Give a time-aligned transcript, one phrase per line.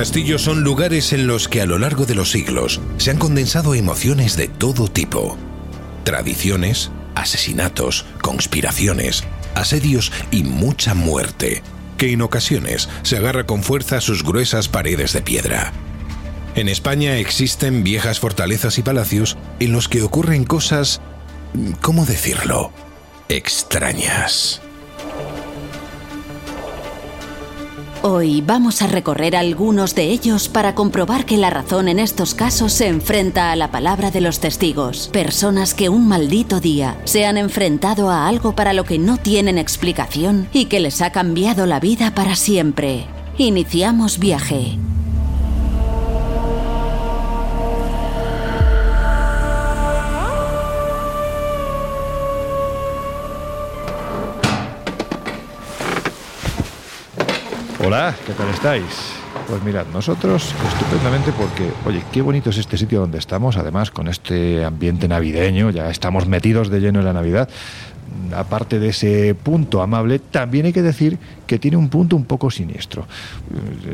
[0.00, 3.74] Castillos son lugares en los que a lo largo de los siglos se han condensado
[3.74, 5.36] emociones de todo tipo.
[6.04, 11.62] Tradiciones, asesinatos, conspiraciones, asedios y mucha muerte,
[11.98, 15.70] que en ocasiones se agarra con fuerza a sus gruesas paredes de piedra.
[16.54, 21.02] En España existen viejas fortalezas y palacios en los que ocurren cosas,
[21.82, 22.72] ¿cómo decirlo?,
[23.28, 24.62] extrañas.
[28.02, 32.72] Hoy vamos a recorrer algunos de ellos para comprobar que la razón en estos casos
[32.72, 37.36] se enfrenta a la palabra de los testigos, personas que un maldito día se han
[37.36, 41.78] enfrentado a algo para lo que no tienen explicación y que les ha cambiado la
[41.78, 43.06] vida para siempre.
[43.36, 44.78] Iniciamos viaje.
[57.82, 59.14] Hola, ¿qué tal estáis?
[59.48, 64.06] Pues mirad, nosotros estupendamente porque, oye, qué bonito es este sitio donde estamos, además con
[64.06, 67.48] este ambiente navideño, ya estamos metidos de lleno en la Navidad.
[68.34, 72.50] Aparte de ese punto amable, también hay que decir que tiene un punto un poco
[72.50, 73.06] siniestro.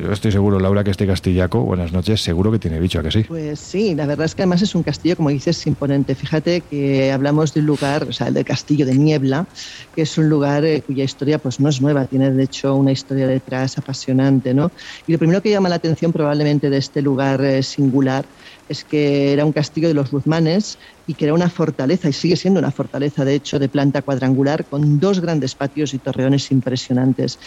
[0.02, 3.10] Yo estoy seguro, Laura, que este castillaco, buenas noches, seguro que tiene bicho, ¿a que
[3.10, 3.24] sí?
[3.24, 6.14] Pues sí, la verdad es que además es un castillo, como dices, imponente.
[6.14, 9.46] Fíjate que hablamos de un lugar, o sea, el del castillo de Niebla,
[9.94, 12.92] que es un lugar eh, cuya historia pues no es nueva, tiene de hecho una
[12.92, 14.70] historia detrás apasionante, ¿no?
[15.06, 18.26] Y lo primero que llama la atención probablemente de este lugar eh, singular
[18.68, 22.36] es que era un castillo de los Guzmanes y que era una fortaleza, y sigue
[22.36, 27.38] siendo una fortaleza, de hecho, de planta cuadrangular, con dos grandes patios y torreones impresionantes.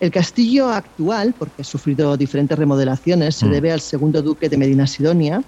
[0.00, 3.50] El castillo actual, porque ha sufrido diferentes remodelaciones, se Mm.
[3.52, 5.44] debe al segundo duque de Medina Sidonia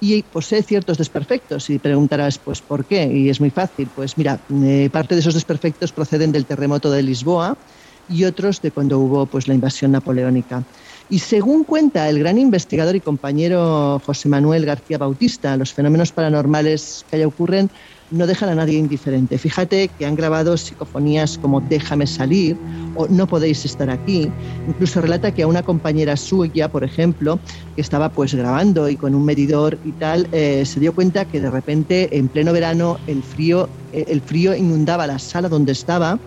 [0.00, 1.70] y posee ciertos desperfectos.
[1.70, 3.10] Y preguntarás, pues, ¿por qué?
[3.12, 3.90] Y es muy fácil.
[3.94, 7.64] Pues mira, eh, parte de esos desperfectos proceden del terremoto de Lisboa
[8.06, 10.66] y otros de cuando hubo pues, la invasión napoleónica.
[11.06, 17.04] Y según cuenta el gran investigador y compañero José Manuel García Bautista, los fenómenos paranormales
[17.08, 17.70] que allá ocurren
[18.10, 19.38] no dejan a nadie indiferente.
[19.38, 22.56] Fíjate que han grabado psicofonías como Déjame salir
[22.94, 24.30] o No podéis estar aquí.
[24.66, 27.40] Incluso relata que a una compañera suya, por ejemplo,
[27.74, 31.40] que estaba pues grabando y con un medidor y tal, eh, se dio cuenta que
[31.40, 36.18] de repente en pleno verano el frío, eh, el frío inundaba la sala donde estaba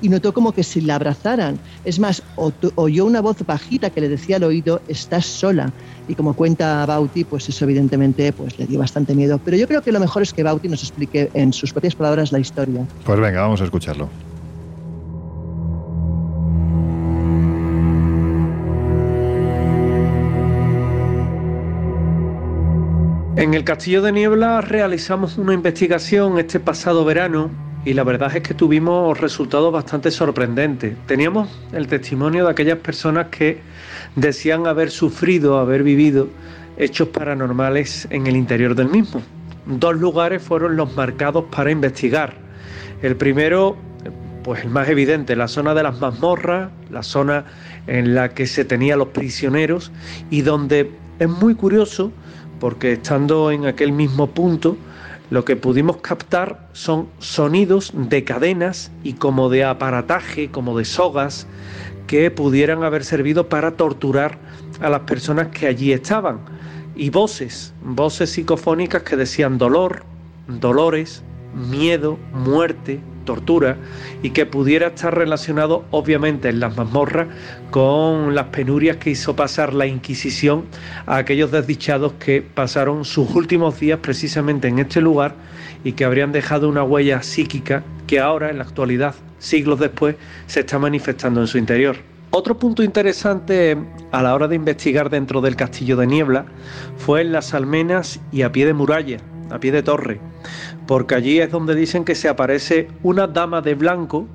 [0.00, 1.58] y notó como que si la abrazaran.
[1.84, 2.22] Es más,
[2.74, 5.72] oyó una voz bajita que le decía al oído, estás sola.
[6.08, 9.40] Y como cuenta Bauti, pues eso evidentemente pues, le dio bastante miedo.
[9.44, 12.32] Pero yo creo que lo mejor es que Bauti nos explique en sus propias palabras
[12.32, 12.86] la historia.
[13.04, 14.08] Pues venga, vamos a escucharlo.
[23.36, 28.42] En el Castillo de Niebla realizamos una investigación este pasado verano y la verdad es
[28.42, 30.96] que tuvimos resultados bastante sorprendentes.
[31.06, 33.60] Teníamos el testimonio de aquellas personas que
[34.16, 36.28] decían haber sufrido, haber vivido
[36.76, 39.22] hechos paranormales en el interior del mismo.
[39.66, 42.34] Dos lugares fueron los marcados para investigar.
[43.02, 43.76] El primero,
[44.42, 47.44] pues el más evidente, la zona de las mazmorras, la zona
[47.86, 49.92] en la que se tenían los prisioneros
[50.28, 50.90] y donde
[51.20, 52.10] es muy curioso
[52.58, 54.76] porque estando en aquel mismo punto,
[55.30, 61.46] lo que pudimos captar son sonidos de cadenas y como de aparataje, como de sogas,
[62.06, 64.38] que pudieran haber servido para torturar
[64.80, 66.38] a las personas que allí estaban.
[66.94, 70.04] Y voces, voces psicofónicas que decían dolor,
[70.46, 71.22] dolores,
[71.54, 73.76] miedo, muerte, tortura
[74.22, 77.28] y que pudiera estar relacionado obviamente en las mazmorras
[77.70, 80.64] con las penurias que hizo pasar la Inquisición
[81.04, 85.34] a aquellos desdichados que pasaron sus últimos días precisamente en este lugar
[85.84, 90.60] y que habrían dejado una huella psíquica que ahora en la actualidad, siglos después, se
[90.60, 91.96] está manifestando en su interior.
[92.30, 93.76] Otro punto interesante
[94.10, 96.46] a la hora de investigar dentro del castillo de Niebla
[96.96, 99.18] fue en las almenas y a pie de muralla,
[99.50, 100.20] a pie de torre,
[100.86, 104.26] porque allí es donde dicen que se aparece una dama de blanco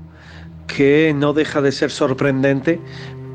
[0.68, 2.80] que no deja de ser sorprendente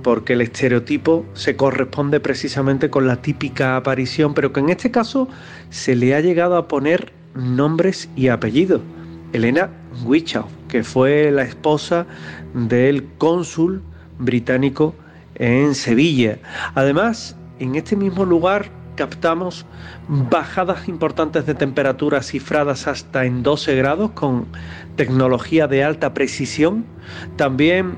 [0.03, 5.29] porque el estereotipo se corresponde precisamente con la típica aparición, pero que en este caso
[5.71, 8.83] se le ha llegado a poner nombres y apellidos.
[9.33, 9.69] Elena
[10.05, 12.07] Wichow, que fue la esposa
[12.55, 13.83] del cónsul
[14.21, 14.95] británico
[15.35, 16.39] en Sevilla.
[16.77, 19.67] Además, en este mismo lugar captamos
[20.09, 24.47] bajadas importantes de temperatura cifradas hasta en 12 grados con
[24.97, 26.85] tecnología de alta precisión,
[27.37, 27.97] también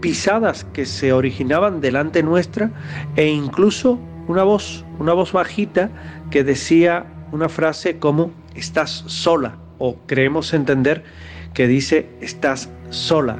[0.00, 2.70] pisadas que se originaban delante nuestra
[3.16, 5.90] e incluso una voz, una voz bajita
[6.30, 11.04] que decía una frase como estás sola o creemos entender
[11.54, 13.38] que dice estás sola.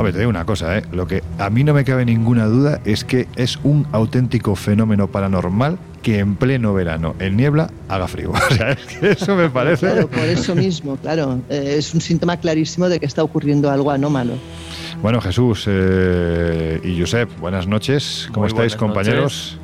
[0.00, 0.82] Hombre, te digo una cosa, ¿eh?
[0.92, 5.08] lo que a mí no me cabe ninguna duda es que es un auténtico fenómeno
[5.08, 8.32] paranormal que en pleno verano, en niebla, haga frío.
[8.50, 9.90] O sea, es que eso me parece.
[9.90, 11.42] Claro, por eso mismo, claro.
[11.50, 14.38] Eh, es un síntoma clarísimo de que está ocurriendo algo anómalo.
[15.02, 18.26] Bueno, Jesús eh, y Josep, buenas noches.
[18.32, 19.58] ¿Cómo Muy estáis, compañeros?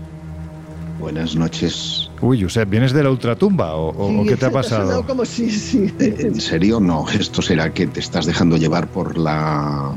[0.98, 2.10] Buenas noches.
[2.22, 5.04] Uy, Josep, ¿vienes de la ultratumba o, o- o Sí, qué te ha pasado?
[5.06, 5.93] como sí, sí.
[5.98, 6.81] ¿En serio?
[6.81, 9.93] No, esto será que te estás dejando llevar por la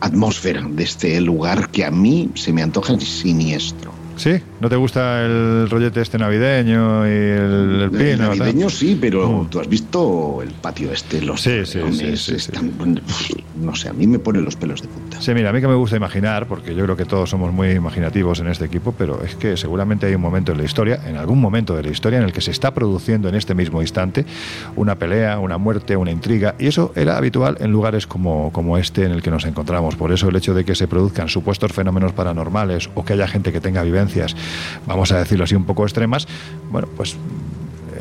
[0.00, 3.92] atmósfera de este lugar que a mí se me antoja siniestro.
[4.16, 4.40] ¿Sí?
[4.60, 8.02] ¿No te gusta el rollete este navideño y el, el pino?
[8.10, 8.38] El tal?
[8.38, 9.46] navideño sí, pero Mm.
[9.50, 12.72] tú has visto el patio este, los Sí, sí, sí, sí, están-
[13.60, 15.20] no sé, a mí me pone los pelos de punta.
[15.20, 17.70] Sí, mira, a mí que me gusta imaginar, porque yo creo que todos somos muy
[17.70, 21.16] imaginativos en este equipo, pero es que seguramente hay un momento en la historia, en
[21.16, 24.24] algún momento de la historia, en el que se está produciendo en este mismo instante
[24.76, 29.04] una pelea, una muerte, una intriga, y eso era habitual en lugares como, como este
[29.04, 29.96] en el que nos encontramos.
[29.96, 33.52] Por eso el hecho de que se produzcan supuestos fenómenos paranormales o que haya gente
[33.52, 34.34] que tenga vivencias,
[34.86, 36.26] vamos a decirlo así, un poco extremas,
[36.70, 37.16] bueno, pues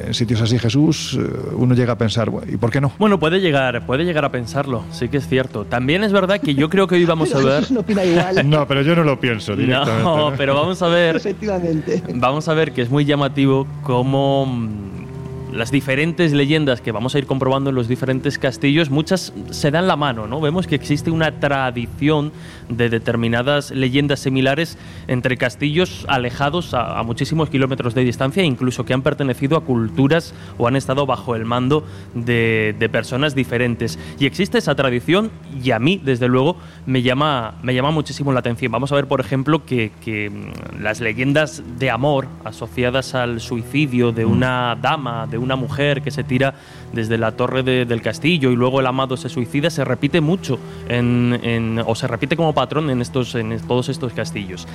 [0.03, 2.91] en sitios así, Jesús, eh, uno llega a pensar, "Bueno, ¿y por qué no?
[2.97, 5.65] Bueno, puede llegar, puede llegar a pensarlo, sí que es cierto.
[5.65, 7.59] También es verdad que yo creo que hoy vamos a Pero ver.
[7.59, 8.49] Jesús no opina igual.
[8.49, 10.03] No, pero yo no lo pienso directamente.
[10.03, 12.01] No, pero vamos a ver Efectivamente.
[12.15, 15.10] Vamos a ver que es muy llamativo cómo mm,
[15.51, 19.87] las diferentes leyendas que vamos a ir comprobando en los diferentes castillos, muchas se dan
[19.87, 20.41] la mano, ¿no?
[20.41, 22.31] Vemos que existe una tradición
[22.69, 24.77] de determinadas leyendas similares
[25.07, 30.33] entre castillos alejados a, a muchísimos kilómetros de distancia, incluso que han pertenecido a culturas
[30.57, 33.99] o han estado bajo el mando de, de personas diferentes.
[34.19, 35.31] Y existe esa tradición
[35.63, 38.71] y a mí, desde luego, me llama, me llama muchísimo la atención.
[38.71, 44.11] Vamos a ver, por ejemplo, que, que, mm, las leyendas de amor asociadas al suicidio
[44.11, 46.53] de una dama, de una mujer que se tira
[46.93, 50.59] desde la torre de- del castillo y luego el amado se suicida, se repite mucho
[50.87, 54.67] en, en- o se repite como patrón en, estos, en todos estos castillos.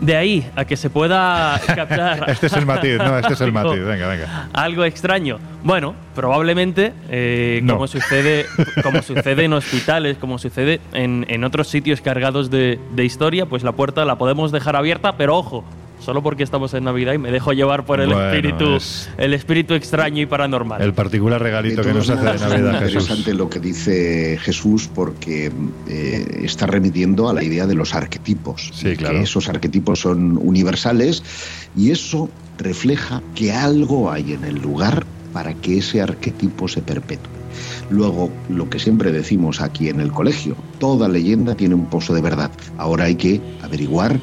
[0.00, 3.52] De ahí a que se pueda captar Este es el matiz, no, este es el
[3.52, 3.84] matiz.
[3.84, 4.48] Venga, venga.
[4.54, 5.38] algo extraño.
[5.62, 7.74] Bueno, probablemente, eh, No.
[7.74, 8.46] como, sucede,
[8.82, 13.62] como sucede en hospitales, como sucede en, en otros sitios cargados de, de historia, pues
[13.62, 15.64] la puerta la podemos dejar abierta, pero ojo,
[16.00, 19.34] solo porque estamos en Navidad y me dejo llevar por el Bueno, espíritu, es- el
[19.34, 20.80] espíritu extraño y paranormal.
[20.82, 23.02] El particular regalito que nos hace de es Navidad Jesús.
[23.02, 25.52] interesante lo que dice Jesús porque
[25.88, 28.70] eh, está remitiendo a la idea de los arquetipos.
[28.74, 29.16] Sí, claro.
[29.18, 31.22] Que esos arquetipos son universales
[31.76, 32.28] y eso
[32.58, 37.30] refleja que algo hay en el lugar para que ese arquetipo se perpetúe.
[37.90, 42.20] Luego, lo que siempre decimos aquí en el colegio, toda leyenda tiene un pozo de
[42.20, 42.50] verdad.
[42.78, 44.18] Ahora hay que averiguar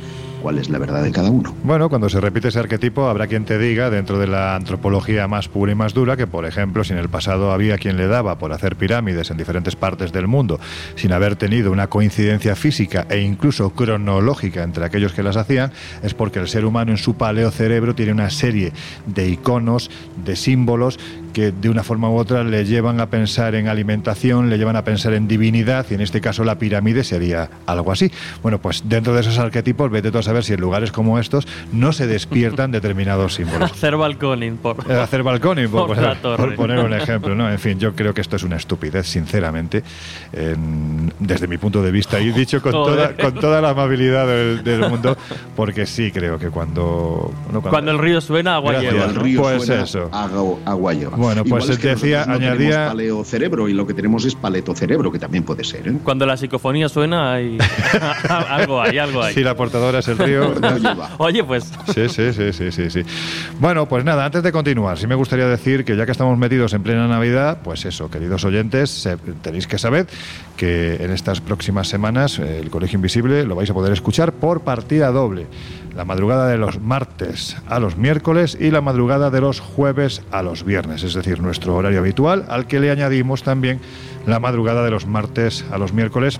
[0.47, 1.53] cuál es la verdad de cada uno.
[1.65, 5.49] Bueno, cuando se repite ese arquetipo, habrá quien te diga, dentro de la antropología más
[5.49, 8.37] pura y más dura, que, por ejemplo, si en el pasado había quien le daba
[8.37, 10.57] por hacer pirámides en diferentes partes del mundo,
[10.95, 16.13] sin haber tenido una coincidencia física e incluso cronológica entre aquellos que las hacían, es
[16.13, 18.71] porque el ser humano en su paleocerebro tiene una serie
[19.05, 19.91] de iconos,
[20.23, 20.97] de símbolos,
[21.37, 24.83] que de una forma u otra le llevan a pensar en alimentación, le llevan a
[24.83, 28.11] pensar en divinidad y en este caso la pirámide sería algo así.
[28.41, 31.47] Bueno, pues dentro de esos arquetipos, vete tú a saber si en lugares como estos
[31.71, 33.71] no se despiertan determinados símbolos.
[33.71, 35.95] hacer balconing, por, eh, hacer balconing, por,
[36.55, 37.35] poner, un ejemplo.
[37.35, 37.51] ¿no?
[37.51, 39.83] En fin, yo creo que esto es una estupidez, sinceramente,
[41.19, 45.15] desde mi punto de vista, y dicho con, toda, con toda la amabilidad del, mundo,
[45.55, 47.31] porque sí creo que cuando...
[47.69, 49.05] cuando, el río suena, agua lleva.
[49.05, 50.09] El río pues suena, eso.
[50.11, 51.15] Agua, lleva.
[51.15, 52.87] Bueno, pues es decía, no añadía...
[52.87, 55.87] paleo cerebro y lo que tenemos es paleto cerebro, que también puede ser.
[55.87, 55.93] ¿eh?
[56.03, 57.57] Cuando la psicofonía suena, hay...
[58.29, 59.33] algo hay, algo hay.
[59.33, 60.53] Si la portadora es el río...
[61.17, 61.71] Oye, pues...
[61.93, 63.01] Sí, sí, sí, sí, sí, sí.
[63.59, 66.73] Bueno, pues nada, antes de continuar, sí me gustaría decir que ya que estamos metidos
[66.73, 69.07] en plena Navidad, pues eso, queridos oyentes,
[69.41, 70.07] tenéis que saber
[70.55, 74.61] que en estas próximas semanas eh, el Colegio Invisible lo vais a poder escuchar por
[74.61, 75.47] partida doble.
[75.97, 80.43] La madrugada de los martes a los miércoles y la madrugada de los jueves a
[80.43, 83.79] los viernes, es decir, nuestro horario habitual, al que le añadimos también
[84.27, 86.39] la madrugada de los martes a los miércoles,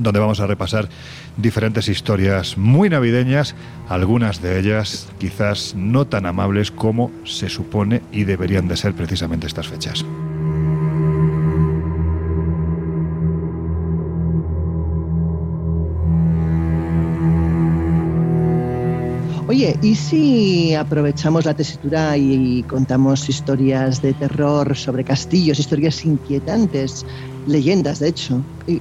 [0.00, 0.88] donde vamos a repasar
[1.36, 3.54] diferentes historias muy navideñas,
[3.88, 9.46] algunas de ellas quizás no tan amables como se supone y deberían de ser precisamente
[9.46, 10.04] estas fechas.
[19.80, 27.04] ¿Y si aprovechamos la tesitura y contamos historias de terror sobre castillos, historias inquietantes?
[27.46, 28.42] Leyendas, de hecho.
[28.66, 28.78] ¿Y,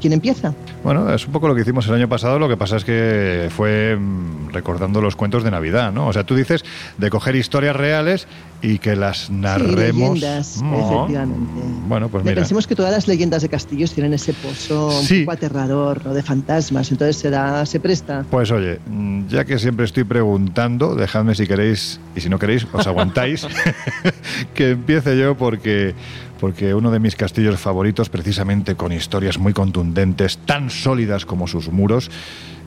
[0.00, 0.54] quién empieza?
[0.84, 3.48] Bueno, es un poco lo que hicimos el año pasado, lo que pasa es que
[3.50, 6.08] fue mm, recordando los cuentos de Navidad, ¿no?
[6.08, 6.64] O sea, tú dices
[6.98, 8.26] de coger historias reales
[8.60, 10.18] y que las narremos.
[10.18, 11.62] Sí, leyendas, efectivamente.
[11.88, 12.36] Bueno, pues mira.
[12.36, 16.14] Pensemos que todas las leyendas de castillos tienen ese pozo un poco aterrador, ¿no?
[16.14, 18.24] De fantasmas, entonces se da, se presta.
[18.30, 22.66] Pues oye, mm, ya que siempre estoy preguntando, dejadme si queréis, y si no queréis,
[22.72, 23.46] os aguantáis,
[24.54, 25.94] que empiece yo porque
[26.42, 31.70] porque uno de mis castillos favoritos, precisamente con historias muy contundentes, tan sólidas como sus
[31.70, 32.10] muros,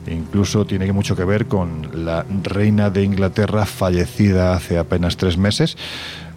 [0.06, 5.76] incluso tiene mucho que ver con la reina de Inglaterra fallecida hace apenas tres meses.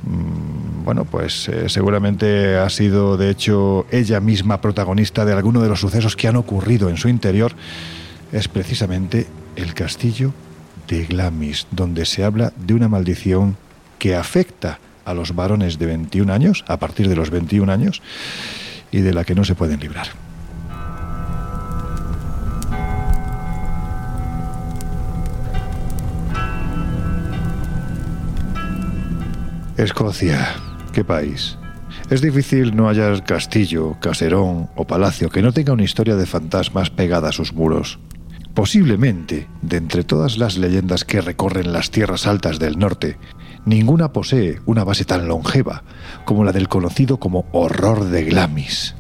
[0.04, 5.70] Mm, bueno, pues eh, seguramente ha sido, de hecho, ella misma protagonista de alguno de
[5.70, 7.54] los sucesos que han ocurrido en su interior.
[8.34, 10.34] Es precisamente el castillo
[10.90, 13.56] de Glamis, donde se habla de una maldición
[13.98, 14.80] que afecta
[15.10, 18.02] a los varones de 21 años, a partir de los 21 años,
[18.92, 20.08] y de la que no se pueden librar.
[29.78, 30.56] Escocia,
[30.94, 31.58] qué país.
[32.12, 36.90] Es difícil no hallar castillo, caserón o palacio que no tenga una historia de fantasmas
[36.90, 37.98] pegada a sus muros.
[38.54, 43.18] Posiblemente, de entre todas las leyendas que recorren las tierras altas del norte,
[43.66, 45.84] Ninguna posee una base tan longeva
[46.26, 48.96] como la del conocido como Horror de Glamis.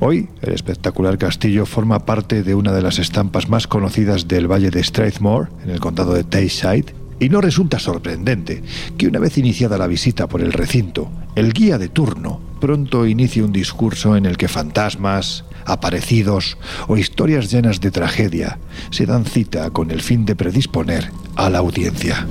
[0.00, 4.70] Hoy, el espectacular castillo forma parte de una de las estampas más conocidas del valle
[4.70, 8.62] de Strathmore, en el condado de Tayside, y no resulta sorprendente
[8.98, 13.42] que una vez iniciada la visita por el recinto, el guía de turno pronto inicie
[13.42, 16.56] un discurso en el que fantasmas, aparecidos
[16.88, 18.58] o historias llenas de tragedia
[18.90, 22.26] se dan cita con el fin de predisponer a la audiencia.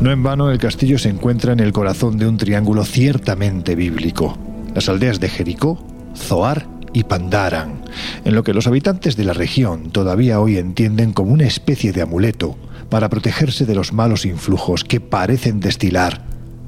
[0.00, 4.38] No en vano el castillo se encuentra en el corazón de un triángulo ciertamente bíblico.
[4.74, 5.78] Las aldeas de Jericó,
[6.16, 7.82] Zoar y Pandaran,
[8.24, 12.00] en lo que los habitantes de la región todavía hoy entienden como una especie de
[12.00, 12.56] amuleto
[12.88, 16.22] para protegerse de los malos influjos que parecen destilar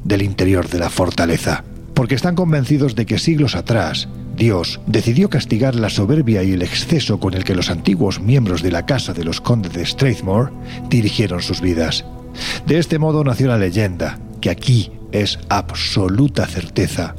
[0.05, 1.65] del interior de la fortaleza.
[1.95, 7.19] Porque están convencidos de que siglos atrás Dios decidió castigar la soberbia y el exceso
[7.19, 10.53] con el que los antiguos miembros de la casa de los condes de Strathmore
[10.91, 12.05] dirigieron sus vidas.
[12.67, 17.15] De este modo nació la leyenda, que aquí es absoluta certeza,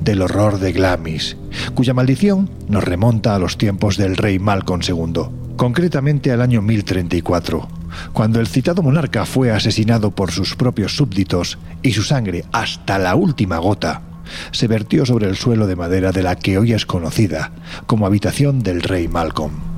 [0.00, 1.36] del horror de Glamis,
[1.74, 7.68] cuya maldición nos remonta a los tiempos del rey Malcolm II, concretamente al año 1034,
[8.12, 13.14] cuando el citado monarca fue asesinado por sus propios súbditos y su sangre, hasta la
[13.14, 14.02] última gota,
[14.50, 17.52] se vertió sobre el suelo de madera de la que hoy es conocida
[17.86, 19.75] como habitación del rey Malcolm.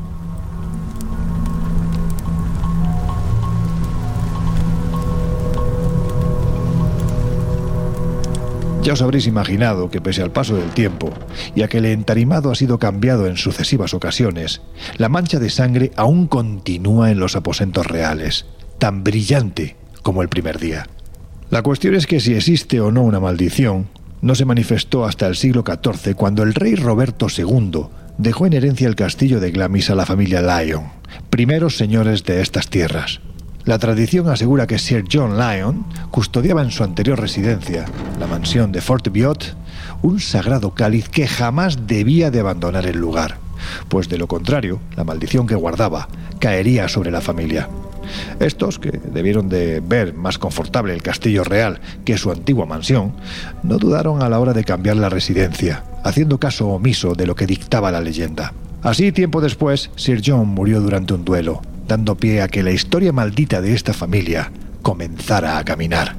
[8.88, 11.12] Ya os habréis imaginado que pese al paso del tiempo,
[11.54, 14.62] y a que el entarimado ha sido cambiado en sucesivas ocasiones,
[14.96, 18.46] la mancha de sangre aún continúa en los aposentos reales,
[18.78, 20.86] tan brillante como el primer día.
[21.50, 23.88] La cuestión es que si existe o no una maldición,
[24.22, 28.88] no se manifestó hasta el siglo XIV cuando el rey Roberto II dejó en herencia
[28.88, 30.84] el castillo de Glamis a la familia Lyon,
[31.28, 33.20] primeros señores de estas tierras.
[33.68, 37.84] La tradición asegura que Sir John Lyon custodiaba en su anterior residencia,
[38.18, 39.54] la mansión de Fort Biot,
[40.00, 43.36] un sagrado cáliz que jamás debía de abandonar el lugar,
[43.90, 46.08] pues de lo contrario, la maldición que guardaba
[46.38, 47.68] caería sobre la familia.
[48.40, 53.12] Estos, que debieron de ver más confortable el castillo real que su antigua mansión,
[53.62, 57.44] no dudaron a la hora de cambiar la residencia, haciendo caso omiso de lo que
[57.44, 58.54] dictaba la leyenda.
[58.80, 63.12] Así, tiempo después, Sir John murió durante un duelo, dando pie a que la historia
[63.12, 64.52] maldita de esta familia
[64.82, 66.14] comenzara a caminar.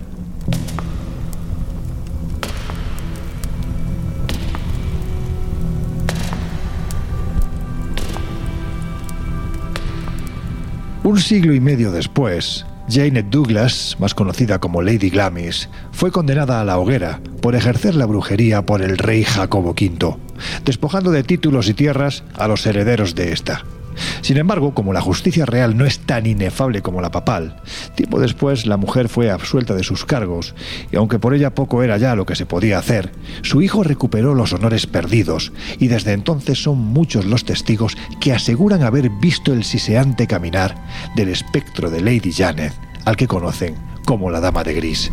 [11.04, 16.66] Un siglo y medio después, Jane Douglas, más conocida como Lady Glamis, fue condenada a
[16.66, 20.18] la hoguera por ejercer la brujería por el rey Jacobo V,
[20.66, 23.64] despojando de títulos y tierras a los herederos de esta.
[24.22, 27.62] Sin embargo, como la justicia real no es tan inefable como la papal,
[27.96, 30.56] tiempo después la mujer fue absuelta de sus cargos,
[30.92, 34.36] y aunque por ella poco era ya lo que se podía hacer, su hijo recuperó
[34.36, 39.64] los honores perdidos, y desde entonces son muchos los testigos que aseguran haber visto el
[39.64, 40.76] siseante caminar
[41.16, 42.74] del espectro de Lady Janet,
[43.06, 43.76] al que conocen
[44.06, 45.12] como la Dama de Gris.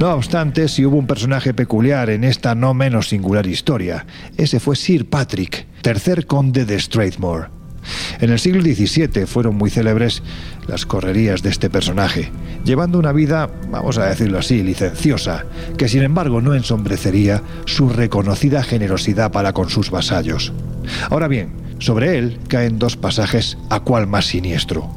[0.00, 4.06] No obstante, si hubo un personaje peculiar en esta no menos singular historia,
[4.38, 7.48] ese fue Sir Patrick, tercer conde de Strathmore.
[8.18, 10.22] En el siglo XVII fueron muy célebres
[10.66, 12.32] las correrías de este personaje,
[12.64, 15.44] llevando una vida, vamos a decirlo así, licenciosa,
[15.76, 20.54] que sin embargo no ensombrecería su reconocida generosidad para con sus vasallos.
[21.10, 24.88] Ahora bien, sobre él caen dos pasajes a cual más siniestro.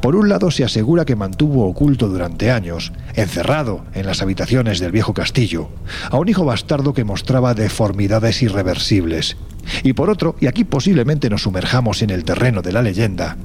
[0.00, 4.92] Por un lado, se asegura que mantuvo oculto durante años, encerrado en las habitaciones del
[4.92, 5.68] viejo castillo,
[6.10, 9.36] a un hijo bastardo que mostraba deformidades irreversibles.
[9.82, 13.36] Y por otro, y aquí posiblemente nos sumerjamos en el terreno de la leyenda,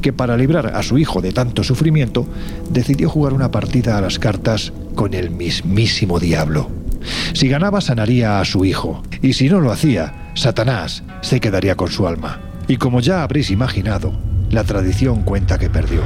[0.00, 2.26] que para librar a su hijo de tanto sufrimiento,
[2.70, 6.70] decidió jugar una partida a las cartas con el mismísimo diablo.
[7.34, 11.90] Si ganaba sanaría a su hijo, y si no lo hacía, Satanás se quedaría con
[11.90, 12.40] su alma.
[12.68, 14.12] Y como ya habréis imaginado,
[14.50, 16.02] la tradición cuenta que perdió.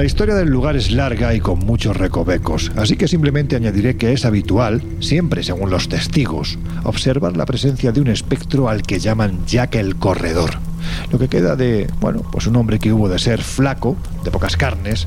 [0.00, 4.12] La historia del lugar es larga y con muchos recovecos, así que simplemente añadiré que
[4.12, 9.44] es habitual, siempre según los testigos, observar la presencia de un espectro al que llaman
[9.46, 10.52] Jack el Corredor.
[11.12, 14.56] Lo que queda de, bueno, pues un hombre que hubo de ser flaco, de pocas
[14.56, 15.06] carnes,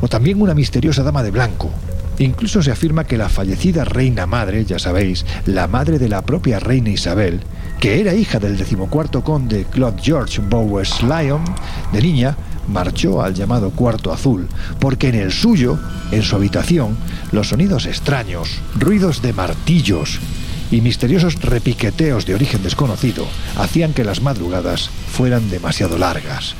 [0.00, 1.70] o también una misteriosa dama de blanco,
[2.18, 6.60] Incluso se afirma que la fallecida reina madre, ya sabéis, la madre de la propia
[6.60, 7.40] reina Isabel,
[7.80, 11.42] que era hija del decimocuarto conde Claude George Bowes Lyon,
[11.92, 12.36] de niña,
[12.68, 14.48] marchó al llamado cuarto azul,
[14.78, 15.78] porque en el suyo,
[16.12, 16.96] en su habitación,
[17.32, 20.20] los sonidos extraños, ruidos de martillos
[20.70, 26.54] y misteriosos repiqueteos de origen desconocido hacían que las madrugadas fueran demasiado largas.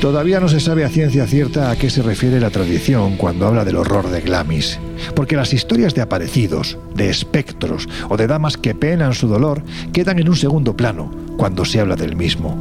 [0.00, 3.64] Todavía no se sabe a ciencia cierta a qué se refiere la tradición cuando habla
[3.64, 4.78] del horror de Glamis,
[5.16, 9.60] porque las historias de aparecidos, de espectros o de damas que penan su dolor
[9.92, 12.56] quedan en un segundo plano cuando se habla del mismo.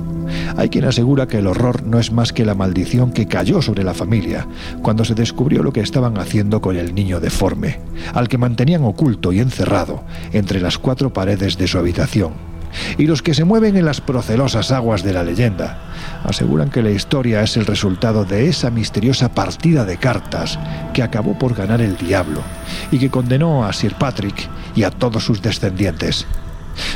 [0.58, 3.84] Hay quien asegura que el horror no es más que la maldición que cayó sobre
[3.84, 4.48] la familia
[4.82, 7.80] cuando se descubrió lo que estaban haciendo con el niño deforme,
[8.16, 12.47] al que mantenían oculto y encerrado entre las cuatro paredes de su habitación
[12.98, 15.78] y los que se mueven en las procelosas aguas de la leyenda
[16.24, 20.60] aseguran que la historia es el resultado de esa misteriosa partida de cartas
[20.94, 22.42] que acabó por ganar el diablo
[22.92, 26.26] y que condenó a Sir Patrick y a todos sus descendientes.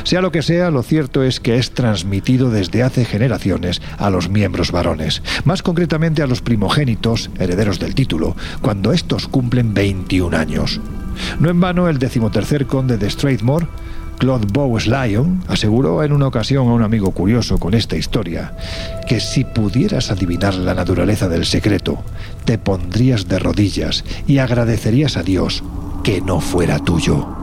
[0.04, 4.28] Sea lo que sea, lo cierto es que es transmitido desde hace generaciones a los
[4.28, 10.80] miembros varones, más concretamente a los primogénitos, herederos del título, cuando estos cumplen 21 años.
[11.40, 13.66] No en vano el decimotercer conde de Strathmore
[14.18, 18.54] Claude Bowes Lyon aseguró en una ocasión a un amigo curioso con esta historia
[19.08, 21.98] que si pudieras adivinar la naturaleza del secreto,
[22.44, 25.62] te pondrías de rodillas y agradecerías a Dios
[26.02, 27.42] que no fuera tuyo.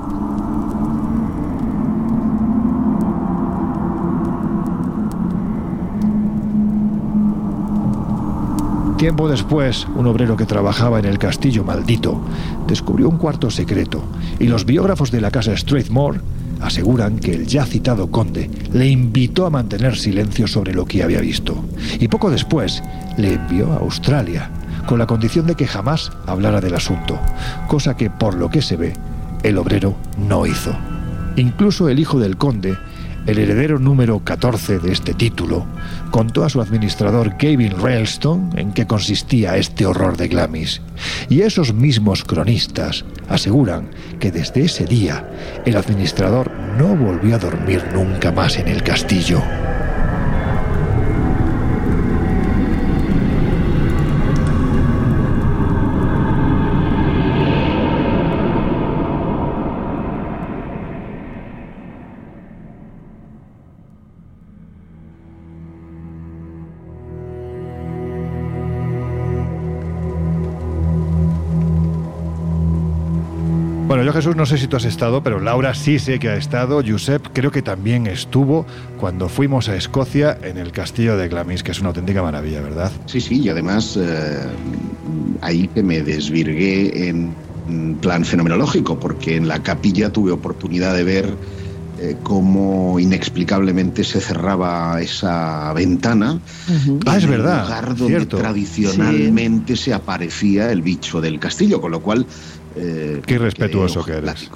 [8.99, 12.19] Tiempo después, un obrero que trabajaba en el castillo maldito
[12.67, 14.03] descubrió un cuarto secreto
[14.39, 16.19] y los biógrafos de la casa Strathmore
[16.61, 21.21] aseguran que el ya citado conde le invitó a mantener silencio sobre lo que había
[21.21, 21.63] visto
[21.99, 22.83] y poco después
[23.17, 24.49] le envió a Australia
[24.85, 27.19] con la condición de que jamás hablara del asunto,
[27.67, 28.93] cosa que por lo que se ve
[29.43, 30.75] el obrero no hizo.
[31.35, 32.75] Incluso el hijo del conde
[33.25, 35.65] el heredero número 14 de este título,
[36.11, 40.81] contó a su administrador Gavin Railstone en qué consistía este horror de Glamis.
[41.29, 45.29] Y esos mismos cronistas aseguran que desde ese día
[45.65, 49.41] el administrador no volvió a dormir nunca más en el castillo.
[74.19, 76.83] Jesús no sé si tú has estado, pero Laura sí sé que ha estado.
[76.85, 78.65] Josep creo que también estuvo
[78.99, 82.91] cuando fuimos a Escocia en el castillo de Glamis, que es una auténtica maravilla, ¿verdad?
[83.05, 84.45] Sí, sí, y además eh,
[85.39, 87.33] ahí que me desvirgué en
[88.01, 91.33] plan fenomenológico, porque en la capilla tuve oportunidad de ver
[92.01, 96.41] eh, cómo inexplicablemente se cerraba esa ventana.
[97.05, 97.63] Ah, es verdad.
[97.63, 102.25] lugar donde tradicionalmente se aparecía el bicho del castillo, con lo cual
[102.75, 104.49] eh, Qué respetuoso que eres.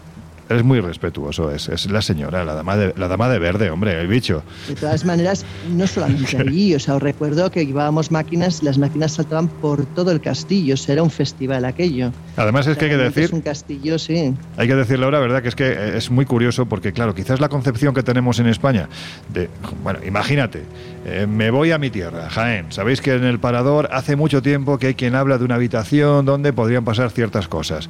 [0.54, 4.00] Es muy respetuoso, es, es la señora, la dama, de, la dama de verde, hombre,
[4.00, 4.44] el bicho.
[4.68, 9.14] De todas maneras, no solamente allí, o sea, os recuerdo que llevábamos máquinas, las máquinas
[9.14, 12.12] saltaban por todo el castillo, o sea, era un festival aquello.
[12.38, 13.24] Además es que hay que decir...
[13.26, 14.34] Es un castillo, sí.
[14.58, 15.42] Hay que decirle ahora, ¿verdad?
[15.42, 18.90] Que es que es muy curioso porque, claro, quizás la concepción que tenemos en España
[19.34, 19.50] de,
[19.84, 20.64] bueno, imagínate,
[21.06, 22.72] eh, me voy a mi tierra, Jaén.
[22.72, 26.26] Sabéis que en el Parador hace mucho tiempo que hay quien habla de una habitación
[26.26, 27.90] donde podrían pasar ciertas cosas.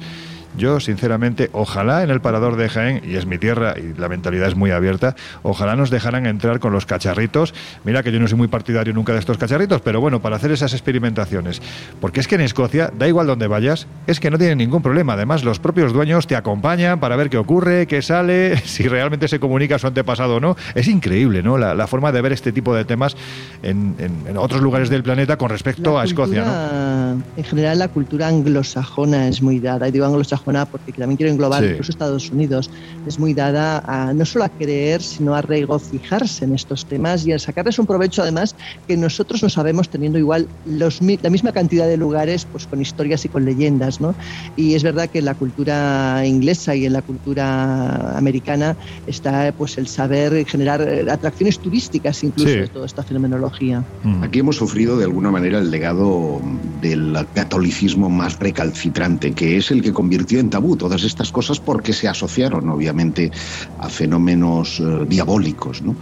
[0.56, 4.46] Yo, sinceramente, ojalá en el parador de Jaén, y es mi tierra y la mentalidad
[4.46, 7.54] es muy abierta, ojalá nos dejaran entrar con los cacharritos.
[7.82, 10.52] Mira que yo no soy muy partidario nunca de estos cacharritos, pero bueno, para hacer
[10.52, 11.60] esas experimentaciones.
[12.00, 15.14] Porque es que en Escocia, da igual donde vayas, es que no tienen ningún problema.
[15.14, 19.40] Además, los propios dueños te acompañan para ver qué ocurre, qué sale, si realmente se
[19.40, 20.56] comunica su antepasado o no.
[20.76, 21.58] Es increíble, ¿no?
[21.58, 23.14] La, forma de ver este tipo de temas
[23.62, 23.94] en,
[24.36, 27.22] otros lugares del planeta con respecto a Escocia, ¿no?
[27.36, 29.86] En general, la cultura anglosajona es muy dada.
[29.88, 32.70] Y digo anglosajona porque también quiero englobar incluso Estados Unidos,
[33.06, 37.32] es muy dada a, no solo a creer, sino a regocijarse en estos temas y
[37.32, 38.54] a sacarles un provecho además
[38.86, 43.24] que nosotros no sabemos teniendo igual los, la misma cantidad de lugares pues con historias
[43.24, 44.00] y con leyendas.
[44.00, 44.14] ¿no?
[44.56, 48.76] Y es verdad que en la cultura inglesa y en la cultura americana
[49.06, 53.84] está pues el saber generar eh, atracciones turísticas incluso de toda esta fenomenología.
[54.02, 54.22] Mm.
[54.22, 56.40] Aquí hemos sufrido de alguna manera el legado
[56.80, 61.92] del catolicismo más recalcitrante, que es el que convirtió en tabú todas estas cosas porque
[61.92, 63.30] se asociaron obviamente
[63.78, 65.82] a fenómenos eh, diabólicos.
[65.82, 65.96] ¿no?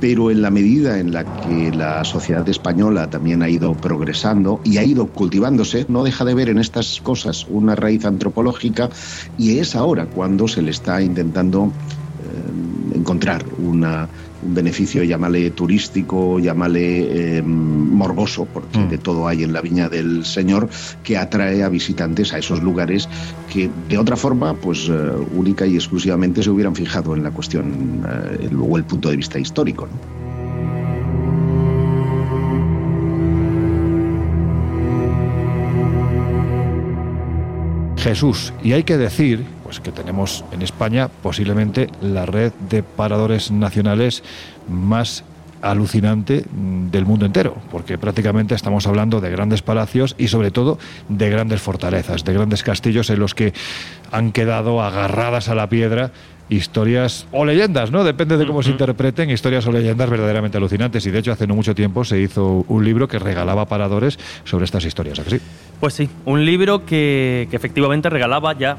[0.00, 4.78] Pero en la medida en la que la sociedad española también ha ido progresando y
[4.78, 8.88] ha ido cultivándose, no deja de ver en estas cosas una raíz antropológica
[9.36, 11.72] y es ahora cuando se le está intentando
[12.22, 14.08] eh, encontrar una
[14.42, 18.88] un beneficio, llámale turístico, llámale eh, morboso, porque mm.
[18.88, 20.68] de todo hay en la viña del Señor,
[21.02, 23.08] que atrae a visitantes a esos lugares
[23.52, 24.92] que de otra forma, pues eh,
[25.34, 28.02] única y exclusivamente se hubieran fijado en la cuestión
[28.40, 29.88] eh, o el punto de vista histórico.
[37.96, 43.52] Jesús, y hay que decir pues que tenemos en España posiblemente la red de paradores
[43.52, 44.24] nacionales
[44.68, 45.22] más
[45.62, 50.76] alucinante del mundo entero, porque prácticamente estamos hablando de grandes palacios y sobre todo
[51.08, 53.52] de grandes fortalezas, de grandes castillos en los que
[54.10, 56.10] han quedado agarradas a la piedra
[56.50, 58.04] historias o leyendas, ¿no?
[58.04, 61.06] Depende de cómo se interpreten, historias o leyendas verdaderamente alucinantes.
[61.06, 64.64] Y de hecho, hace no mucho tiempo se hizo un libro que regalaba paradores sobre
[64.64, 65.40] estas historias, ¿a sí?
[65.78, 68.76] Pues sí, un libro que, que efectivamente regalaba ya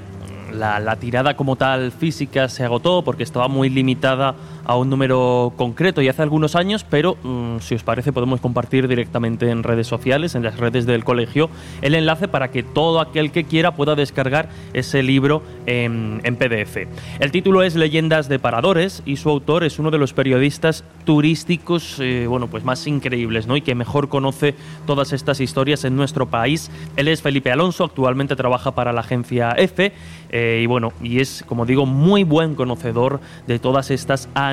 [0.54, 4.36] la, tirada como tal física se agotó porque estaba muy limitada
[4.66, 8.88] a un número concreto y hace algunos años, pero mm, si os parece podemos compartir
[8.88, 11.50] directamente en redes sociales, en las redes del colegio,
[11.82, 16.88] el enlace para que todo aquel que quiera pueda descargar ese libro en, PDF.
[17.20, 21.98] El título es Leyendas de Paradores y su autor es uno de los periodistas turísticos
[22.00, 23.58] eh, bueno, pues más increíbles ¿no?
[23.58, 24.56] y que mejor conoce
[24.88, 26.72] todas estas historias en nuestro país.
[26.96, 29.94] Él es Felipe Alonso, actualmente trabaja para la agencia EFE
[30.32, 34.51] eh, y bueno, y es como digo muy buen conocedor de todas estas anécdotas,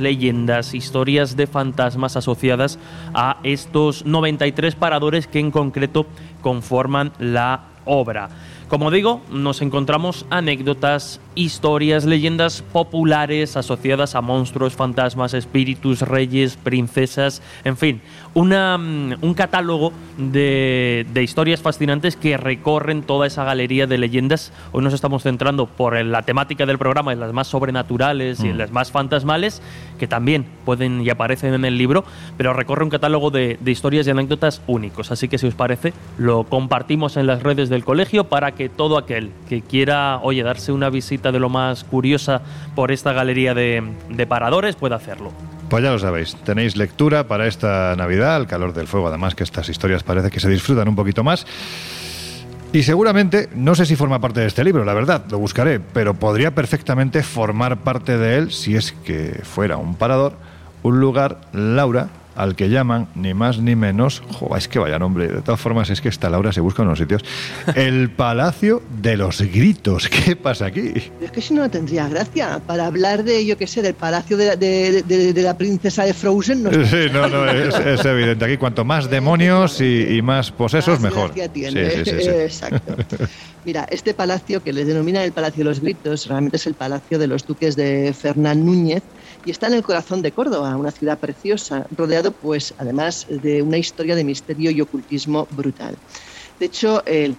[0.00, 2.78] leyendas, historias de fantasmas asociadas
[3.14, 6.06] a estos 93 paradores que en concreto
[6.40, 8.28] conforman la obra.
[8.68, 17.42] Como digo, nos encontramos anécdotas, historias, leyendas populares asociadas a monstruos, fantasmas, espíritus, reyes, princesas,
[17.64, 18.00] en fin,
[18.32, 24.52] una, mm, un catálogo de, de, historias fascinantes que recorren toda esa galería de leyendas.
[24.72, 28.56] Hoy nos estamos centrando por la temática del programa en las más sobrenaturales y en
[28.56, 28.58] mm.
[28.58, 29.60] las más fantasmales,
[29.98, 32.04] que también pueden y aparecen en el libro,
[32.38, 35.12] pero recorre un catálogo de, de historias y anécdotas únicos.
[35.12, 38.98] Así que si os parece, lo compartimos en las redes del colegio para que todo
[38.98, 42.42] aquel que quiera, oye, darse una visita de lo más curiosa
[42.74, 45.32] por esta galería de, paradores pueda hacerlo.
[45.68, 49.44] Pues ya lo sabéis, tenéis lectura para esta Navidad, al calor del fuego, además que
[49.44, 51.46] estas historias parece que se disfrutan un poquito más.
[52.72, 56.14] Y seguramente, no sé si forma parte de este libro, la verdad, lo buscaré, pero
[56.14, 60.34] podría perfectamente formar parte de él si es que fuera un parador,
[60.82, 65.28] un lugar, Laura, al que llaman ni más ni menos, jo, es que vaya nombre,
[65.28, 67.24] de todas formas es que esta Laura se busca en los sitios,
[67.74, 70.08] el Palacio de los Gritos.
[70.08, 70.92] ¿Qué pasa aquí?
[71.20, 75.34] Es que si no tendría gracia, para hablar de, yo qué sé, del Palacio de,
[75.36, 76.62] la Princesa de Frozen.
[76.62, 78.44] No sí, no, no, es, evidente.
[78.44, 81.32] Aquí cuanto más demonios y, más posesos, mejor.
[81.52, 81.90] Tiene.
[81.90, 82.96] Sí, sí, Exacto.
[83.64, 87.18] Mira, este palacio que le denominan el Palacio de los Gritos, realmente es el palacio
[87.18, 89.02] de los duques de Fernán Núñez,
[89.44, 93.78] y está en el corazón de Córdoba, una ciudad preciosa, rodeado pues además de una
[93.78, 95.96] historia de misterio y ocultismo brutal.
[96.58, 97.36] De hecho, el,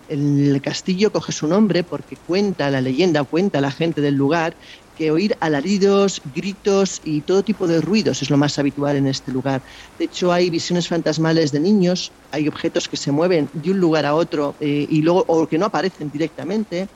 [0.61, 4.55] castillo coge su nombre porque cuenta la leyenda, cuenta la gente del lugar,
[4.95, 9.31] que oír alaridos, gritos y todo tipo de ruidos es lo más habitual en este
[9.31, 9.63] lugar.
[9.97, 14.05] De hecho, hay visiones fantasmales de niños, hay objetos que se mueven de un lugar
[14.05, 16.87] a otro eh, y luego o que no aparecen directamente.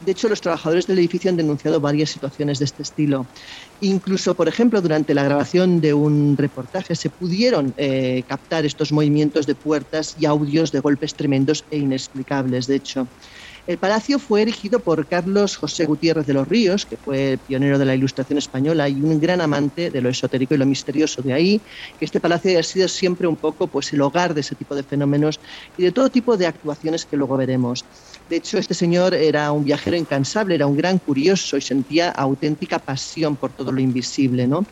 [0.00, 3.26] De hecho, los trabajadores del edificio han denunciado varias situaciones de este estilo.
[3.80, 9.46] Incluso, por ejemplo, durante la grabación de un reportaje se pudieron eh, captar estos movimientos
[9.46, 13.08] de puertas y audios de golpes tremendos e inexplicables, de hecho.
[13.68, 17.84] El palacio fue erigido por Carlos José Gutiérrez de los Ríos, que fue pionero de
[17.84, 21.20] la Ilustración española y un gran amante de lo esotérico y lo misterioso.
[21.20, 21.60] De ahí
[21.98, 24.84] que este palacio haya sido siempre un poco pues, el hogar de ese tipo de
[24.84, 25.38] fenómenos
[25.76, 27.84] y de todo tipo de actuaciones que luego veremos.
[28.28, 32.78] De hecho, este señor era un viajero incansable, era un gran curioso y sentía auténtica
[32.78, 34.66] pasión por todo lo invisible, ¿no?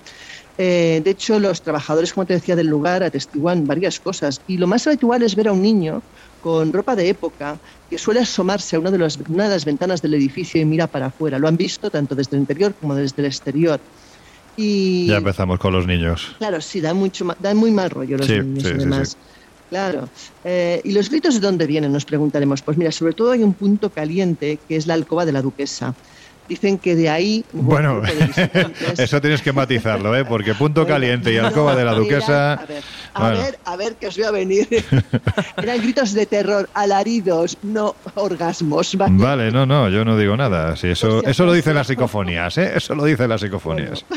[0.59, 4.41] Eh, de hecho, los trabajadores, como te decía, del lugar atestiguan varias cosas.
[4.47, 6.03] Y lo más habitual es ver a un niño
[6.43, 7.59] con ropa de época
[7.91, 8.97] que suele asomarse a una de,
[9.29, 11.39] una de las ventanas del edificio y mira para afuera.
[11.39, 13.81] Lo han visto tanto desde el interior como desde el exterior.
[14.57, 16.35] Y, ya empezamos con los niños.
[16.39, 19.17] Claro, sí, dan, mucho, dan muy mal rollo los niños, sí, además.
[19.71, 20.09] Claro.
[20.45, 21.93] Eh, ¿Y los gritos de dónde vienen?
[21.93, 22.63] Nos preguntaremos.
[22.63, 25.95] Pues mira, sobre todo hay un punto caliente que es la alcoba de la duquesa.
[26.49, 27.45] Dicen que de ahí.
[27.53, 28.03] Bueno,
[28.99, 30.25] eso tienes que matizarlo, ¿eh?
[30.25, 32.53] porque punto caliente y alcoba de la duquesa.
[32.53, 34.69] A ver, a, ver, a ver, que os voy a venir.
[35.57, 38.97] Eran gritos de terror, alaridos, no orgasmos.
[38.97, 40.77] Vale, no, no, yo no digo nada.
[40.77, 42.75] Sí, eso, eso lo dicen las psicofonías, ¿eh?
[42.77, 44.05] Eso lo dicen las psicofonías.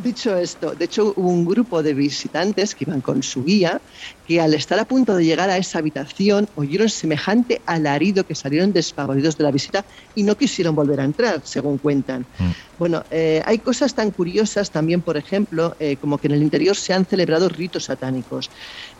[0.00, 3.82] Dicho esto, de hecho hubo un grupo de visitantes que iban con su guía
[4.24, 8.72] que al estar a punto de llegar a esa habitación oyeron semejante alarido que salieron
[8.72, 9.84] desfavoridos de la visita
[10.14, 12.26] y no quisieron volver a entrar, según cuentan.
[12.38, 12.50] Mm.
[12.78, 16.76] Bueno, eh, hay cosas tan curiosas también, por ejemplo, eh, como que en el interior
[16.76, 18.50] se han celebrado ritos satánicos.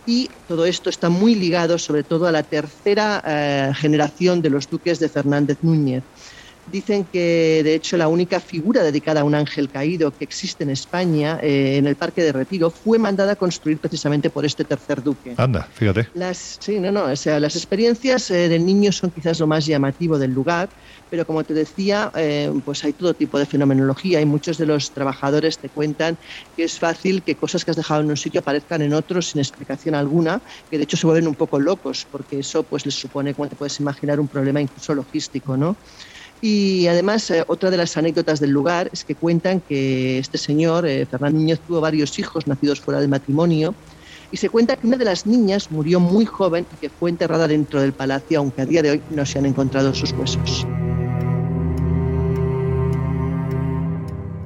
[0.05, 4.69] Y todo esto está muy ligado sobre todo a la tercera eh, generación de los
[4.69, 6.05] duques de Fernández Núñez.
[6.67, 10.71] Dicen que, de hecho, la única figura dedicada a un ángel caído que existe en
[10.71, 15.03] España, eh, en el Parque de Retiro, fue mandada a construir precisamente por este tercer
[15.03, 15.35] duque.
[15.37, 16.09] Anda, fíjate.
[16.13, 19.67] Las, sí, no, no, o sea, las experiencias eh, del niño son quizás lo más
[19.67, 20.73] llamativo del lugar,
[21.09, 24.93] pero como te decía, eh, pues hay todo tipo de fenomenología y muchos de los
[24.93, 26.19] trabajadores te cuentan
[26.55, 29.41] que es fácil que cosas que has dejado en un sitio aparezcan en otro sin
[29.41, 33.35] explicación alguna, que de hecho se vuelven un poco locos, porque eso pues les supone,
[33.35, 35.81] como te puedes imaginar, un problema incluso logístico, ¿no?
[36.43, 40.87] Y además, eh, otra de las anécdotas del lugar es que cuentan que este señor,
[40.87, 43.75] eh, Fernando Núñez, tuvo varios hijos nacidos fuera del matrimonio.
[44.33, 47.49] Y se cuenta que una de las niñas murió muy joven y que fue enterrada
[47.49, 50.67] dentro del palacio, aunque a día de hoy no se han encontrado sus huesos.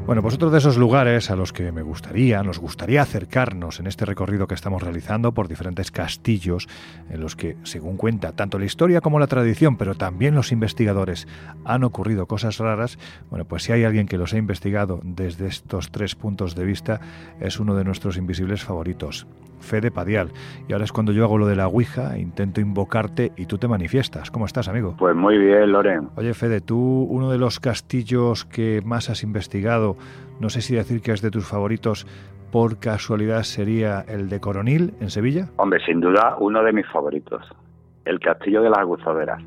[0.06, 3.86] Bueno, pues otro de esos lugares a los que me gustaría, nos gustaría acercarnos en
[3.86, 6.68] este recorrido que estamos realizando por diferentes castillos
[7.08, 11.26] en los que, según cuenta tanto la historia como la tradición, pero también los investigadores,
[11.64, 12.98] han ocurrido cosas raras,
[13.30, 17.00] bueno, pues si hay alguien que los ha investigado desde estos tres puntos de vista,
[17.40, 19.26] es uno de nuestros invisibles favoritos.
[19.64, 20.30] Fede Padial.
[20.68, 23.66] Y ahora es cuando yo hago lo de la Ouija, intento invocarte y tú te
[23.66, 24.30] manifiestas.
[24.30, 24.94] ¿Cómo estás, amigo?
[24.98, 26.08] Pues muy bien, Loren.
[26.16, 29.96] Oye, Fede, tú, uno de los castillos que más has investigado,
[30.40, 32.06] no sé si decir que es de tus favoritos,
[32.52, 35.48] por casualidad sería el de Coronil, en Sevilla.
[35.56, 37.42] Hombre, sin duda, uno de mis favoritos.
[38.04, 39.42] El castillo de las aguzaderas.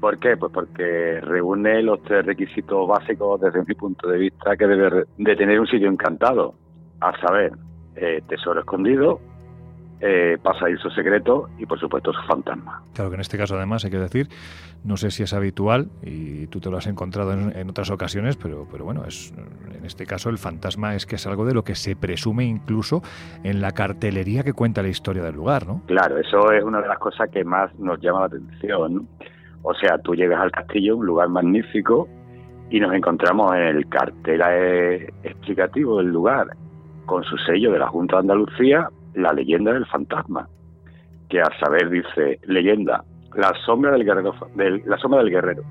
[0.00, 0.36] ¿Por qué?
[0.36, 5.36] Pues porque reúne los tres requisitos básicos desde mi punto de vista que debe de
[5.36, 6.54] tener un sitio encantado,
[7.00, 7.52] a saber,
[7.96, 9.20] eh, tesoro escondido,
[10.00, 12.82] eh, pasadizo secreto y por supuesto su fantasma.
[12.94, 14.28] Claro que en este caso además hay que decir,
[14.84, 18.66] no sé si es habitual y tú te lo has encontrado en, otras ocasiones, pero,
[18.70, 19.32] pero bueno, es,
[19.74, 23.02] en este caso el fantasma es que es algo de lo que se presume incluso
[23.42, 25.82] en la cartelería que cuenta la historia del lugar, ¿no?
[25.86, 29.08] Claro, eso es una de las cosas que más nos llama la atención.
[29.62, 32.08] O sea, tú llegas al castillo, un lugar magnífico,
[32.70, 36.48] y nos encontramos en el cartel eh, explicativo del lugar,
[37.06, 40.48] con su sello de la Junta de Andalucía, la leyenda del fantasma,
[41.28, 43.02] que a saber dice, leyenda,
[43.34, 45.62] la sombra del guerrero, la sombra del guerrero.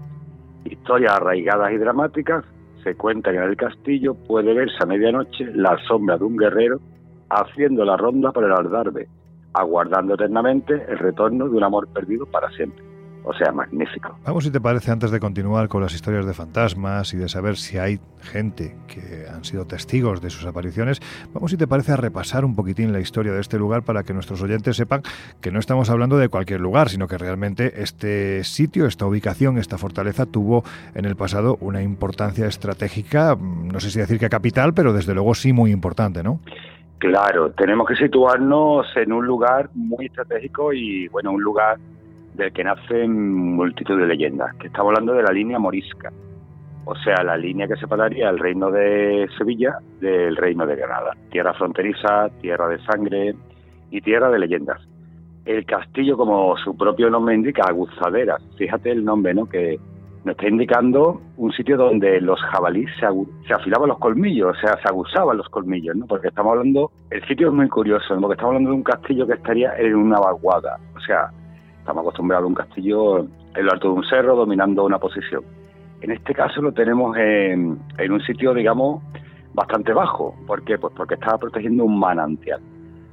[0.66, 2.44] Historias arraigadas y dramáticas
[2.84, 6.80] se cuentan en el castillo, puede verse a medianoche la sombra de un guerrero
[7.30, 9.08] haciendo la ronda por el aldarbe,
[9.54, 12.95] aguardando eternamente el retorno de un amor perdido para siempre
[13.26, 14.18] o sea, magnífico.
[14.24, 17.58] Vamos, si te parece, antes de continuar con las historias de fantasmas y de saber
[17.58, 21.02] si hay gente que han sido testigos de sus apariciones,
[21.34, 24.14] vamos, si te parece, a repasar un poquitín la historia de este lugar para que
[24.14, 25.02] nuestros oyentes sepan
[25.42, 29.78] que no estamos hablando de cualquier lugar, sino que realmente este sitio, esta ubicación, esta
[29.78, 34.74] fortaleza tuvo en el pasado una importancia estratégica, mm, no sé si decir que capital,
[34.74, 36.40] pero desde luego sí muy importante, ¿no?
[37.00, 41.78] Claro, tenemos que situarnos en un lugar muy estratégico y, bueno, un lugar
[42.36, 46.12] del que nacen multitud de leyendas, que estamos hablando de la línea morisca,
[46.86, 51.54] o sea, la línea que separaría el reino de Sevilla del reino de Granada, tierra
[51.54, 53.36] fronteriza, tierra de sangre
[53.90, 54.82] y tierra de leyendas.
[55.46, 59.48] El castillo, como su propio nombre indica, aguzaderas, fíjate el nombre, ¿no?
[59.48, 59.80] Que
[60.26, 64.88] nos está indicando un sitio donde los jabalíes se, afilaban los colmillos, o sea, se
[64.90, 66.08] aguzaban los colmillos, ¿no?
[66.08, 69.34] Porque estamos hablando, el sitio es muy curioso, porque estamos hablando de un castillo que
[69.34, 71.30] estaría en una vaguada, o sea,
[71.86, 75.44] Estamos acostumbrados a un castillo en lo alto de un cerro dominando una posición.
[76.02, 77.78] En este caso lo tenemos en,
[78.10, 79.04] un sitio, digamos,
[79.54, 80.36] bastante bajo.
[80.48, 80.80] ¿Por qué?
[80.80, 82.60] Pues porque estaba protegiendo un manantial.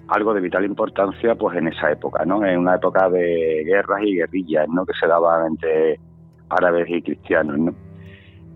[0.08, 2.42] Algo de vital importancia pues en esa época, ¿no?
[2.46, 4.86] En una época de guerras y guerrillas, ¿no?
[4.86, 6.00] Que se daban entre
[6.48, 7.74] árabes y cristianos, ¿no?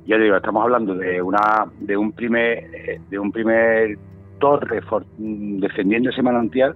[0.06, 3.98] Ya digo, estamos hablando de una de un primer de un primer
[4.38, 4.80] torre
[5.18, 6.74] defendiendo ese manantial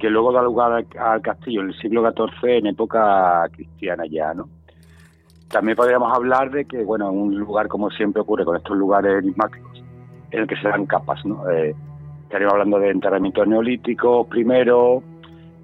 [0.00, 4.48] que luego da lugar al, castillo en el siglo XIV en época cristiana ya, ¿no?
[5.48, 9.84] También podríamos hablar de que, bueno, un lugar como siempre ocurre con estos lugares enigmáticos,
[10.30, 11.48] en el que se dan capas, ¿no?
[11.50, 11.74] Eh,
[12.22, 15.02] estaríamos hablando de enterramientos neolíticos primero,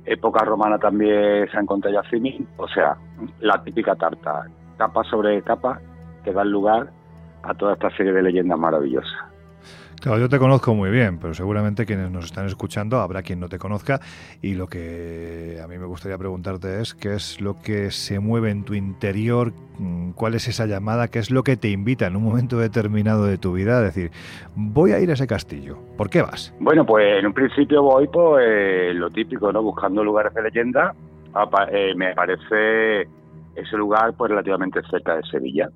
[0.05, 2.97] época romana también se han encontrado yacimientos, o sea,
[3.41, 4.47] la típica tarta,
[4.77, 5.81] capa sobre capa,
[6.25, 6.91] que dan lugar
[7.43, 9.36] a toda esta serie de leyendas maravillosas.
[10.07, 13.59] Yo te conozco muy bien, pero seguramente quienes nos están escuchando habrá quien no te
[13.59, 13.99] conozca
[14.41, 18.51] y lo que a mí me gustaría preguntarte es qué es lo que se mueve
[18.51, 22.15] en tu interior, mm, cuál es esa llamada, qué es lo que te invita en
[22.15, 24.13] un momento determinado de tu vida a decir,
[24.55, 25.77] voy a ir a ese castillo.
[25.97, 26.55] ¿Por qué vas?
[26.61, 29.61] Bueno, pues en un principio voy por pues, lo típico, ¿no?
[29.61, 30.95] Buscando lugares de leyenda.
[31.73, 33.09] Eh, me parece
[33.57, 35.69] ese lugar pues relativamente cerca de Sevilla,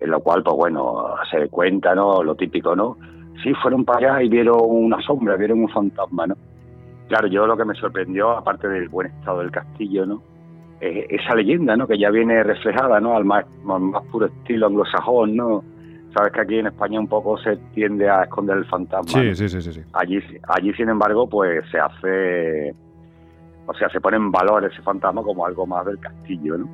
[0.00, 2.22] en lo cual, pues bueno, se cuenta, ¿no?
[2.22, 2.96] Lo típico, ¿no?
[3.42, 6.36] Sí fueron para allá y vieron una sombra, vieron un fantasma, ¿no?
[7.08, 10.22] Claro, yo lo que me sorprendió, aparte del buen estado del castillo, ¿no?
[10.80, 11.88] esa leyenda, ¿no?
[11.88, 13.16] Que ya viene reflejada, ¿no?
[13.16, 15.64] Al más, más puro estilo anglosajón, ¿no?
[16.14, 19.20] Sabes que aquí en España un poco se tiende a esconder el fantasma.
[19.20, 22.74] Sí, sí, sí, sí, Allí, allí, sin embargo, pues se hace,
[23.66, 26.68] o sea, se pone en valor ese fantasma como algo más del castillo, ¿no?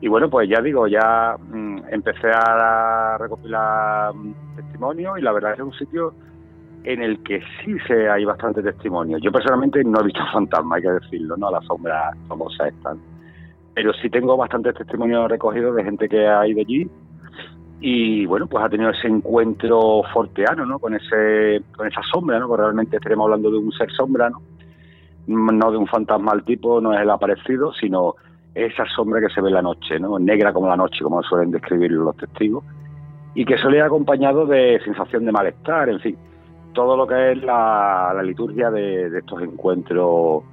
[0.00, 4.12] Y bueno, pues ya digo, ya mm, empecé a recopilar
[4.56, 6.14] testimonios y la verdad es que es un sitio
[6.84, 9.18] en el que sí se hay bastante testimonio.
[9.18, 11.50] Yo personalmente no he visto fantasma, hay que decirlo, ¿no?
[11.50, 12.10] La sombra
[12.66, 12.94] esta.
[13.74, 16.88] Pero sí tengo bastantes testimonios recogidos de gente que ha ido allí
[17.86, 20.78] y bueno, pues ha tenido ese encuentro forteano, ¿no?
[20.78, 22.48] Con ese con esa sombra, ¿no?
[22.48, 24.40] Porque realmente estaremos hablando de un ser sombra, ¿no?
[25.26, 28.14] No de un fantasma al tipo, no es el aparecido, sino
[28.54, 30.18] esa sombra que se ve en la noche, ¿no?
[30.18, 32.64] Negra como la noche, como suelen describir los testigos
[33.34, 36.16] y que suele ir acompañado de sensación de malestar, en fin,
[36.72, 40.44] todo lo que es la, liturgia de, estos encuentros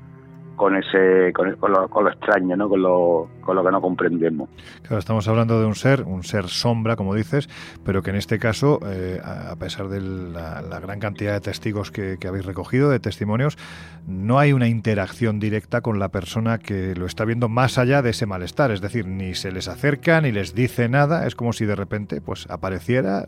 [0.62, 2.70] con ese con, lo, extraño, ¿no?
[2.70, 4.48] Con lo, con lo que no comprendemos.
[4.84, 7.50] Claro, estamos hablando de un ser, un ser sombra, como dices,
[7.84, 12.16] pero que en este caso, eh, a pesar de la, gran cantidad de testigos que,
[12.28, 13.58] habéis recogido, de testimonios,
[14.06, 18.12] no hay una interacción directa con la persona que lo está viendo más allá de
[18.12, 18.70] ese malestar.
[18.70, 21.26] Es decir, ni se les acerca, ni les dice nada.
[21.26, 23.26] Es como si de repente pues apareciera,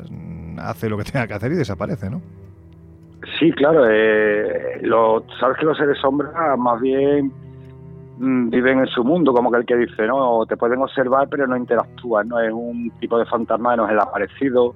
[0.60, 2.22] hace lo que tenga que hacer y desaparece, ¿no?
[3.40, 3.86] Sí, claro.
[3.90, 7.32] Eh, lo, sabes que los seres sombra más bien
[8.18, 11.48] mm, viven en su mundo, como que el que dice, no, te pueden observar pero
[11.48, 12.40] no interactúan, ¿no?
[12.40, 14.76] Es un tipo de fantasma, no es el aparecido.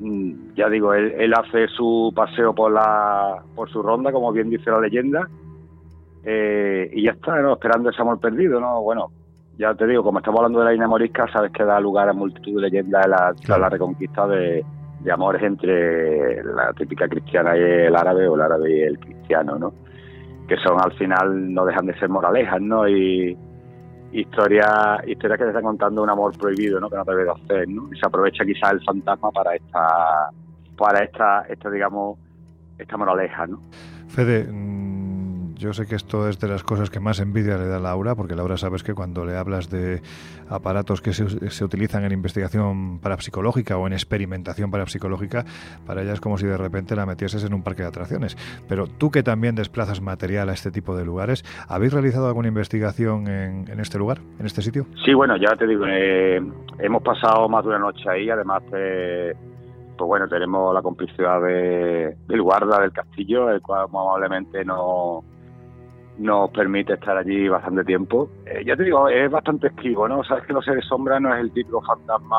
[0.00, 4.50] Mm, ya digo, él, él hace su paseo por la por su ronda, como bien
[4.50, 5.28] dice la leyenda,
[6.24, 7.54] eh, y ya está, ¿no?
[7.54, 8.82] Esperando ese amor perdido, ¿no?
[8.82, 9.10] Bueno,
[9.56, 12.12] ya te digo, como estamos hablando de la línea morisca, sabes que da lugar a
[12.12, 14.64] multitud de leyendas la, la reconquista de,
[15.04, 19.58] de amores entre la típica cristiana y el árabe o el árabe y el cristiano,
[19.58, 19.74] ¿no?
[20.48, 22.88] Que son al final no dejan de ser moralejas, ¿no?
[22.88, 23.36] Y
[24.12, 26.88] historias historia que te están contando un amor prohibido, ¿no?
[26.88, 27.88] Que no te debe hacer, ¿no?
[27.92, 30.30] Y se aprovecha quizás el fantasma para esta
[30.76, 32.18] para esta esta digamos
[32.78, 33.60] esta moraleja, ¿no?
[35.56, 38.34] Yo sé que esto es de las cosas que más envidia le da Laura, porque
[38.34, 40.02] Laura sabes que cuando le hablas de
[40.48, 45.44] aparatos que se, utilizan en investigación parapsicológica o en experimentación parapsicológica,
[45.86, 48.36] para ella es como si de repente la metieses en un parque de atracciones.
[48.68, 53.28] Pero tú que también desplazas material a este tipo de lugares, ¿habéis realizado alguna investigación
[53.28, 54.86] en, este lugar, en este sitio?
[55.04, 56.42] Sí, bueno, ya te digo, eh,
[56.78, 58.62] hemos pasado más de una noche ahí, además...
[58.70, 59.36] pues
[59.96, 65.22] bueno, tenemos la complicidad de, del guarda del castillo, el cual probablemente no,
[66.18, 68.30] nos permite estar allí bastante tiempo.
[68.46, 70.22] Eh, ya te digo, es bastante esquivo, ¿no?
[70.24, 72.36] Sabes que los seres sombra no es el típico fantasma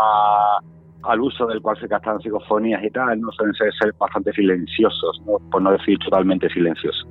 [1.04, 5.38] al uso del cual se captan psicofonías y tal, no suelen ser, bastante silenciosos, ¿no?
[5.52, 7.08] por no decir totalmente silenciosos.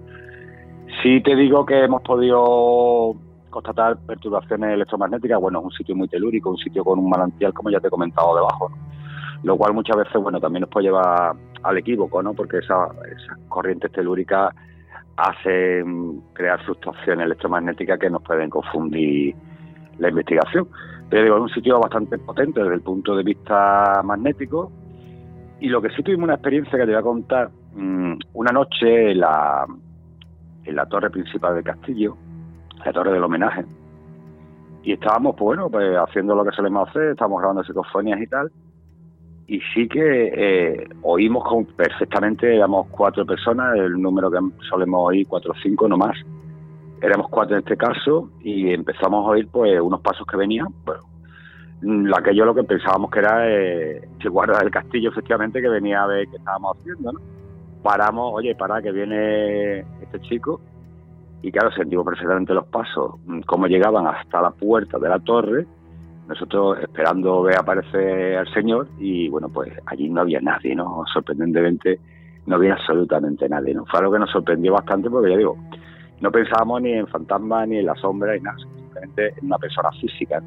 [1.03, 3.15] Sí te digo que hemos podido
[3.51, 7.71] constatar perturbaciones electromagnéticas, bueno, es un sitio muy telúrico, un sitio con un manantial, como
[7.71, 8.73] ya te he comentado debajo,
[9.45, 12.35] lo cual muchas veces, bueno, también nos puede llevar al equívoco, ¿no?
[12.35, 14.53] Porque esas esa corrientes telúricas
[15.17, 19.35] hacen crear fluctuaciones electromagnéticas que nos pueden confundir
[19.99, 20.69] la investigación.
[21.09, 24.73] Pero digo, es un sitio bastante potente desde el punto de vista magnético.
[25.61, 29.13] Y lo que sí tuvimos una experiencia que te voy a contar, mm, una noche
[29.13, 29.67] en la,
[30.65, 32.17] en la torre principal del castillo,
[32.85, 33.65] la torre del homenaje,
[34.85, 38.53] y estábamos, pues bueno, pues haciendo lo que solemos hacer, estábamos grabando psicofonías y tal,
[39.47, 41.45] y sí que eh, oímos
[41.77, 44.39] perfectamente, éramos cuatro personas, el número que
[44.69, 46.17] solemos oír, cuatro o cinco, no más.
[47.03, 50.69] Éramos cuatro en este caso y empezamos a oír pues unos pasos que venían.
[50.85, 51.03] Bueno,
[52.17, 56.07] aquello lo que pensábamos que era eh, el guarda del castillo, efectivamente, que venía a
[56.07, 57.13] ver qué estábamos haciendo.
[57.13, 57.21] ¿no?
[57.83, 60.61] Paramos, oye, para que viene este chico.
[61.43, 65.67] Y claro, sentimos perfectamente los pasos, cómo llegaban hasta la puerta de la torre
[66.29, 71.05] nosotros esperando ver aparecer al Señor y bueno, pues allí no había nadie, ¿no?
[71.13, 71.99] Sorprendentemente
[72.47, 73.85] no había absolutamente nadie, ¿no?
[73.87, 75.57] Fue algo que nos sorprendió bastante porque ya digo,
[76.21, 79.91] no pensábamos ni en fantasmas ni en la sombra ni nada, simplemente en una persona
[80.01, 80.43] física.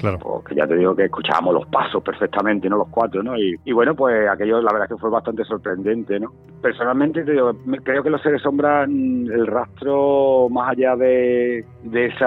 [0.00, 0.18] Claro.
[0.18, 2.78] Porque ya te digo que escuchábamos los pasos perfectamente, ¿no?
[2.78, 3.36] Los cuatro, ¿no?
[3.36, 6.32] Y, bueno, pues aquello la verdad que fue bastante sorprendente, ¿no?
[6.62, 7.52] Personalmente te digo,
[7.84, 12.24] creo que los seres sombras, el rastro más allá de, de ese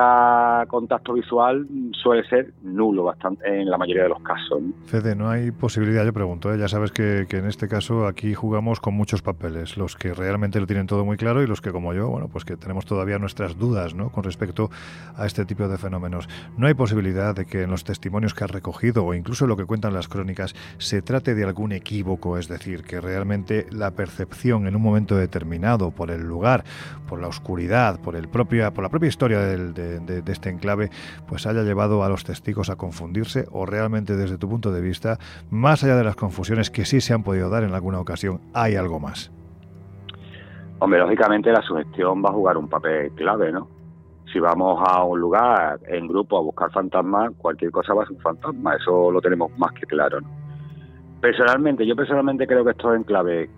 [0.68, 4.62] contacto visual suele ser nulo bastante en la mayoría de los casos.
[4.62, 4.74] ¿no?
[4.86, 6.58] Fede, no hay posibilidad, yo pregunto, ¿eh?
[6.58, 10.60] ya sabes que, que en este caso aquí jugamos con muchos papeles, los que realmente
[10.60, 13.20] lo tienen todo muy claro y los que como yo, bueno, pues que tenemos todavía
[13.20, 14.10] nuestras dudas, ¿no?
[14.10, 14.70] Con respecto
[15.16, 16.28] a este tipo de fenómenos.
[16.58, 19.66] No hay posibilidad de que en los testimonios que has recogido o incluso lo que
[19.66, 24.76] cuentan las crónicas se trate de algún equívoco, es decir, que realmente la percepción en
[24.76, 26.64] un momento determinado por el lugar,
[27.08, 30.90] por la oscuridad, por, el propio, por la propia historia de, este enclave,
[31.28, 35.18] pues haya llevado a los testigos a confundirse o realmente desde tu punto de vista,
[35.50, 38.76] más allá de las confusiones que sí se han podido dar en alguna ocasión, hay
[38.76, 39.32] algo más.
[40.80, 43.68] Hombre, lógicamente la sugestión va a jugar un papel clave, ¿no?
[44.34, 48.16] Si vamos a un lugar en grupo a buscar fantasmas, cualquier cosa va a ser
[48.16, 50.20] un fantasma, eso lo tenemos más que claro.
[51.22, 53.50] Personalmente, yo personalmente creo que estos enclaves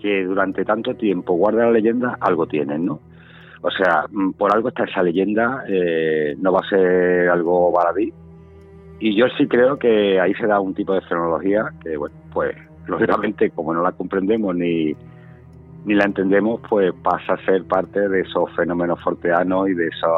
[0.00, 3.00] que durante tanto tiempo guardan la leyenda, algo tienen, ¿no?
[3.62, 8.12] O sea, mm, por algo está esa leyenda, eh, no va a ser algo baladí.
[9.00, 12.54] Y yo sí creo que ahí se da un tipo de fenomenología que, bueno, pues
[12.86, 14.94] lógicamente como no la comprendemos ni,
[15.84, 20.08] ni la entendemos, pues pasa a ser parte de esos fenómenos forteanos y de esa,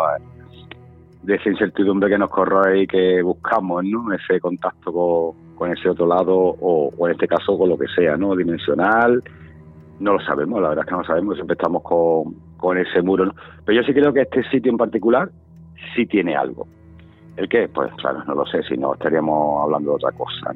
[1.23, 4.13] de esa incertidumbre que nos corre y que buscamos, ¿no?
[4.13, 8.37] Ese contacto con, ese otro lado o, en este caso con lo que sea, ¿no?
[8.37, 9.23] Dimensional,
[10.01, 13.01] no lo sabemos, la verdad es que no lo sabemos, siempre estamos con, con ese
[13.01, 13.35] muro, ¿no?
[13.65, 15.31] Pero yo sí creo que este sitio en particular
[15.95, 16.67] sí tiene algo.
[17.37, 17.69] ¿El qué?
[17.69, 20.53] Pues claro, no lo sé, si no estaríamos hablando de otra cosa,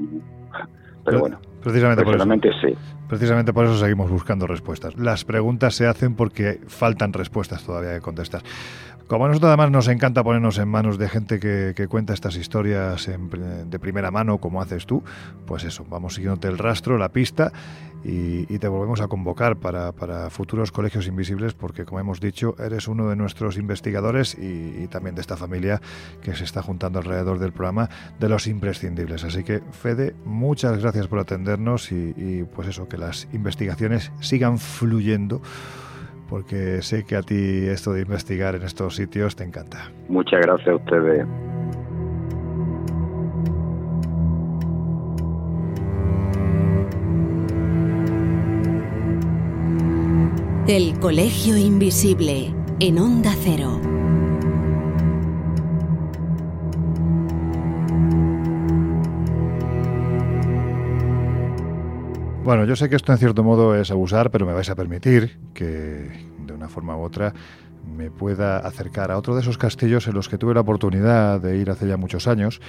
[1.05, 2.27] Pero, bueno, precisamente por eso,
[2.61, 2.75] sí.
[3.09, 4.97] Precisamente por eso seguimos buscando respuestas.
[4.99, 8.43] Las preguntas se hacen porque faltan respuestas todavía que contestar.
[9.09, 13.09] Como a nosotros además nos encanta ponernos en manos de gente que, cuenta estas historias
[13.09, 15.03] de primera mano, como haces tú,
[15.47, 17.51] pues eso, vamos siguiéndote el rastro, la pista,
[18.05, 23.09] y, te volvemos a convocar para, futuros colegios invisibles porque, como hemos dicho, eres uno
[23.09, 25.81] de nuestros investigadores y, también de esta familia
[26.21, 27.89] que se está juntando alrededor del programa
[28.21, 29.25] de los imprescindibles.
[29.25, 35.41] Así que, Fede, muchas gracias por atendernos y, pues eso, que las investigaciones sigan fluyendo
[36.29, 39.91] porque sé que a ti esto de investigar en estos sitios te encanta.
[40.09, 41.27] Muchas gracias a ustedes.
[50.69, 53.88] El Colegio Invisible en Onda Cero.
[62.49, 65.39] Bueno, yo sé que esto en cierto modo es abusar, pero me vais a permitir
[65.53, 66.09] que
[66.47, 67.35] de una forma u otra
[67.85, 71.59] me pueda acercar a otro de esos castillos en los que tuve la oportunidad de
[71.59, 72.63] ir hace ya muchos años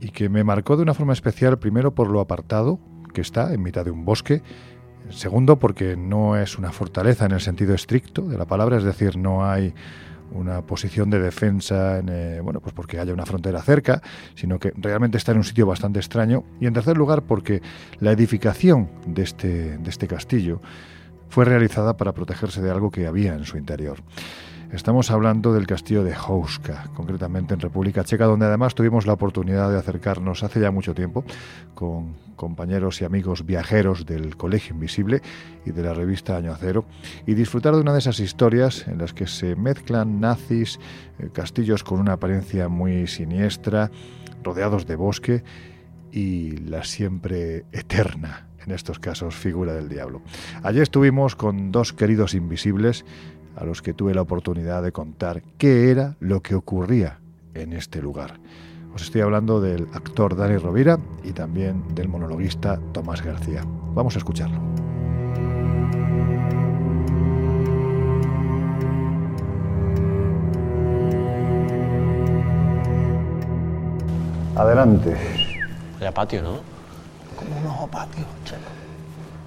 [0.00, 2.80] y que me marcó de una forma especial, primero por lo apartado
[3.12, 4.42] que está en mitad de un bosque,
[5.10, 9.18] Segundo, porque no es una fortaleza en el sentido estricto de la palabra, es decir,
[9.18, 9.74] no hay
[10.34, 14.02] una posición de defensa, en, eh, bueno, pues porque haya una frontera cerca,
[14.34, 16.44] sino que realmente está en un sitio bastante extraño.
[16.60, 17.62] Y en tercer lugar, porque
[18.00, 20.60] la edificación de este, de este castillo
[21.28, 23.98] fue realizada para protegerse de algo que había en su interior.
[24.74, 29.70] Estamos hablando del castillo de Houska, concretamente en República Checa, donde además tuvimos la oportunidad
[29.70, 31.24] de acercarnos hace ya mucho tiempo
[31.76, 35.22] con compañeros y amigos viajeros del Colegio Invisible
[35.64, 36.86] y de la revista Año Cero
[37.24, 40.80] y disfrutar de una de esas historias en las que se mezclan nazis,
[41.20, 43.92] eh, castillos con una apariencia muy siniestra,
[44.42, 45.44] rodeados de bosque
[46.10, 50.22] y la siempre eterna en estos casos, figura del diablo.
[50.62, 53.04] Allí estuvimos con dos queridos invisibles
[53.56, 57.18] a los que tuve la oportunidad de contar qué era lo que ocurría
[57.54, 58.40] en este lugar.
[58.94, 63.64] Os estoy hablando del actor Dani Rovira y también del monologuista Tomás García.
[63.94, 64.60] Vamos a escucharlo.
[74.56, 75.16] Adelante.
[75.98, 76.60] Vaya patio, ¿no?
[77.34, 78.24] Como un ojo patio,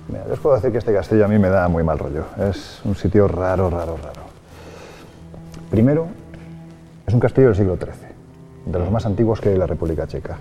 [0.10, 2.26] Mira, os puedo decir que este castillo a mí me da muy mal rollo.
[2.50, 4.22] Es un sitio raro, raro, raro.
[5.70, 6.08] Primero,
[7.06, 10.08] es un castillo del siglo XIII, de los más antiguos que hay en la República
[10.08, 10.38] Checa.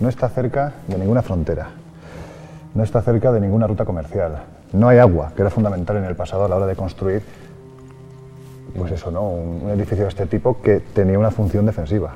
[0.00, 1.68] No está cerca de ninguna frontera,
[2.74, 4.42] no está cerca de ninguna ruta comercial.
[4.72, 7.22] No hay agua, que era fundamental en el pasado a la hora de construir,
[8.76, 9.28] pues eso, ¿no?
[9.28, 12.14] Un, un edificio de este tipo que tenía una función defensiva.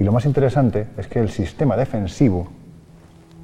[0.00, 2.48] Y lo más interesante es que el sistema defensivo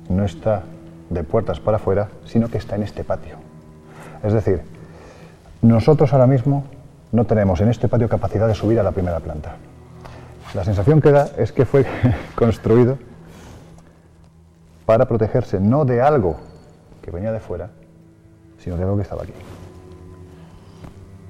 [0.08, 0.62] no está
[1.10, 3.36] de puertas para afuera, sino que está en este patio.
[4.22, 4.62] Es decir,
[5.62, 6.64] nosotros ahora mismo
[7.12, 9.56] no tenemos en este patio capacidad de subir a la primera planta.
[10.54, 11.86] La sensación que da es que fue
[12.34, 12.98] construido
[14.84, 16.36] para protegerse no de algo
[17.02, 17.70] que venía de fuera,
[18.58, 19.32] sino de algo que estaba aquí.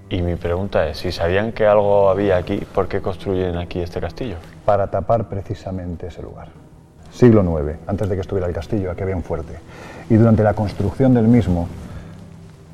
[0.08, 4.00] Y mi pregunta es, si sabían que algo había aquí, ¿por qué construyen aquí este
[4.00, 4.36] castillo?
[4.64, 6.65] Para tapar precisamente ese lugar
[7.16, 9.54] siglo IX, antes de que estuviera el castillo, aquí había un fuerte.
[10.10, 11.66] Y durante la construcción del mismo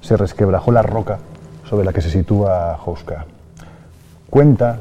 [0.01, 1.19] se resquebrajó la roca
[1.65, 3.25] sobre la que se sitúa Houska.
[4.29, 4.79] Cuenta,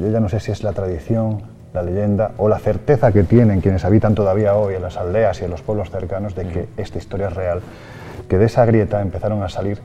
[0.00, 1.42] yo ya no sé si es la tradición,
[1.72, 5.44] la leyenda o la certeza que tienen quienes habitan todavía hoy en las aldeas y
[5.44, 7.60] en los pueblos cercanos de que esta historia es real,
[8.28, 9.80] que de esa grieta empezaron a salir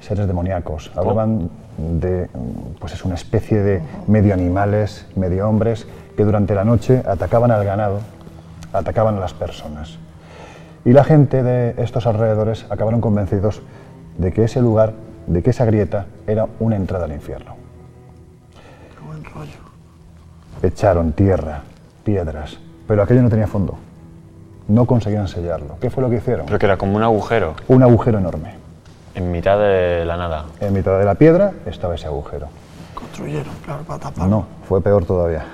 [0.00, 0.90] seres demoníacos.
[0.96, 2.28] Hablaban de,
[2.80, 5.86] pues es una especie de medio animales, medio hombres,
[6.16, 8.00] que durante la noche atacaban al ganado
[8.72, 9.98] atacaban a las personas.
[10.84, 13.62] Y la gente de estos alrededores acabaron convencidos
[14.16, 14.94] de que ese lugar,
[15.26, 17.56] de que esa grieta era una entrada al infierno.
[18.94, 19.58] Qué buen rollo.
[20.62, 21.62] Echaron tierra,
[22.04, 23.76] piedras, pero aquello no tenía fondo.
[24.68, 25.76] No conseguían sellarlo.
[25.80, 26.46] ¿Qué fue lo que hicieron?
[26.46, 27.54] Pero que era como un agujero.
[27.68, 28.54] Un agujero enorme.
[29.14, 30.44] En mitad de la nada.
[30.60, 32.48] En mitad de la piedra estaba ese agujero.
[32.94, 34.30] Construyeron, claro, para taparlo.
[34.30, 35.44] No, fue peor todavía.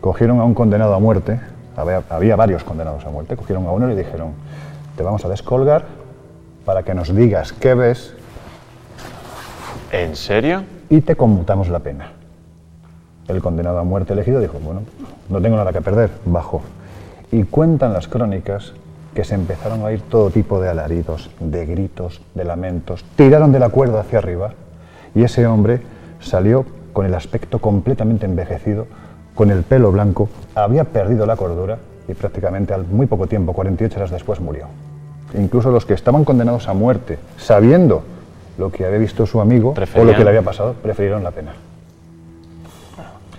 [0.00, 1.40] Cogieron a un condenado a muerte,
[1.76, 4.32] había, varios condenados a muerte, cogieron a uno y le dijeron,
[4.96, 5.84] te vamos a descolgar
[6.64, 8.14] para que nos digas qué ves.
[9.92, 10.64] ¿En serio?
[10.88, 12.12] Y te conmutamos la pena.
[13.28, 14.82] El condenado a muerte elegido dijo, bueno,
[15.28, 16.62] no tengo nada que perder, bajó.
[17.32, 18.72] Y cuentan las crónicas
[19.14, 23.60] que se empezaron a oír todo tipo de alaridos, de gritos, de lamentos, tiraron de
[23.60, 24.52] la cuerda hacia arriba
[25.14, 25.80] y ese hombre
[26.20, 28.86] salió con el aspecto completamente envejecido,
[29.34, 31.78] con el pelo blanco, había perdido la cordura
[32.08, 34.66] y prácticamente al muy poco tiempo, 48 horas después, murió.
[35.36, 38.04] Incluso los que estaban condenados a muerte, sabiendo
[38.58, 41.52] lo que había visto su amigo o lo que le había pasado, prefirieron la pena.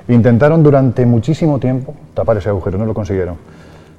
[0.07, 3.37] Intentaron durante muchísimo tiempo tapar ese agujero, no lo consiguieron.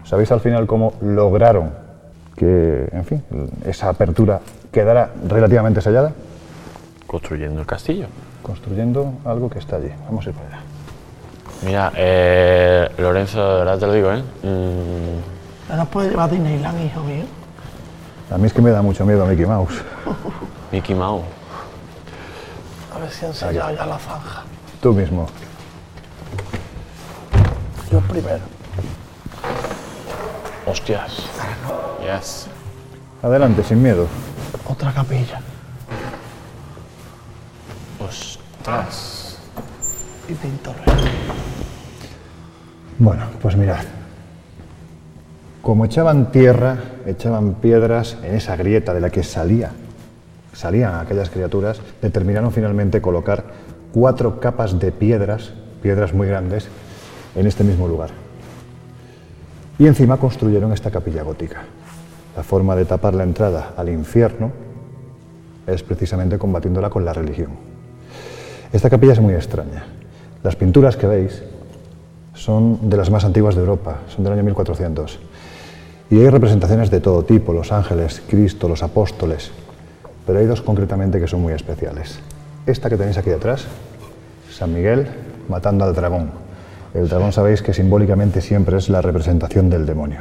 [0.05, 1.71] ¿Sabéis al final cómo lograron
[2.37, 3.23] que, en fin,
[3.65, 4.41] esa apertura
[4.71, 6.13] quedará relativamente sellada?
[7.07, 8.07] Construyendo el castillo.
[8.43, 9.91] Construyendo algo que está allí.
[10.07, 10.66] Vamos a ir para allá.
[11.63, 14.23] Mira, eh, Lorenzo, de verdad te lo digo, ¿eh?
[14.43, 17.25] Mm, ¿No nos puede llevar a Disneyland, hijo mío?
[18.31, 19.83] A mí es que me da mucho miedo Mickey Mouse.
[20.73, 21.25] Mickey Mouse.
[22.95, 24.45] A ver si han sellado ya la zanja.
[24.81, 25.27] Tú mismo.
[27.91, 28.41] Yo primero.
[30.67, 31.13] Hostias.
[32.01, 32.47] Yes.
[33.23, 34.07] Adelante, sin miedo.
[34.69, 35.41] Otra capilla.
[38.01, 39.16] Ostras.
[40.29, 40.35] Y.
[42.99, 43.85] Bueno, pues mirad.
[45.63, 49.71] Como echaban tierra, echaban piedras en esa grieta de la que salía,
[50.53, 53.45] salían aquellas criaturas, determinaron finalmente colocar
[53.93, 55.53] cuatro capas de piedras,
[55.83, 56.69] piedras muy grandes,
[57.35, 58.11] en este mismo lugar.
[59.79, 61.63] Y encima construyeron esta capilla gótica.
[62.37, 64.53] La forma de tapar la entrada al infierno
[65.67, 67.51] es precisamente combatiéndola con la religión.
[68.73, 69.85] Esta capilla es muy extraña.
[70.47, 71.43] Las pinturas que veis
[72.33, 75.19] son de las más antiguas de Europa, son del año 1400.
[76.09, 79.51] Y hay representaciones de todo tipo, los ángeles, Cristo, los apóstoles,
[80.25, 82.21] pero hay dos concretamente que son muy especiales.
[82.65, 83.65] Esta que tenéis aquí detrás,
[84.49, 85.09] San Miguel
[85.49, 86.31] matando al dragón.
[86.95, 90.21] El dragón sabéis que simbólicamente siempre es la representación del demonio.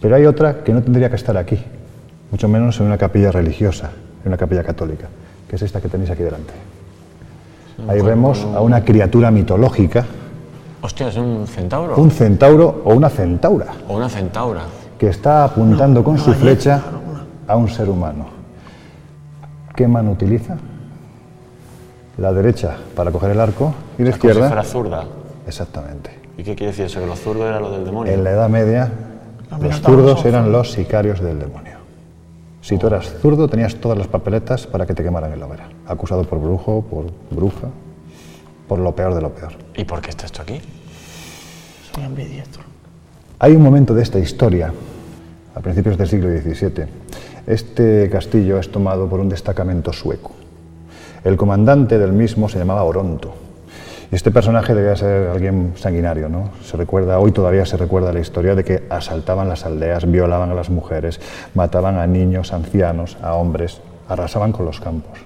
[0.00, 1.62] Pero hay otra que no tendría que estar aquí,
[2.30, 3.90] mucho menos en una capilla religiosa,
[4.22, 5.08] en una capilla católica,
[5.50, 6.54] que es esta que tenéis aquí delante.
[7.88, 10.04] Ahí vemos a una criatura mitológica,
[10.82, 11.96] Hostia, es un centauro.
[11.96, 14.62] un centauro o una centaura, O una centaura.
[14.98, 16.80] que está apuntando con su flecha
[17.46, 18.26] a un ser humano.
[19.74, 20.56] ¿Qué mano utiliza?
[22.18, 24.46] La derecha para coger el arco y la Como si izquierda.
[24.48, 25.04] fuera zurda.
[25.46, 26.10] Exactamente.
[26.38, 27.00] ¿Y qué quiere decir eso?
[27.00, 28.12] Que los zurdos eran los del demonio.
[28.12, 28.90] En la Edad Media,
[29.60, 31.76] los zurdos eran los sicarios del demonio.
[32.62, 35.68] Si tú eras zurdo, tenías todas las papeletas para que te quemaran en la hoguera.
[35.86, 37.68] Acusado por brujo, por bruja,
[38.68, 39.52] por lo peor de lo peor.
[39.76, 40.60] ¿Y por qué está esto aquí?
[41.94, 42.62] Soy ambidiestro.
[43.38, 44.72] Hay un momento de esta historia,
[45.54, 46.86] a principios del siglo XVII.
[47.46, 50.32] Este castillo es tomado por un destacamento sueco.
[51.22, 53.34] El comandante del mismo se llamaba Oronto.
[54.10, 56.50] Y este personaje debía ser alguien sanguinario, ¿no?
[56.62, 60.54] Se recuerda, hoy todavía se recuerda la historia de que asaltaban las aldeas, violaban a
[60.54, 61.20] las mujeres,
[61.54, 65.18] mataban a niños, ancianos, a hombres, arrasaban con los campos.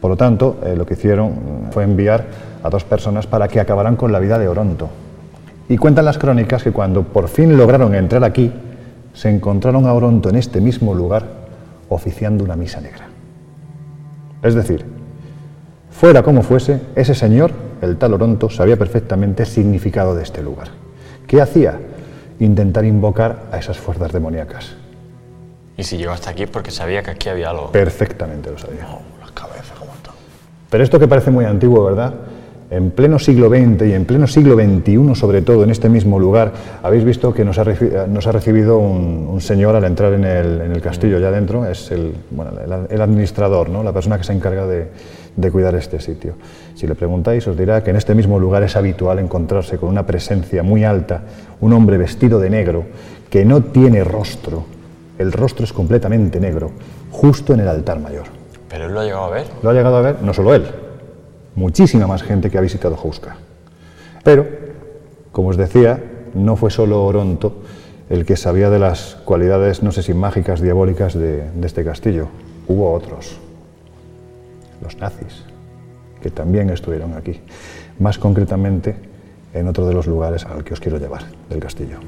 [0.00, 2.24] Por lo tanto, eh, lo que hicieron mm, fue enviar
[2.62, 4.88] a dos personas para que acabaran con la vida de Oronto.
[5.68, 8.52] Y cuentan las crónicas que cuando por fin lograron entrar aquí,
[9.12, 11.24] se encontraron a Oronto en este mismo lugar
[11.88, 13.08] oficiando una misa negra.
[14.42, 14.84] Es decir,
[15.90, 20.68] fuera como fuese, ese señor, el tal Oronto, sabía perfectamente el significado de este lugar.
[21.26, 21.78] ¿Qué hacía?
[22.40, 24.76] Intentar invocar a esas fuerzas demoníacas.
[25.76, 27.70] Y si llegó hasta aquí porque sabía que aquí había algo.
[27.70, 28.86] Perfectamente lo sabía.
[29.20, 30.14] Las cabezas, ¿cómo están?
[30.70, 32.14] Pero esto que parece muy antiguo, ¿verdad?
[32.70, 36.52] En pleno siglo XX y en pleno siglo XXI, sobre todo, en este mismo lugar,
[36.82, 40.24] habéis visto que nos ha, reci- nos ha recibido un, un señor al entrar en
[40.26, 43.82] el, en el castillo, ya dentro, es el, bueno, el, el administrador, ¿no?
[43.82, 44.88] la persona que se encarga de,
[45.34, 46.34] de cuidar este sitio.
[46.74, 50.04] Si le preguntáis, os dirá que en este mismo lugar es habitual encontrarse con una
[50.04, 51.22] presencia muy alta,
[51.62, 52.84] un hombre vestido de negro,
[53.30, 54.64] que no tiene rostro,
[55.18, 56.70] el rostro es completamente negro,
[57.10, 58.37] justo en el altar mayor.
[58.68, 59.46] ¿Pero él lo ha llegado a ver?
[59.62, 60.66] Lo ha llegado a ver no solo él,
[61.54, 63.36] muchísima más gente que ha visitado Jouska.
[64.24, 64.46] Pero,
[65.32, 66.02] como os decía,
[66.34, 67.62] no fue solo Oronto
[68.10, 72.28] el que sabía de las cualidades, no sé si mágicas, diabólicas de este castillo.
[72.66, 73.38] Hubo otros,
[74.82, 75.44] los nazis,
[76.22, 77.40] que también estuvieron aquí,
[77.98, 78.96] más concretamente
[79.54, 81.98] en otro de los lugares al que os quiero llevar, del castillo.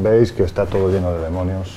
[0.00, 1.68] Veis que está todo lleno de demonios.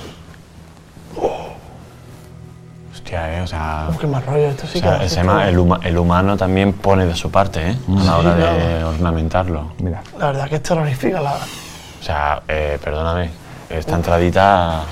[2.91, 3.41] Hostia, ¿eh?
[3.41, 3.87] O sea...
[3.89, 5.49] Uf, qué mal rollo, esto sí o sea, que ese hace ma- todo.
[5.49, 7.75] el, huma- el humano también pone de su parte, ¿eh?
[7.99, 9.73] A la hora de ornamentarlo.
[9.79, 11.33] Mira, La verdad que es terrorífica la...
[11.33, 13.29] O sea, eh, perdóname,
[13.69, 14.83] esta entradita...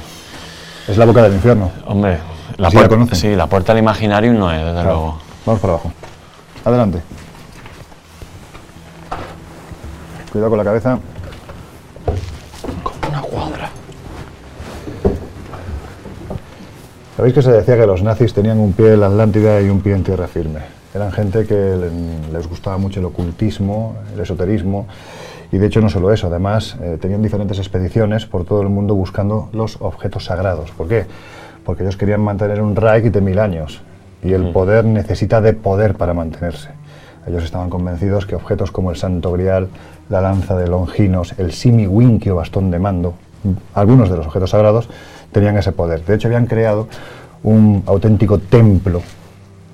[0.88, 1.72] es la boca del infierno.
[1.86, 2.18] Hombre,
[2.58, 4.90] la, puerta, sí, la puerta al Imaginarium no es, desde Claro.
[4.90, 5.18] luego.
[5.46, 5.92] Vamos para abajo.
[6.66, 7.02] Adelante.
[10.32, 11.00] Cuidado con la cabeza.
[13.32, 13.70] Cuadra.
[17.18, 19.82] Sabéis que se decía que los nazis tenían un pie en la Atlántida y un
[19.82, 20.60] pie en tierra firme.
[20.94, 24.88] Eran gente que le- les gustaba mucho el ocultismo, el esoterismo,
[25.52, 28.96] y de hecho no solo eso, además eh, tenían diferentes expediciones por todo el mundo
[28.96, 30.72] buscando los objetos sagrados.
[30.72, 31.06] ¿Por qué?
[31.66, 33.82] Porque ellos querían mantener un Reich de mil años.
[34.24, 36.70] y el poder necesita de poder para mantenerse.
[37.28, 39.70] Ellos estaban convencidos que objetos como el Santo Grial,
[40.10, 43.14] la lanza de Longinos, el Simi o bastón de mando,
[43.74, 44.90] algunos de los objetos sagrados,
[45.32, 46.04] tenían ese poder.
[46.04, 46.88] De hecho, habían creado
[47.44, 49.02] un auténtico templo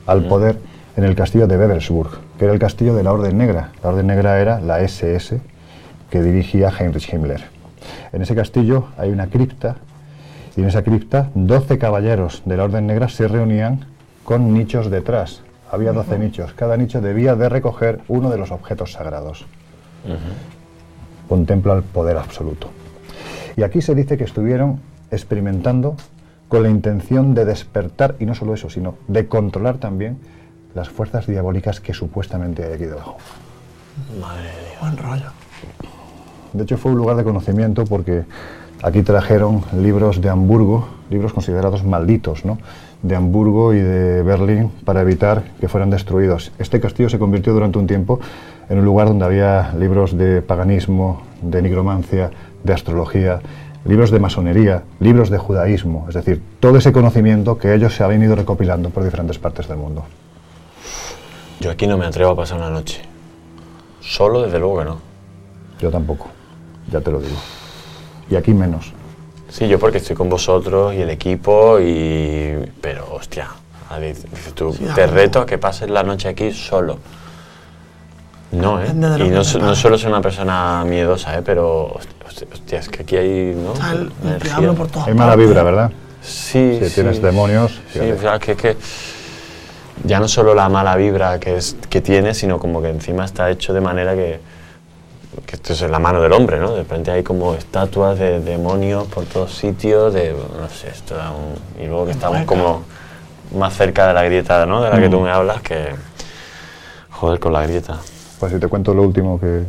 [0.05, 0.57] al poder
[0.95, 3.71] en el castillo de Bebelsburg, que era el castillo de la Orden Negra.
[3.83, 5.39] La Orden Negra era la SS
[6.09, 7.43] que dirigía Heinrich Himmler.
[8.11, 9.75] En ese castillo hay una cripta
[10.55, 13.85] y en esa cripta 12 caballeros de la Orden Negra se reunían
[14.23, 15.41] con nichos detrás.
[15.71, 16.53] Había 12 nichos.
[16.53, 19.45] Cada nicho debía de recoger uno de los objetos sagrados.
[21.27, 22.69] Contempla el poder absoluto.
[23.55, 24.79] Y aquí se dice que estuvieron
[25.11, 25.95] experimentando
[26.47, 30.19] con la intención de despertar, y no solo eso, sino de controlar también
[30.73, 33.17] las fuerzas diabólicas que supuestamente hay aquí debajo.
[34.21, 35.31] Madre de Buen rollo.
[36.53, 38.23] De hecho, fue un lugar de conocimiento porque
[38.83, 42.59] aquí trajeron libros de Hamburgo, libros considerados malditos, ¿no?
[43.07, 46.51] De Hamburgo y de Berlín para evitar que fueran destruidos.
[46.59, 48.19] Este castillo se convirtió durante un tiempo
[48.69, 52.31] en un lugar donde había libros de paganismo, de nigromancia,
[52.63, 53.39] de astrología,
[53.85, 58.23] libros de masonería, libros de judaísmo, es decir, todo ese conocimiento que ellos se habían
[58.23, 60.03] ido recopilando por diferentes partes del mundo.
[61.59, 63.01] Yo aquí no me atrevo a pasar una noche.
[64.01, 64.97] Solo, desde luego que no.
[65.79, 66.27] Yo tampoco,
[66.91, 67.37] ya te lo digo.
[68.29, 68.93] Y aquí menos.
[69.49, 72.55] Sí, yo porque estoy con vosotros y el equipo y...
[72.81, 73.47] Pero, hostia,
[73.99, 76.97] dices tú, te reto a que pases la noche aquí solo.
[78.51, 78.89] No, ¿eh?
[78.91, 81.41] Y no, no solo soy una persona miedosa, ¿eh?
[81.43, 81.97] Pero,
[82.53, 83.73] hostia, es que aquí hay, ¿no?
[83.91, 85.91] el, por Hay mala vibra, ¿verdad?
[86.21, 87.79] Sí, Si tienes demonios...
[87.91, 88.75] Sí, o sea, que, que
[90.03, 93.49] ya no solo la mala vibra que, es, que tiene, sino como que encima está
[93.49, 94.39] hecho de manera que
[95.45, 96.71] que esto es en la mano del hombre, ¿no?
[96.71, 101.81] De repente hay como estatuas de demonios por todos sitios, de, no sé, esto un,
[101.83, 102.83] y luego que estamos como
[103.55, 104.81] más cerca de la grieta, ¿no?
[104.81, 105.23] De la que tú mm.
[105.23, 105.89] me hablas, que,
[107.11, 107.97] joder, con la grieta.
[108.39, 109.63] Pues si te cuento lo último que...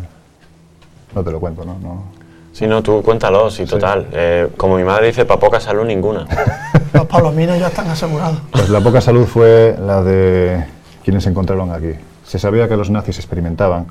[1.15, 1.79] No te lo cuento, ¿no?
[1.81, 2.19] no.
[2.53, 4.09] Sí, no, tú cuéntalo, sí, total.
[4.13, 6.27] Eh, como mi madre dice, para poca salud ninguna.
[6.93, 8.39] Los palominos ya están asegurados.
[8.51, 10.65] Pues la poca salud fue la de
[11.05, 11.93] quienes se encontraron aquí.
[12.27, 13.87] Se sabía que los nazis experimentaban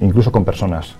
[0.00, 0.94] incluso con personas.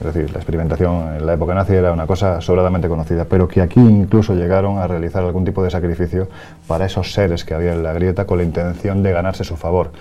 [0.00, 3.60] Es decir, la experimentación en la época nazi era una cosa sobradamente conocida, pero que
[3.60, 6.28] aquí incluso llegaron a realizar algún tipo de sacrificio
[6.66, 9.92] para esos seres que había en la grieta con la intención de ganarse su favor.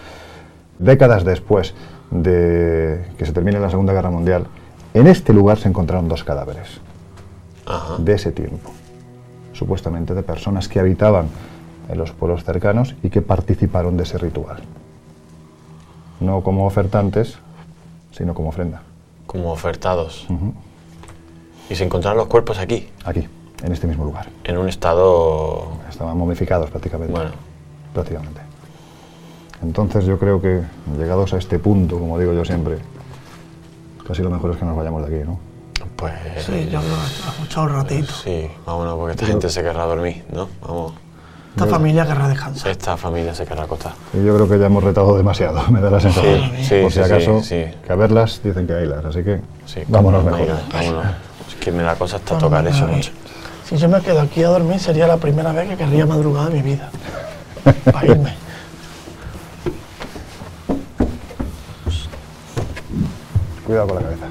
[0.79, 1.75] Décadas después
[2.09, 4.47] de que se termine la Segunda Guerra Mundial,
[4.93, 6.81] en este lugar se encontraron dos cadáveres
[7.99, 8.71] de ese tiempo,
[9.53, 11.27] supuestamente de personas que habitaban
[11.89, 14.57] en los pueblos cercanos y que participaron de ese ritual.
[16.19, 17.37] No como ofertantes,
[18.11, 18.81] sino como ofrenda.
[19.25, 20.27] Como ofertados.
[21.69, 22.89] ¿Y se encontraron los cuerpos aquí?
[23.05, 23.27] Aquí,
[23.63, 24.29] en este mismo lugar.
[24.43, 25.67] En un estado...
[25.89, 27.13] Estaban momificados prácticamente.
[27.13, 27.31] Bueno.
[27.93, 28.41] Prácticamente.
[29.61, 30.61] Entonces yo creo que
[30.97, 32.77] llegados a este punto, como digo yo siempre,
[34.07, 35.39] casi lo mejor es que nos vayamos de aquí, ¿no?
[35.95, 36.13] Pues...
[36.45, 38.11] Sí, yo creo que ha escuchado un ratito.
[38.11, 40.49] Sí, vámonos porque esta gente se querrá dormir, ¿no?
[40.61, 40.93] Vamos.
[41.55, 42.71] Esta familia querrá descansar.
[42.71, 43.91] Esta familia se querrá acostar.
[44.13, 46.51] Y yo creo que ya hemos retado demasiado, me da la sensación.
[46.63, 49.41] Sí, Por si acaso, que a verlas dicen que hay las, así que
[49.87, 50.47] vámonos mejor.
[50.73, 51.05] vámonos.
[51.49, 53.11] Es que me da cosa hasta tocar eso mucho.
[53.65, 56.55] Si yo me quedo aquí a dormir, sería la primera vez que querría madrugar de
[56.55, 56.89] mi vida.
[57.91, 58.35] Para irme.
[63.65, 64.25] Cuidado con la cabeza.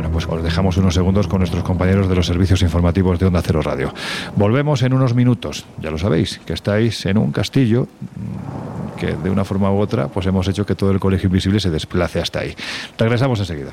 [0.00, 3.42] Bueno, pues os dejamos unos segundos con nuestros compañeros de los servicios informativos de Onda
[3.44, 3.92] Cero Radio.
[4.34, 5.66] Volvemos en unos minutos.
[5.78, 10.08] Ya lo sabéis, que estáis en un castillo mm, que de una forma u otra
[10.08, 12.56] pues hemos hecho que todo el colegio invisible se desplace hasta ahí.
[12.96, 13.72] Regresamos enseguida.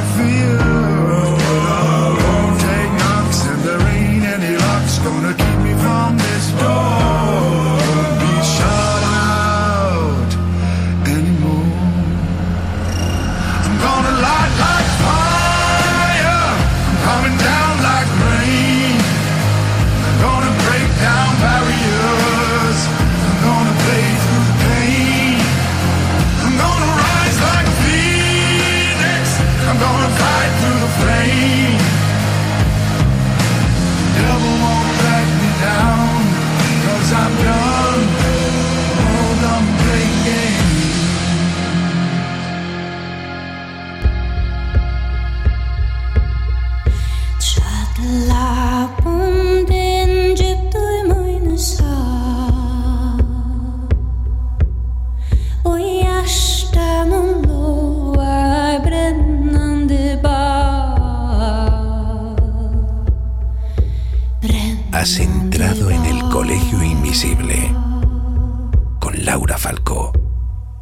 [68.99, 70.11] Con Laura Falcó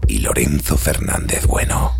[0.08, 1.99] y Lorenzo Fernández Bueno.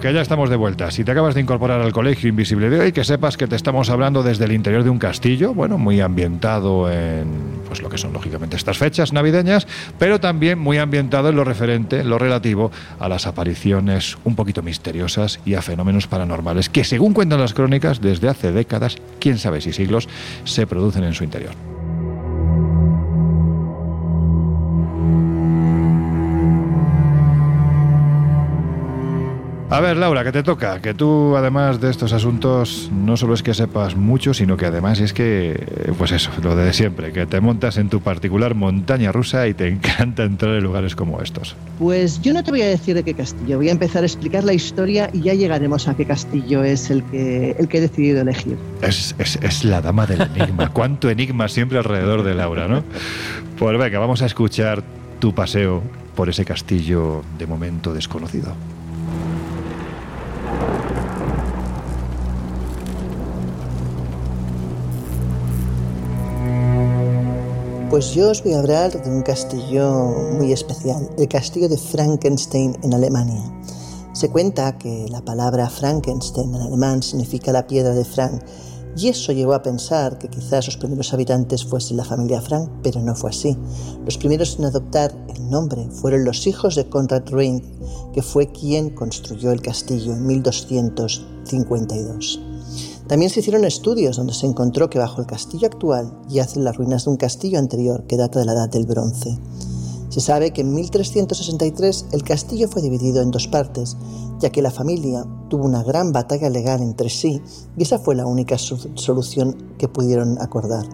[0.00, 0.92] Que ya estamos de vuelta.
[0.92, 3.90] Si te acabas de incorporar al Colegio Invisible de hoy, que sepas que te estamos
[3.90, 7.26] hablando desde el interior de un castillo, bueno, muy ambientado en
[7.66, 9.66] pues lo que son lógicamente estas fechas navideñas,
[9.98, 12.70] pero también muy ambientado en lo referente, en lo relativo
[13.00, 18.00] a las apariciones un poquito misteriosas y a fenómenos paranormales que, según cuentan las crónicas,
[18.00, 20.08] desde hace décadas, quién sabe si siglos,
[20.44, 21.77] se producen en su interior.
[29.70, 33.42] A ver, Laura, que te toca, que tú además de estos asuntos no solo es
[33.42, 37.42] que sepas mucho, sino que además es que, pues eso, lo de siempre, que te
[37.42, 41.54] montas en tu particular montaña rusa y te encanta entrar en lugares como estos.
[41.78, 44.42] Pues yo no te voy a decir de qué castillo, voy a empezar a explicar
[44.42, 48.22] la historia y ya llegaremos a qué castillo es el que, el que he decidido
[48.22, 48.56] elegir.
[48.80, 52.84] Es, es, es la dama del enigma, cuánto enigma siempre alrededor de Laura, ¿no?
[53.58, 54.82] Pues venga, vamos a escuchar
[55.18, 55.82] tu paseo
[56.16, 58.54] por ese castillo de momento desconocido.
[67.90, 72.76] Pues yo os voy a hablar de un castillo muy especial, el castillo de Frankenstein
[72.82, 73.42] en Alemania.
[74.12, 78.42] Se cuenta que la palabra Frankenstein en alemán significa la piedra de Frank,
[78.94, 83.00] y eso llevó a pensar que quizás los primeros habitantes fuesen la familia Frank, pero
[83.00, 83.56] no fue así.
[84.04, 87.62] Los primeros en adoptar el nombre fueron los hijos de Konrad Rein,
[88.12, 92.38] que fue quien construyó el castillo en 1252.
[93.08, 97.06] También se hicieron estudios donde se encontró que bajo el castillo actual yacen las ruinas
[97.06, 99.38] de un castillo anterior que data de la Edad del Bronce.
[100.10, 103.96] Se sabe que en 1363 el castillo fue dividido en dos partes,
[104.40, 107.40] ya que la familia tuvo una gran batalla legal entre sí
[107.78, 110.86] y esa fue la única solución que pudieron acordar.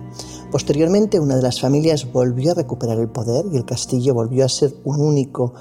[0.53, 4.49] Posteriormente una de las familias volvió a recuperar el poder y el castillo volvió a
[4.49, 5.55] ser un único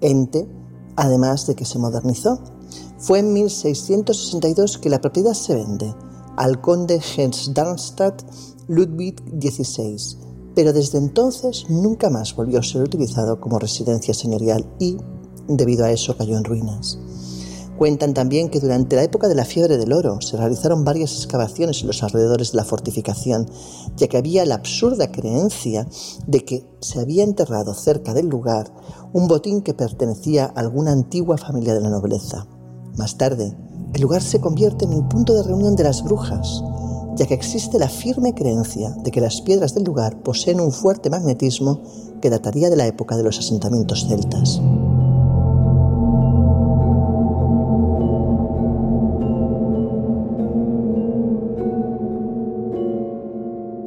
[0.00, 0.48] ente,
[0.96, 2.40] además de que se modernizó.
[3.02, 5.92] Fue en 1662 que la propiedad se vende
[6.36, 8.22] al conde Hesse-Darmstadt
[8.68, 9.96] Ludwig XVI,
[10.54, 14.98] pero desde entonces nunca más volvió a ser utilizado como residencia señorial y,
[15.48, 16.96] debido a eso, cayó en ruinas.
[17.76, 21.80] Cuentan también que durante la época de la fiebre del oro se realizaron varias excavaciones
[21.80, 23.50] en los alrededores de la fortificación,
[23.96, 25.88] ya que había la absurda creencia
[26.28, 28.72] de que se había enterrado cerca del lugar
[29.12, 32.46] un botín que pertenecía a alguna antigua familia de la nobleza.
[32.96, 33.56] Más tarde,
[33.94, 36.62] el lugar se convierte en el punto de reunión de las brujas,
[37.16, 41.08] ya que existe la firme creencia de que las piedras del lugar poseen un fuerte
[41.08, 41.80] magnetismo
[42.20, 44.60] que dataría de la época de los asentamientos celtas.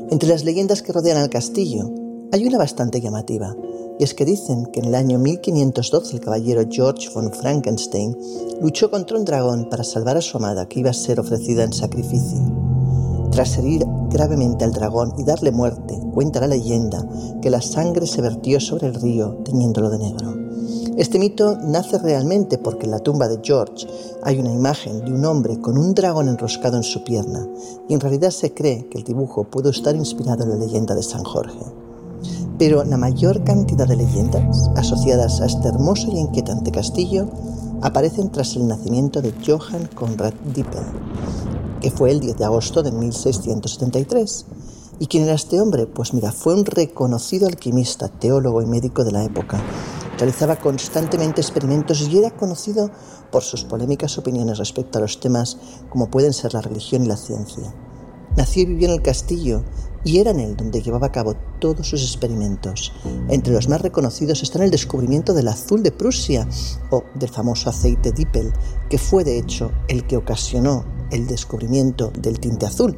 [0.09, 1.91] Entre las leyendas que rodean al castillo,
[2.31, 3.55] hay una bastante llamativa,
[3.97, 8.17] y es que dicen que en el año 1512 el caballero George von Frankenstein
[8.61, 11.73] luchó contra un dragón para salvar a su amada que iba a ser ofrecida en
[11.73, 12.39] sacrificio.
[13.31, 17.05] Tras herir gravemente al dragón y darle muerte, cuenta la leyenda
[17.41, 20.35] que la sangre se vertió sobre el río teñiéndolo de negro.
[20.97, 23.85] Este mito nace realmente porque en la tumba de George
[24.23, 27.45] hay una imagen de un hombre con un dragón enroscado en su pierna
[27.89, 31.03] y en realidad se cree que el dibujo pudo estar inspirado en la leyenda de
[31.03, 31.84] San Jorge.
[32.57, 37.27] Pero la mayor cantidad de leyendas asociadas a este hermoso y inquietante castillo
[37.81, 40.85] aparecen tras el nacimiento de Johann Conrad Dippel,
[41.81, 44.45] que fue el 10 de agosto de 1673.
[44.99, 45.85] ¿Y quién era este hombre?
[45.85, 49.61] Pues mira, fue un reconocido alquimista, teólogo y médico de la época.
[50.17, 52.89] Realizaba constantemente experimentos y era conocido
[53.31, 55.57] por sus polémicas opiniones respecto a los temas
[55.89, 57.73] como pueden ser la religión y la ciencia.
[58.37, 59.63] Nació y vivió en el castillo
[60.05, 62.93] y era en él donde llevaba a cabo todos sus experimentos.
[63.27, 66.47] Entre los más reconocidos están el descubrimiento del azul de Prusia
[66.91, 68.53] o del famoso aceite Dippel,
[68.89, 72.97] que fue de hecho el que ocasionó el descubrimiento del tinte azul.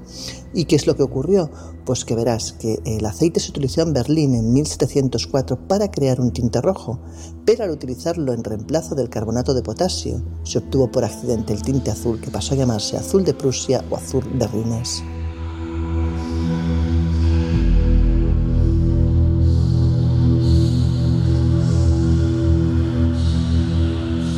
[0.54, 1.50] ¿Y qué es lo que ocurrió?
[1.86, 6.32] Pues que verás que el aceite se utilizó en Berlín en 1704 para crear un
[6.32, 7.00] tinte rojo,
[7.46, 11.92] pero al utilizarlo en reemplazo del carbonato de potasio, se obtuvo por accidente el tinte
[11.92, 15.04] azul que pasó a llamarse azul de Prusia o azul de Rines.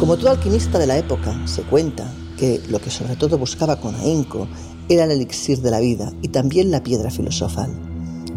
[0.10, 3.94] Como todo alquimista de la época, se cuenta que lo que sobre todo buscaba con
[3.94, 4.48] ahínco
[4.90, 7.70] era el elixir de la vida y también la piedra filosofal.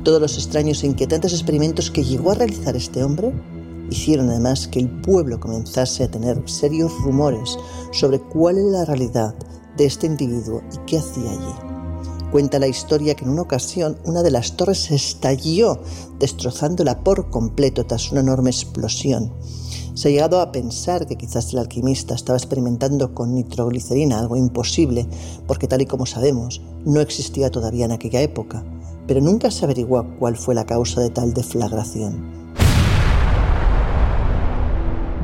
[0.05, 3.33] Todos los extraños e inquietantes experimentos que llegó a realizar este hombre
[3.89, 7.57] hicieron además que el pueblo comenzase a tener serios rumores
[7.91, 9.35] sobre cuál era la realidad
[9.79, 11.55] de este individuo y qué hacía allí.
[12.31, 15.81] Cuenta la historia que en una ocasión una de las torres estalló,
[16.18, 19.33] destrozándola por completo tras una enorme explosión
[19.95, 25.07] se ha llegado a pensar que quizás el alquimista estaba experimentando con nitroglicerina, algo imposible,
[25.47, 28.64] porque tal y como sabemos, no existía todavía en aquella época,
[29.07, 32.43] pero nunca se averiguó cuál fue la causa de tal deflagración.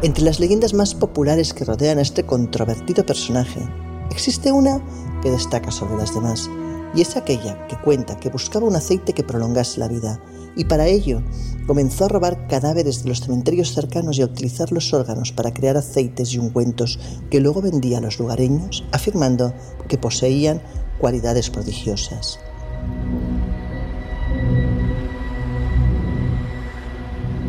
[0.02, 3.60] Entre las leyendas más populares que rodean a este controvertido personaje,
[4.10, 4.80] existe una
[5.22, 6.48] que destaca sobre las demás,
[6.94, 10.20] y es aquella que cuenta que buscaba un aceite que prolongase la vida,
[10.58, 11.22] y para ello
[11.66, 15.76] comenzó a robar cadáveres de los cementerios cercanos y a utilizar los órganos para crear
[15.76, 16.98] aceites y ungüentos
[17.30, 19.54] que luego vendía a los lugareños, afirmando
[19.88, 20.60] que poseían
[20.98, 22.40] cualidades prodigiosas.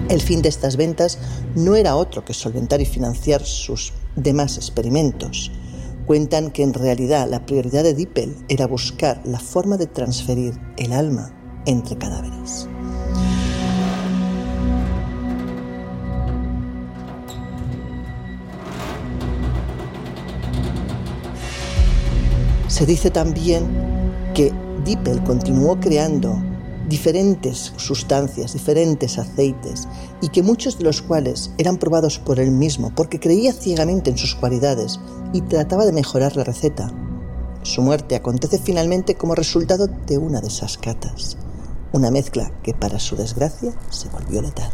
[0.09, 1.17] El fin de estas ventas
[1.55, 5.51] no era otro que solventar y financiar sus demás experimentos.
[6.05, 10.93] Cuentan que en realidad la prioridad de Dippel era buscar la forma de transferir el
[10.93, 11.33] alma
[11.65, 12.67] entre cadáveres.
[22.69, 23.65] Se dice también
[24.35, 24.53] que
[24.85, 26.39] Dippel continuó creando
[26.87, 29.87] diferentes sustancias, diferentes aceites,
[30.21, 34.19] y que muchos de los cuales eran probados por él mismo, porque creía ciegamente en
[34.19, 34.99] sus cualidades
[35.33, 36.93] y trataba de mejorar la receta.
[37.63, 41.37] Su muerte acontece finalmente como resultado de una de esas catas,
[41.91, 44.71] una mezcla que para su desgracia se volvió letal.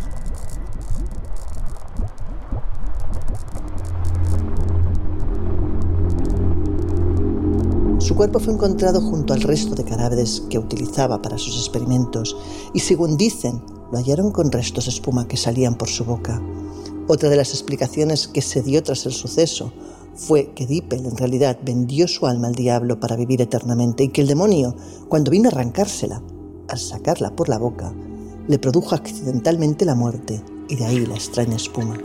[8.06, 12.38] Su cuerpo fue encontrado junto al resto de cadáveres que utilizaba para sus experimentos
[12.72, 16.40] y según dicen, lo hallaron con restos de espuma que salían por su boca.
[17.08, 19.74] Otra de las explicaciones que se dio tras el suceso
[20.14, 24.22] fue que Dippel en realidad vendió su alma al diablo para vivir eternamente y que
[24.22, 24.76] el demonio,
[25.10, 26.22] cuando vino a arrancársela,
[26.68, 27.92] al sacarla por la boca,
[28.48, 31.98] le produjo accidentalmente la muerte y de ahí la extraña espuma.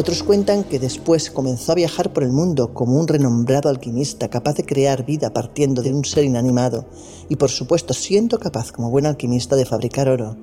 [0.00, 4.54] Otros cuentan que después comenzó a viajar por el mundo como un renombrado alquimista capaz
[4.54, 6.86] de crear vida partiendo de un ser inanimado
[7.28, 10.36] y por supuesto siendo capaz como buen alquimista de fabricar oro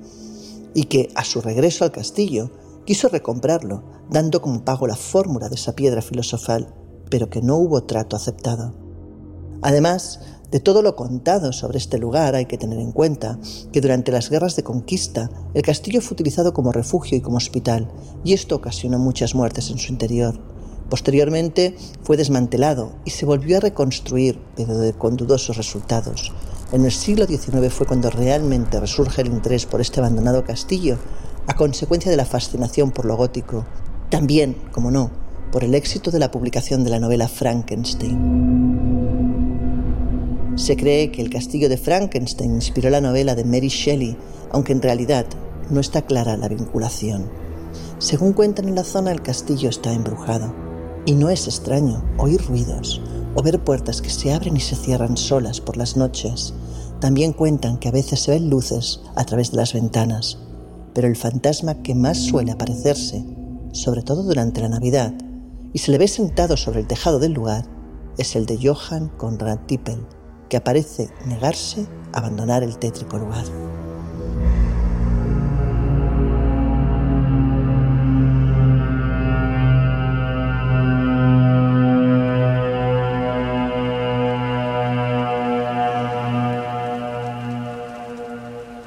[0.74, 2.50] y que a su regreso al castillo
[2.84, 6.74] quiso recomprarlo dando como pago la fórmula de esa piedra filosofal
[7.08, 8.74] pero que no hubo trato aceptado.
[9.62, 10.20] Además,
[10.50, 13.38] de todo lo contado sobre este lugar hay que tener en cuenta
[13.72, 17.90] que durante las guerras de conquista el castillo fue utilizado como refugio y como hospital,
[18.24, 20.38] y esto ocasionó muchas muertes en su interior.
[20.88, 26.32] Posteriormente fue desmantelado y se volvió a reconstruir, pero con dudosos resultados.
[26.72, 30.98] En el siglo XIX fue cuando realmente resurge el interés por este abandonado castillo,
[31.48, 33.64] a consecuencia de la fascinación por lo gótico.
[34.10, 35.10] También, como no,
[35.50, 38.95] por el éxito de la publicación de la novela Frankenstein.
[40.56, 44.16] Se cree que el castillo de Frankenstein inspiró la novela de Mary Shelley,
[44.50, 45.26] aunque en realidad
[45.68, 47.30] no está clara la vinculación.
[47.98, 50.54] Según cuentan en la zona, el castillo está embrujado.
[51.04, 53.02] Y no es extraño oír ruidos
[53.34, 56.54] o ver puertas que se abren y se cierran solas por las noches.
[57.00, 60.38] También cuentan que a veces se ven luces a través de las ventanas.
[60.94, 63.26] Pero el fantasma que más suele aparecerse,
[63.72, 65.12] sobre todo durante la Navidad,
[65.74, 67.66] y se le ve sentado sobre el tejado del lugar,
[68.16, 70.06] es el de Johann Conrad Tippel,
[70.48, 73.44] que aparece negarse a abandonar el tétrico lugar.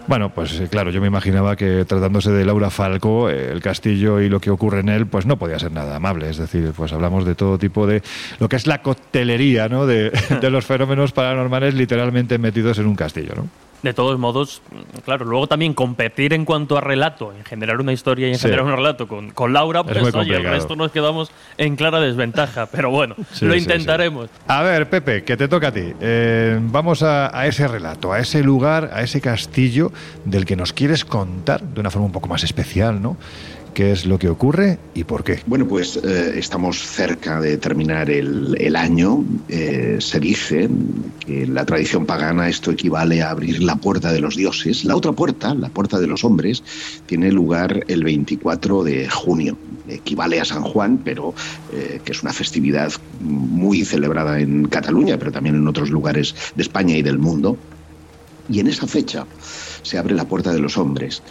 [0.10, 4.20] Bueno, pues eh, claro, yo me imaginaba que tratándose de Laura Falco, eh, el castillo
[4.20, 6.28] y lo que ocurre en él, pues no podía ser nada amable.
[6.32, 8.02] Es decir, pues hablamos de todo tipo de
[8.40, 9.86] lo que es la coctelería, ¿no?
[9.86, 10.10] De,
[10.42, 13.50] de los fenómenos paranormales literalmente metidos en un castillo, ¿no?
[13.82, 14.62] De todos modos,
[15.06, 18.42] claro, luego también competir en cuanto a relato, en generar una historia y en Sí.
[18.44, 20.56] generar un relato con, con Laura, Es pues oye, el complicado.
[20.56, 22.66] resto nos quedamos en clara desventaja.
[22.72, 24.30] Pero bueno, Sí, lo sí, intentaremos.
[24.48, 25.94] A ver, Pepe, que te toca a ti.
[26.02, 29.94] Eh, vamos a, a ese relato, a ese lugar, a ese castillo
[30.26, 33.16] del que nos quieres contar de una forma un poco más especial, ¿no?
[33.80, 35.40] ¿Qué es lo que ocurre y por qué?
[35.46, 39.24] Bueno, pues eh, estamos cerca de terminar el, año.
[39.48, 40.70] Eh, se dice
[41.26, 44.84] que en la tradición pagana esto equivale a abrir la puerta de los dioses.
[44.84, 46.62] La otra puerta, la puerta de los hombres,
[47.06, 49.58] tiene lugar el 24 de junio.
[49.88, 51.34] Equivale a San Juan, pero
[51.72, 56.64] eh, que es una festividad muy celebrada en Cataluña, pero también en otros lugares de
[56.64, 57.56] España y del mundo.
[58.50, 59.26] Y en esa fecha
[59.84, 61.24] se abre la puerta de los hombres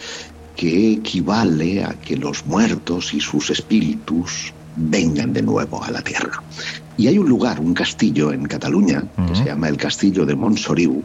[0.59, 6.43] que equivale a que los muertos y sus espíritus vengan de nuevo a la tierra.
[6.97, 11.05] Y hay un lugar, un castillo en Cataluña, que se llama el Castillo de Montsoriu,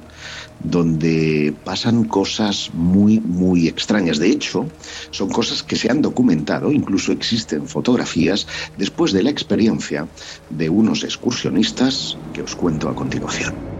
[0.63, 4.17] donde pasan cosas muy, muy extrañas.
[4.17, 4.65] De hecho,
[5.11, 10.07] son cosas que se han documentado, incluso existen fotografías, después de la experiencia
[10.49, 13.72] de unos excursionistas que os cuento a continuación.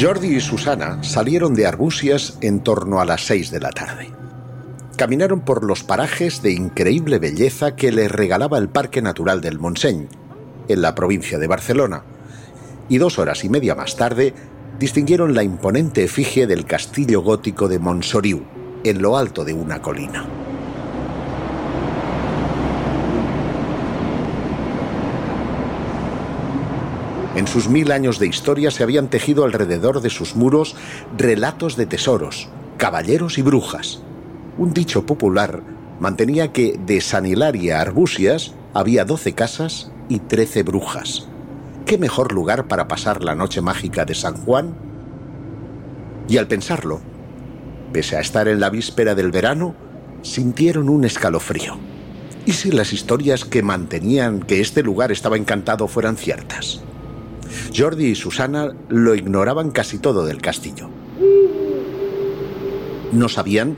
[0.00, 4.10] Jordi y Susana salieron de Arbusias en torno a las seis de la tarde.
[4.96, 10.08] Caminaron por los parajes de increíble belleza que les regalaba el Parque Natural del Montseny,
[10.68, 12.04] en la provincia de Barcelona,
[12.88, 14.32] y dos horas y media más tarde
[14.78, 18.42] distinguieron la imponente efigie del castillo gótico de Montsoriu,
[18.84, 20.39] en lo alto de una colina.
[27.40, 30.76] En sus mil años de historia se habían tejido alrededor de sus muros
[31.16, 34.02] relatos de tesoros, caballeros y brujas.
[34.58, 35.62] Un dicho popular
[36.00, 41.28] mantenía que de San Hilaria a Arbusias había doce casas y trece brujas.
[41.86, 44.74] ¿Qué mejor lugar para pasar la noche mágica de San Juan?
[46.28, 47.00] Y al pensarlo,
[47.90, 49.74] pese a estar en la víspera del verano,
[50.20, 51.78] sintieron un escalofrío.
[52.44, 56.82] ¿Y si las historias que mantenían que este lugar estaba encantado fueran ciertas?
[57.76, 60.88] Jordi y Susana lo ignoraban casi todo del castillo.
[63.12, 63.76] No sabían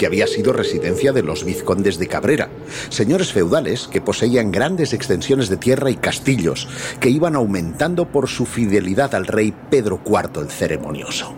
[0.00, 2.48] que había sido residencia de los vizcondes de Cabrera,
[2.88, 6.68] señores feudales que poseían grandes extensiones de tierra y castillos
[7.00, 11.34] que iban aumentando por su fidelidad al rey Pedro IV el Ceremonioso.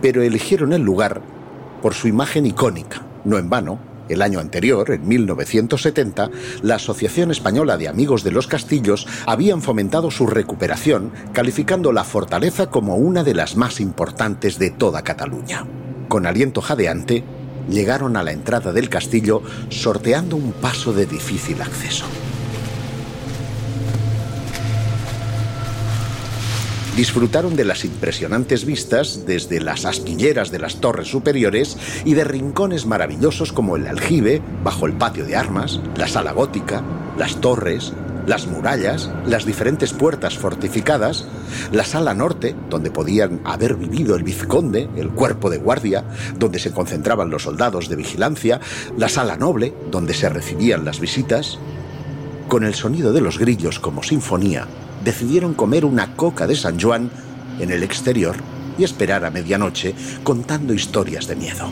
[0.00, 1.20] Pero eligieron el lugar
[1.82, 3.87] por su imagen icónica, no en vano.
[4.08, 6.30] El año anterior, en 1970,
[6.62, 12.70] la Asociación Española de Amigos de los Castillos habían fomentado su recuperación, calificando la fortaleza
[12.70, 15.66] como una de las más importantes de toda Cataluña.
[16.08, 17.24] Con aliento jadeante,
[17.68, 22.06] llegaron a la entrada del castillo sorteando un paso de difícil acceso.
[26.98, 32.86] Disfrutaron de las impresionantes vistas desde las aspilleras de las torres superiores y de rincones
[32.86, 36.82] maravillosos como el aljibe, bajo el patio de armas, la sala gótica,
[37.16, 37.92] las torres,
[38.26, 41.28] las murallas, las diferentes puertas fortificadas,
[41.70, 46.02] la sala norte, donde podían haber vivido el vizconde, el cuerpo de guardia,
[46.36, 48.58] donde se concentraban los soldados de vigilancia,
[48.96, 51.60] la sala noble, donde se recibían las visitas.
[52.48, 54.66] Con el sonido de los grillos como sinfonía,
[55.08, 57.10] decidieron comer una coca de San Juan
[57.60, 58.36] en el exterior
[58.76, 61.70] y esperar a medianoche contando historias de miedo.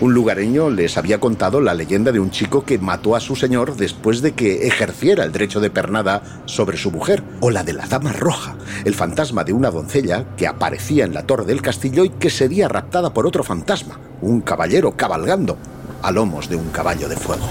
[0.00, 3.76] Un lugareño les había contado la leyenda de un chico que mató a su señor
[3.76, 7.86] después de que ejerciera el derecho de pernada sobre su mujer, o la de la
[7.86, 8.56] Dama Roja,
[8.86, 12.66] el fantasma de una doncella que aparecía en la torre del castillo y que sería
[12.66, 15.58] raptada por otro fantasma, un caballero cabalgando
[16.02, 17.46] a lomos de un caballo de fuego.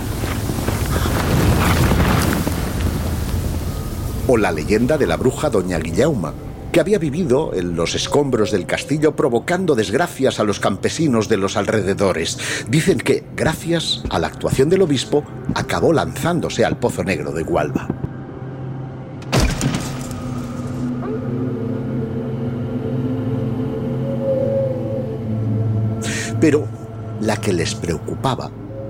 [4.28, 6.34] O la leyenda de la bruja Doña Guillauma,
[6.72, 11.58] que había vivido en los escombros del castillo provocando desgracias a los campesinos de los
[11.58, 12.40] alrededores.
[12.68, 15.24] Dicen que, gracias a la actuación del obispo,
[15.54, 17.88] acabó lanzándose al Pozo Negro de Gualba.
[26.42, 26.68] Pero
[27.22, 28.50] la que les preocupaba,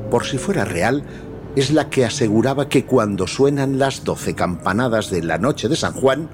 [0.09, 1.03] por si fuera real,
[1.55, 5.93] es la que aseguraba que cuando suenan las doce campanadas de la noche de San
[5.93, 6.29] Juan,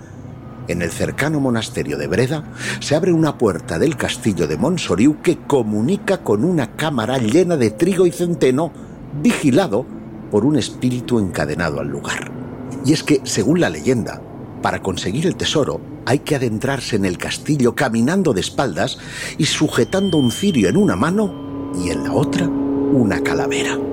[0.67, 2.43] en el cercano monasterio de Breda,
[2.79, 7.71] se abre una puerta del castillo de Montsoriu que comunica con una cámara llena de
[7.71, 8.71] trigo y centeno
[9.21, 9.85] vigilado
[10.31, 12.31] por un espíritu encadenado al lugar.
[12.85, 14.21] Y es que, según la leyenda,
[14.61, 18.97] para conseguir el tesoro hay que adentrarse en el castillo caminando de espaldas
[19.37, 23.90] y sujetando un cirio en una mano y en la otra una calavera.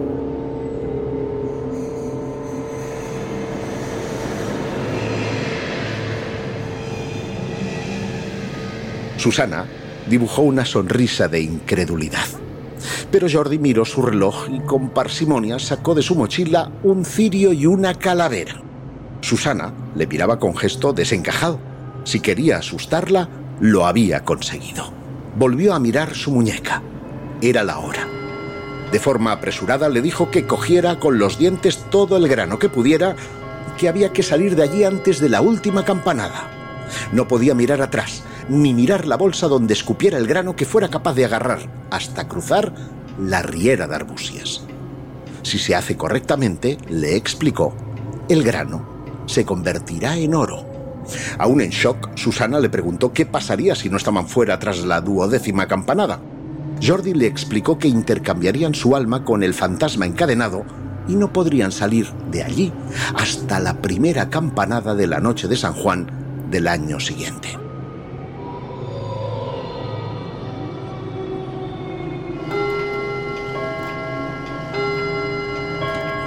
[9.29, 9.67] Susana
[10.09, 12.25] dibujó una sonrisa de incredulidad.
[13.11, 17.67] Pero Jordi miró su reloj y con parsimonia sacó de su mochila un cirio y
[17.67, 18.63] una calavera.
[19.21, 21.61] Susana le miraba con gesto desencajado.
[22.05, 23.29] Si quería asustarla,
[23.61, 24.91] lo había conseguido.
[25.37, 26.81] Volvió a mirar su muñeca.
[27.43, 28.09] Era la hora.
[28.91, 33.15] De forma apresurada le dijo que cogiera con los dientes todo el grano que pudiera
[33.77, 36.57] que había que salir de allí antes de la última campanada.
[37.12, 41.15] No podía mirar atrás, ni mirar la bolsa donde escupiera el grano que fuera capaz
[41.15, 41.60] de agarrar,
[41.90, 42.73] hasta cruzar
[43.19, 44.62] la riera de arbusias.
[45.43, 47.74] Si se hace correctamente, le explicó,
[48.28, 50.65] el grano se convertirá en oro.
[51.39, 55.66] Aún en shock, Susana le preguntó qué pasaría si no estaban fuera tras la duodécima
[55.66, 56.20] campanada.
[56.82, 60.65] Jordi le explicó que intercambiarían su alma con el fantasma encadenado
[61.09, 62.73] y no podrían salir de allí
[63.15, 67.57] hasta la primera campanada de la noche de San Juan del año siguiente.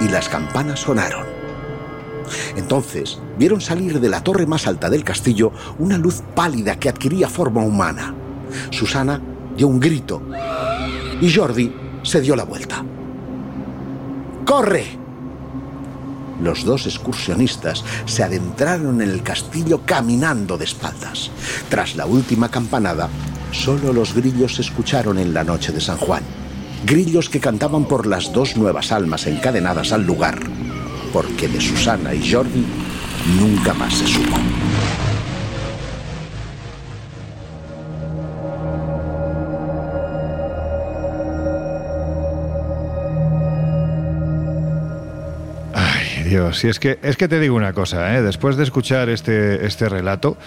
[0.00, 1.26] Y las campanas sonaron.
[2.56, 7.28] Entonces vieron salir de la torre más alta del castillo una luz pálida que adquiría
[7.28, 8.14] forma humana.
[8.70, 9.20] Susana
[9.56, 10.22] dio un grito
[11.20, 11.72] y Jordi
[12.02, 12.84] se dio la vuelta.
[14.44, 15.01] ¡Corre!
[16.42, 21.30] Los dos excursionistas se adentraron en el castillo caminando de espaldas.
[21.68, 23.08] Tras la última campanada,
[23.52, 26.22] solo los grillos se escucharon en la noche de San Juan.
[26.84, 30.40] Grillos que cantaban por las dos nuevas almas encadenadas al lugar
[31.12, 32.64] porque de Susana y Jordi
[33.38, 34.36] nunca más se supo.
[46.32, 48.22] Dios, si es que es que te digo una cosa, ¿eh?
[48.22, 50.38] después de escuchar este, este relato,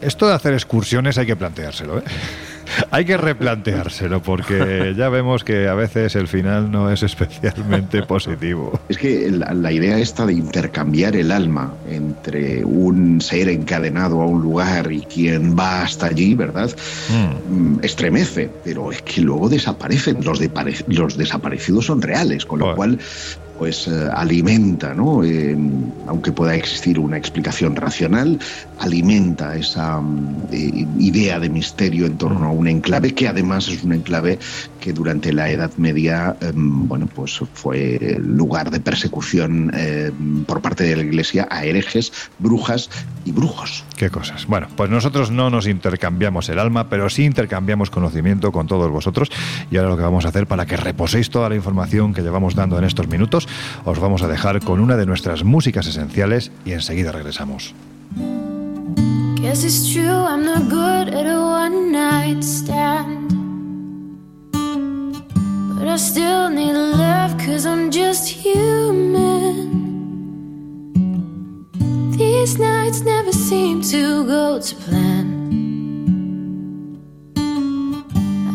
[0.00, 2.02] esto de hacer excursiones hay que planteárselo, ¿eh?
[2.92, 8.78] hay que replanteárselo porque ya vemos que a veces el final no es especialmente positivo.
[8.88, 14.42] Es que la, idea esta de intercambiar el alma entre un ser encadenado a un
[14.42, 16.70] lugar y quien va hasta allí, ¿verdad?
[17.10, 17.80] Mm.
[17.82, 20.22] Estremece, pero es que luego desaparecen.
[20.22, 20.40] Los,
[20.86, 23.00] los desaparecidos son reales, con lo cual
[23.58, 25.24] pues eh, alimenta, ¿no?
[25.24, 25.56] Eh,
[26.06, 28.38] aunque pueda existir una explicación racional,
[28.78, 33.82] alimenta esa mm, eh, idea de misterio en torno a un enclave que además es
[33.82, 34.38] un enclave
[34.86, 40.84] que durante la Edad Media, em, bueno, pues fue lugar de persecución em, por parte
[40.84, 42.88] de la Iglesia a herejes, brujas
[43.24, 43.82] y brujos.
[43.96, 44.46] Qué cosas.
[44.46, 49.28] Bueno, pues nosotros no nos intercambiamos el alma, pero sí intercambiamos conocimiento con todos vosotros.
[49.72, 52.54] Y ahora lo que vamos a hacer para que reposéis toda la información que llevamos
[52.54, 53.48] dando en estos minutos,
[53.84, 57.74] os vamos a dejar con una de nuestras músicas esenciales y enseguida regresamos.
[65.78, 69.76] But I still need love cause I'm just human.
[72.16, 75.26] These nights never seem to go to plan.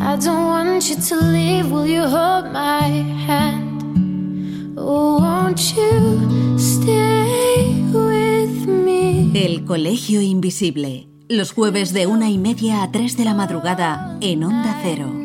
[0.02, 2.90] I don't want you to leave, will you hold my
[3.28, 4.74] hand?
[4.78, 9.32] Oh, won't you stay with me?
[9.36, 11.08] El Colegio Invisible.
[11.30, 15.21] Los jueves de una y media a tres de la madrugada en Onda Cero.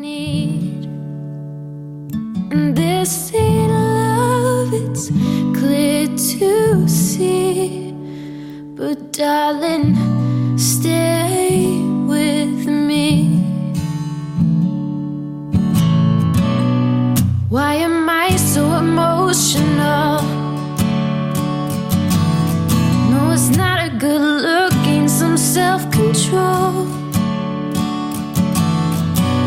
[2.53, 5.09] And this ain't love, it's
[5.59, 7.93] clear to see.
[8.77, 9.97] But darling,
[10.57, 13.43] stay with me.
[17.49, 20.23] Why am I so emotional?
[23.11, 26.87] No, it's not a good look, gain some self control.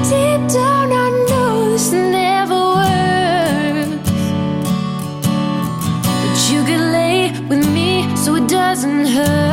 [0.09, 1.93] Deep down, I know this
[8.81, 9.48] doesn't hurt.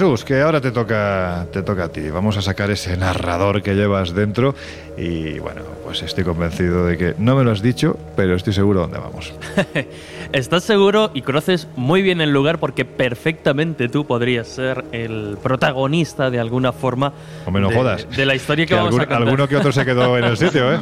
[0.00, 2.08] Jesús, que ahora te toca, te toca a ti.
[2.08, 4.54] Vamos a sacar ese narrador que llevas dentro
[4.96, 8.80] y bueno, pues estoy convencido de que no me lo has dicho, pero estoy seguro
[8.80, 9.34] dónde vamos.
[10.32, 16.30] Estás seguro y conoces muy bien el lugar porque perfectamente tú podrías ser el protagonista
[16.30, 17.12] de alguna forma
[17.44, 18.06] Hombre, no de, jodas.
[18.16, 19.22] de la historia que, Que vamos algún- a contar.
[19.22, 20.78] alguno que otro se quedó en el sitio, ¿eh?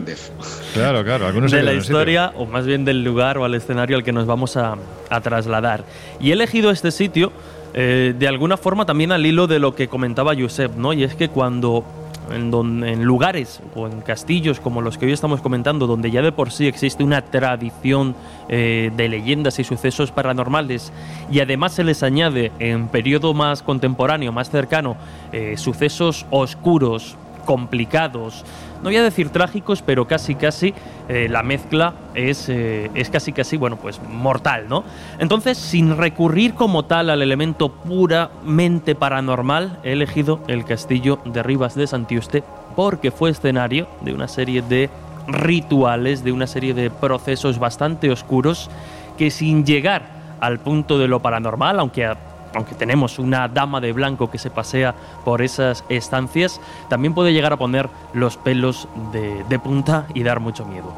[0.74, 1.96] Claro, claro, algunos se de la el sitio.
[1.96, 4.76] historia, o más bien del lugar o al escenario al que nos vamos a,
[5.10, 5.82] a trasladar.
[6.20, 7.32] Y he elegido este sitio
[7.80, 10.92] eh, de alguna forma también al hilo de lo que comentaba Josep, ¿no?
[10.92, 11.84] Y es que cuando
[12.32, 16.32] en, en lugares o en castillos como los que hoy estamos comentando, donde ya de
[16.32, 18.16] por sí existe una tradición
[18.48, 20.92] eh, de leyendas y sucesos paranormales,
[21.30, 24.96] y además se les añade en periodo más contemporáneo, más cercano,
[25.30, 28.44] eh, sucesos oscuros, complicados,
[28.78, 30.74] no voy a decir trágicos, pero casi casi
[31.08, 34.84] eh, la mezcla es, eh, es casi casi, bueno, pues mortal, ¿no?
[35.18, 41.74] Entonces, sin recurrir como tal al elemento puramente paranormal, he elegido el castillo de Rivas
[41.74, 42.42] de Santiuste
[42.76, 44.88] porque fue escenario de una serie de
[45.26, 48.70] rituales, de una serie de procesos bastante oscuros
[49.16, 50.02] que sin llegar
[50.40, 52.16] al punto de lo paranormal, aunque a-
[52.54, 54.94] aunque tenemos una dama de blanco que se pasea
[55.24, 60.64] por esas estancias, también puede llegar a poner los pelos de, punta y dar mucho
[60.64, 60.92] miedo.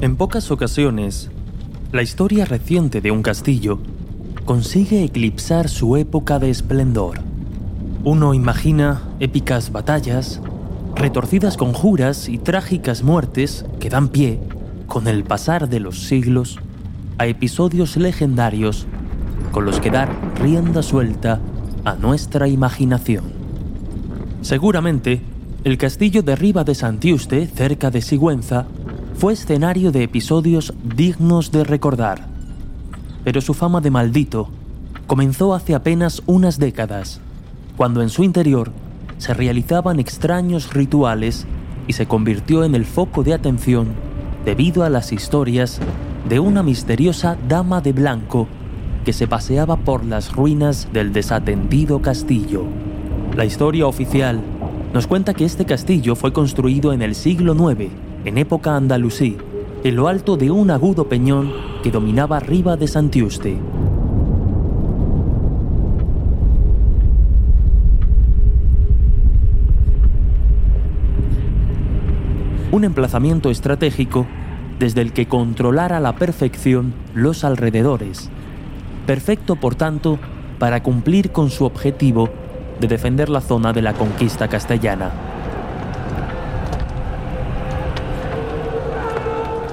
[0.00, 1.30] En pocas ocasiones,
[1.94, 3.78] la historia reciente de un castillo
[4.44, 7.20] consigue eclipsar su época de esplendor.
[8.02, 10.40] Uno imagina épicas batallas,
[10.96, 14.40] retorcidas conjuras y trágicas muertes que dan pie,
[14.88, 16.58] con el pasar de los siglos,
[17.18, 18.88] a episodios legendarios
[19.52, 20.10] con los que dar
[20.40, 21.38] rienda suelta
[21.84, 23.26] a nuestra imaginación.
[24.40, 25.22] Seguramente,
[25.62, 28.66] el castillo de Riva de Santiuste, cerca de Sigüenza,
[29.16, 32.26] fue escenario de episodios dignos de recordar.
[33.22, 34.48] Pero su fama de maldito
[35.06, 37.20] comenzó hace apenas unas décadas,
[37.76, 38.70] cuando en su interior
[39.18, 41.46] se realizaban extraños rituales
[41.86, 43.88] y se convirtió en el foco de atención
[44.44, 45.80] debido a las historias
[46.28, 48.48] de una misteriosa dama de blanco
[49.04, 52.64] que se paseaba por las ruinas del desatendido castillo.
[53.36, 54.40] La historia oficial
[54.92, 57.90] nos cuenta que este castillo fue construido en el siglo IX,
[58.24, 59.36] en época andalusí,
[59.82, 61.52] en lo alto de un agudo peñón
[61.82, 63.58] que dominaba Riva de Santiuste.
[72.72, 74.26] Un emplazamiento estratégico
[74.78, 78.30] desde el que controlara a la perfección los alrededores.
[79.06, 80.18] Perfecto, por tanto,
[80.58, 82.30] para cumplir con su objetivo
[82.80, 85.33] de defender la zona de la conquista castellana.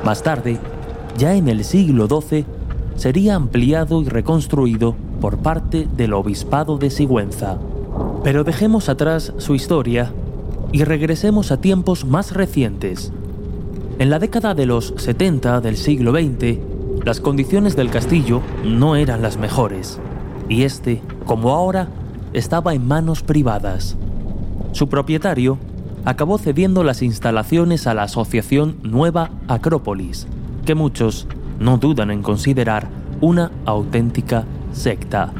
[0.03, 0.59] Más tarde,
[1.17, 2.45] ya en el siglo XII,
[2.95, 7.57] sería ampliado y reconstruido por parte del Obispado de Sigüenza.
[8.23, 10.11] Pero dejemos atrás su historia
[10.71, 13.11] y regresemos a tiempos más recientes.
[13.99, 16.57] En la década de los 70 del siglo XX,
[17.05, 19.99] las condiciones del castillo no eran las mejores,
[20.49, 21.87] y este, como ahora,
[22.33, 23.97] estaba en manos privadas.
[24.71, 25.57] Su propietario
[26.05, 30.27] acabó cediendo las instalaciones a la asociación Nueva Acrópolis,
[30.65, 31.27] que muchos
[31.59, 32.89] no dudan en considerar
[33.21, 35.31] una auténtica secta.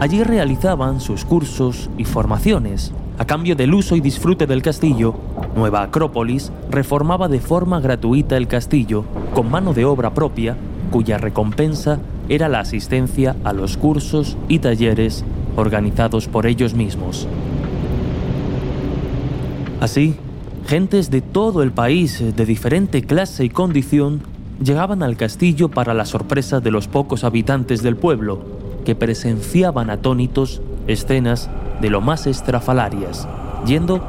[0.00, 5.14] Allí realizaban sus cursos y formaciones, a cambio del uso y disfrute del castillo,
[5.54, 9.04] Nueva Acrópolis reformaba de forma gratuita el castillo
[9.34, 10.56] con mano de obra propia,
[10.90, 15.24] cuya recompensa era la asistencia a los cursos y talleres
[15.56, 17.28] organizados por ellos mismos.
[19.80, 20.16] Así,
[20.66, 24.22] gentes de todo el país, de diferente clase y condición,
[24.62, 28.40] llegaban al castillo para la sorpresa de los pocos habitantes del pueblo,
[28.84, 31.48] que presenciaban atónitos escenas
[31.80, 33.28] de lo más estrafalarias,
[33.66, 34.00] yendo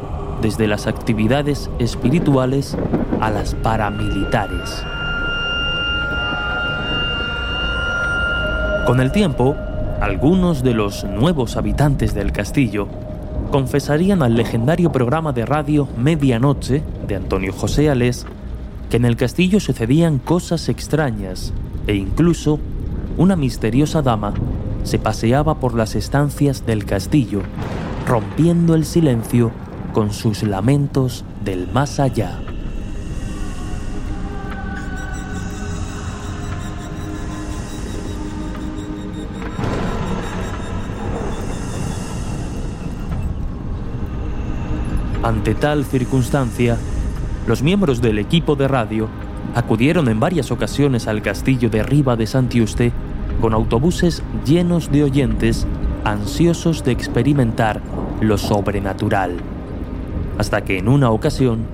[0.41, 2.77] desde las actividades espirituales
[3.19, 4.83] a las paramilitares.
[8.85, 9.55] Con el tiempo,
[9.99, 12.87] algunos de los nuevos habitantes del castillo
[13.51, 18.25] confesarían al legendario programa de radio Medianoche de Antonio José Alés
[18.89, 21.53] que en el castillo sucedían cosas extrañas
[21.87, 22.59] e incluso
[23.17, 24.33] una misteriosa dama
[24.85, 27.41] se paseaba por las estancias del castillo,
[28.07, 29.51] rompiendo el silencio
[29.93, 32.39] con sus lamentos del más allá.
[45.23, 46.77] Ante tal circunstancia,
[47.47, 49.09] los miembros del equipo de radio
[49.55, 52.91] acudieron en varias ocasiones al castillo de Riva de Santiuste
[53.41, 55.67] con autobuses llenos de oyentes
[56.03, 57.81] ansiosos de experimentar
[58.21, 59.37] lo sobrenatural.
[60.37, 61.65] Hasta que en una ocasión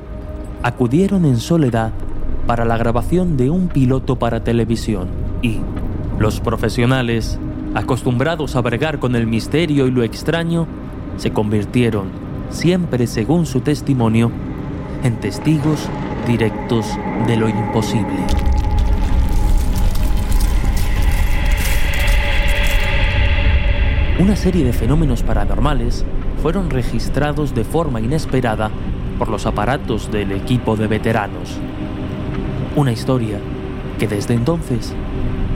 [0.63, 1.91] acudieron en soledad
[2.47, 5.07] para la grabación de un piloto para televisión
[5.41, 5.59] y
[6.19, 7.39] los profesionales,
[7.73, 10.67] acostumbrados a bregar con el misterio y lo extraño,
[11.17, 12.09] se convirtieron,
[12.49, 14.31] siempre según su testimonio,
[15.03, 15.89] en testigos
[16.27, 16.85] directos
[17.27, 18.50] de lo imposible.
[24.21, 26.05] Una serie de fenómenos paranormales
[26.43, 28.69] fueron registrados de forma inesperada
[29.17, 31.57] por los aparatos del equipo de veteranos.
[32.75, 33.39] Una historia
[33.97, 34.93] que desde entonces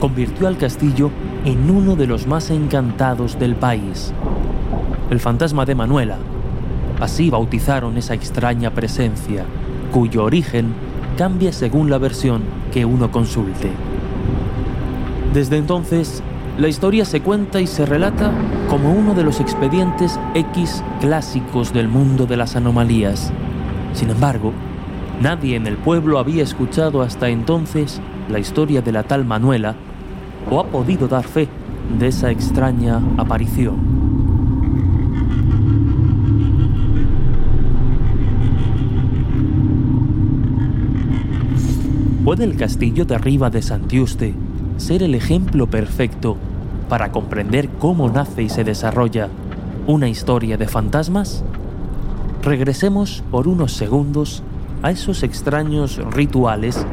[0.00, 1.12] convirtió al castillo
[1.44, 4.12] en uno de los más encantados del país.
[5.10, 6.18] El fantasma de Manuela,
[7.00, 9.44] así bautizaron esa extraña presencia,
[9.92, 10.74] cuyo origen
[11.16, 13.70] cambia según la versión que uno consulte.
[15.32, 16.20] Desde entonces,
[16.58, 18.32] la historia se cuenta y se relata
[18.70, 23.30] como uno de los expedientes X clásicos del mundo de las anomalías.
[23.92, 24.52] Sin embargo,
[25.20, 28.00] nadie en el pueblo había escuchado hasta entonces
[28.30, 29.74] la historia de la tal Manuela
[30.50, 31.48] o ha podido dar fe
[31.98, 33.76] de esa extraña aparición.
[42.24, 44.45] ¿Puede el castillo de arriba de Santiuste
[44.76, 46.36] ser el ejemplo perfecto
[46.88, 49.28] para comprender cómo nace y se desarrolla
[49.86, 51.44] una historia de fantasmas?
[52.42, 54.42] Regresemos por unos segundos
[54.82, 56.86] a esos extraños rituales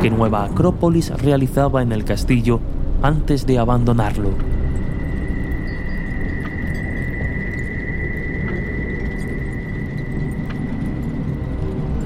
[0.00, 2.60] que Nueva Acrópolis realizaba en el castillo
[3.02, 4.30] antes de abandonarlo.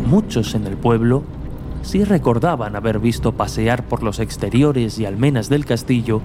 [0.07, 1.25] Muchos en el pueblo
[1.87, 6.21] sí recordaban haber visto pasear por los exteriores y almenas del castillo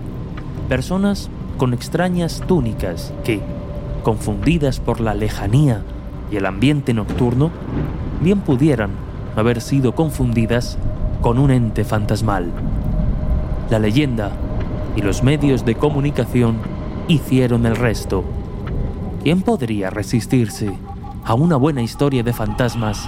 [0.68, 3.40] personas con extrañas túnicas que,
[4.04, 5.84] confundidas por la lejanía
[6.32, 7.52] y el ambiente nocturno,
[8.22, 8.90] bien pudieran
[9.36, 10.80] haber sido confundidas
[11.22, 12.52] con un ente fantasmal.
[13.70, 14.32] La leyenda
[14.96, 16.58] y los medios de comunicación
[17.08, 18.24] hicieron el resto.
[19.24, 20.74] ¿Quién podría resistirse
[21.24, 23.08] a una buena historia de fantasmas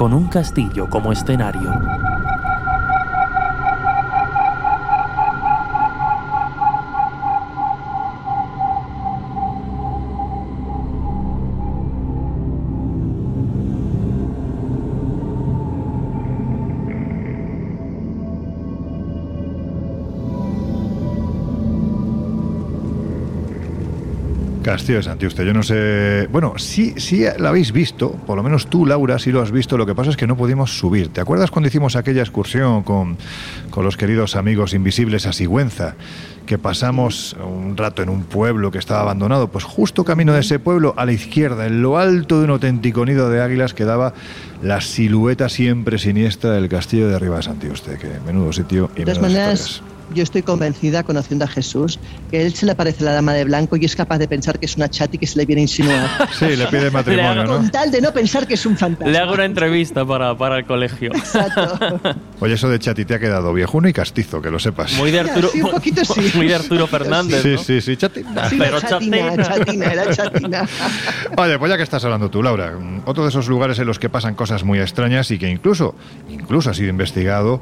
[0.00, 2.09] con un castillo como escenario?
[24.70, 26.28] Castillo de Santiuste, yo no sé.
[26.30, 29.76] Bueno, sí, sí lo habéis visto, por lo menos tú, Laura, sí lo has visto.
[29.76, 31.08] Lo que pasa es que no pudimos subir.
[31.08, 33.16] ¿Te acuerdas cuando hicimos aquella excursión con,
[33.70, 35.96] con los queridos amigos invisibles a Sigüenza?
[36.46, 39.48] Que pasamos un rato en un pueblo que estaba abandonado.
[39.48, 43.04] Pues justo camino de ese pueblo, a la izquierda, en lo alto de un auténtico
[43.04, 44.14] nido de águilas, quedaba
[44.62, 47.98] la silueta siempre siniestra del castillo de arriba de Santiuste.
[47.98, 49.99] Que menudo sitio y De todas menudas maneras, historias.
[50.14, 51.98] Yo estoy convencida, conociendo a Jesús,
[52.30, 54.58] que él se le parece a la dama de blanco y es capaz de pensar
[54.58, 56.08] que es una chati que se le viene a insinuar.
[56.38, 57.56] Sí, le pide matrimonio, ¿no?
[57.56, 59.10] Con tal de no pensar que es un fantasma.
[59.12, 61.10] Le hago una entrevista para, para el colegio.
[62.40, 64.94] Oye, eso de chati te ha quedado viejuno y castizo, que lo sepas.
[64.94, 66.30] Muy de Arturo, Sí, un poquito sí.
[66.34, 67.42] muy de Arturo Fernández.
[67.42, 67.58] Sí, ¿no?
[67.58, 68.20] sí, sí, chati.
[68.48, 69.44] Sí, Pero chatina, chatina.
[69.44, 70.68] chatina, era chatina.
[71.36, 73.98] Oye, pues ya que estás hablando tú, Laura, mm, otro de esos lugares en los
[73.98, 75.94] que pasan cosas muy extrañas y que incluso,
[76.30, 77.60] incluso ha sido investigado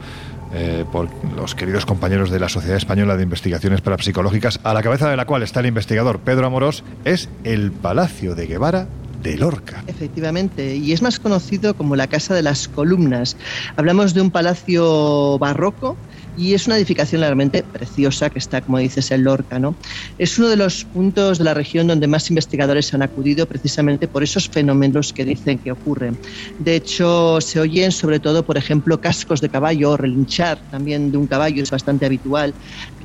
[0.53, 5.11] eh, por los queridos compañeros de la Sociedad Española de Investigaciones Parapsicológicas, a la cabeza
[5.11, 8.89] de la cual está el investigador Pedro Amorós, es el Palacio de Guevara
[9.23, 9.83] de Lorca.
[9.87, 13.37] Efectivamente, y es más conocido como la Casa de las Columnas.
[13.77, 15.97] Hablamos de un palacio barroco
[16.39, 19.59] y es una edificación realmente preciosa que está, como dices, en Lorca.
[19.59, 19.77] ¿no?
[20.19, 24.23] Es uno de los puntos de la región donde más investigadores han acudido precisamente por
[24.23, 26.17] esos fenómenos que dicen que ocurren.
[26.61, 31.19] De hecho, se oyen sobre todo, por ejemplo, cascos de caballo o relinchar también de
[31.19, 32.55] un caballo, es bastante habitual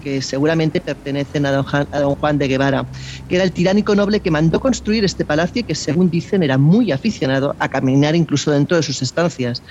[0.03, 2.85] que seguramente pertenecen a don, Juan, a don Juan de Guevara,
[3.27, 6.57] que era el tiránico noble que mandó construir este palacio y que, según dicen, era
[6.57, 9.63] muy aficionado a caminar incluso dentro de sus estancias.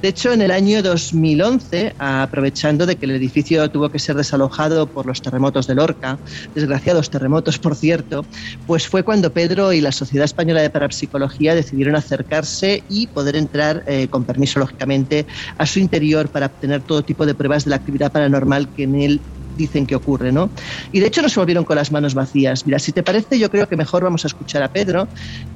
[0.00, 4.86] De hecho, en el año 2011, aprovechando de que el edificio tuvo que ser desalojado
[4.86, 6.20] por los terremotos de Lorca,
[6.54, 8.24] desgraciados terremotos, por cierto,
[8.64, 13.82] pues fue cuando Pedro y la Sociedad Española de Parapsicología decidieron acercarse y poder entrar,
[13.88, 15.26] eh, con permiso lógicamente,
[15.58, 18.94] a su interior para obtener todo tipo de pruebas de la actividad paranormal que en
[18.94, 19.20] él
[19.56, 20.50] dicen que ocurre, ¿no?
[20.92, 22.66] Y de hecho no se volvieron con las manos vacías.
[22.66, 25.08] Mira, si te parece, yo creo que mejor vamos a escuchar a Pedro,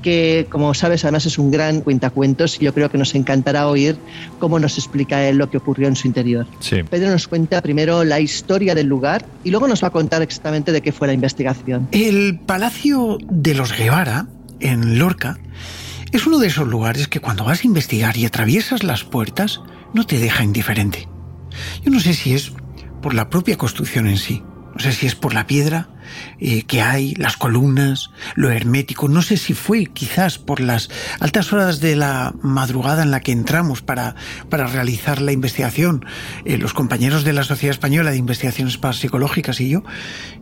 [0.03, 3.97] que como sabes, además es un gran cuentacuentos y yo creo que nos encantará oír
[4.39, 6.47] cómo nos explica él lo que ocurrió en su interior.
[6.61, 6.83] Sí.
[6.83, 10.73] Pedro nos cuenta primero la historia del lugar y luego nos va a contar exactamente
[10.73, 11.89] de qué fue la investigación.
[11.93, 14.27] El Palacio de los Guevara,
[14.61, 15.39] en Lorca,
[16.13, 19.61] es uno de esos lugares que cuando vas a investigar y atraviesas las puertas,
[19.93, 21.09] no te deja indiferente.
[21.85, 22.53] Yo no sé si es
[23.07, 24.43] por la propia construcción en sí,
[24.75, 25.89] no sé si es por la piedra
[26.41, 31.53] eh, que hay, las columnas, lo hermético, no sé si fue quizás por las altas
[31.53, 34.17] horas de la madrugada en la que entramos para,
[34.51, 36.05] para realizar la investigación,
[36.45, 39.85] eh, los compañeros de la Sociedad Española de Investigaciones Parapsicológicas y yo,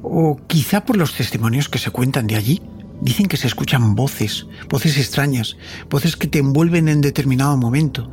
[0.00, 2.62] o quizá por los testimonios que se cuentan de allí.
[3.00, 5.56] Dicen que se escuchan voces, voces extrañas,
[5.90, 8.10] voces que te envuelven en determinado momento.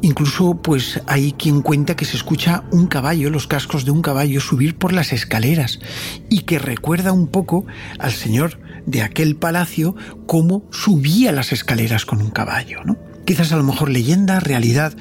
[0.00, 4.40] Incluso, pues hay quien cuenta que se escucha un caballo, los cascos de un caballo,
[4.40, 5.80] subir por las escaleras
[6.28, 7.66] y que recuerda un poco
[7.98, 9.96] al señor de aquel palacio
[10.26, 12.96] cómo subía las escaleras con un caballo, ¿no?
[13.24, 14.94] Quizás a lo mejor leyenda, realidad,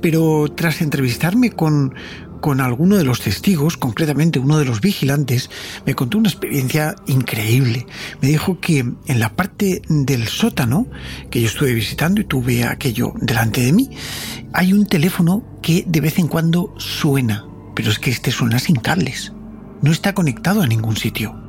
[0.00, 1.94] pero tras entrevistarme con,
[2.46, 5.50] con alguno de los testigos, concretamente uno de los vigilantes,
[5.84, 7.88] me contó una experiencia increíble.
[8.22, 10.86] Me dijo que en la parte del sótano
[11.28, 13.90] que yo estuve visitando y tuve aquello delante de mí,
[14.52, 17.44] hay un teléfono que de vez en cuando suena,
[17.74, 19.32] pero es que este suena sin cables.
[19.82, 21.45] No está conectado a ningún sitio.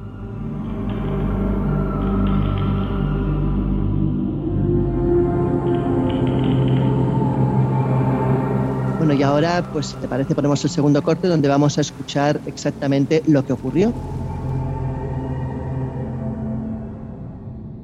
[9.08, 12.42] Bueno, y ahora, pues si te parece, ponemos el segundo corte donde vamos a escuchar
[12.46, 13.94] exactamente lo que ocurrió.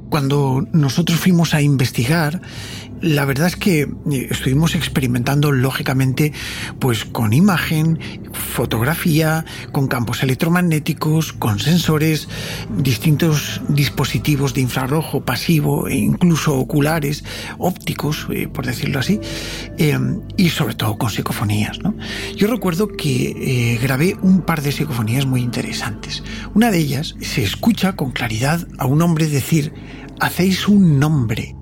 [0.10, 2.41] Cuando nosotros fuimos a investigar,
[3.03, 6.31] la verdad es que eh, estuvimos experimentando lógicamente
[6.80, 7.99] pues con imagen,
[8.31, 12.30] fotografía, con campos electromagnéticos, con sensores,
[12.77, 17.25] distintos dispositivos de infrarrojo pasivo e incluso oculares,
[17.57, 19.19] ópticos, eh, por decirlo así,
[19.77, 19.99] eh,
[20.38, 21.80] y sobre todo con psicofonías.
[21.84, 21.95] ¿no?
[22.38, 26.23] Yo recuerdo que grabé un par de psicofonías muy interesantes.
[26.53, 29.73] Una de ellas se escucha con claridad a un hombre decir,
[30.21, 31.55] hacéis un nombre.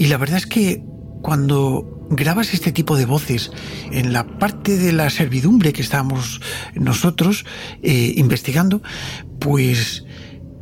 [0.00, 0.82] Y la verdad es que
[1.20, 3.52] cuando grabas este tipo de voces
[3.92, 6.40] en la parte de la servidumbre que estábamos
[6.74, 7.44] nosotros
[7.82, 8.80] eh, investigando,
[9.38, 10.06] pues,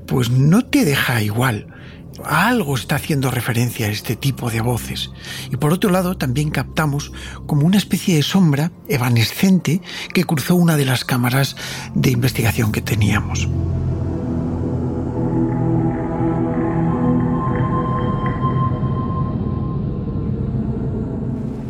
[0.08, 1.68] pues no te deja igual.
[2.24, 5.12] Algo está haciendo referencia a este tipo de voces.
[5.52, 7.12] Y por otro lado, también captamos
[7.46, 9.80] como una especie de sombra evanescente
[10.12, 11.54] que cruzó una de las cámaras
[11.94, 13.46] de investigación que teníamos.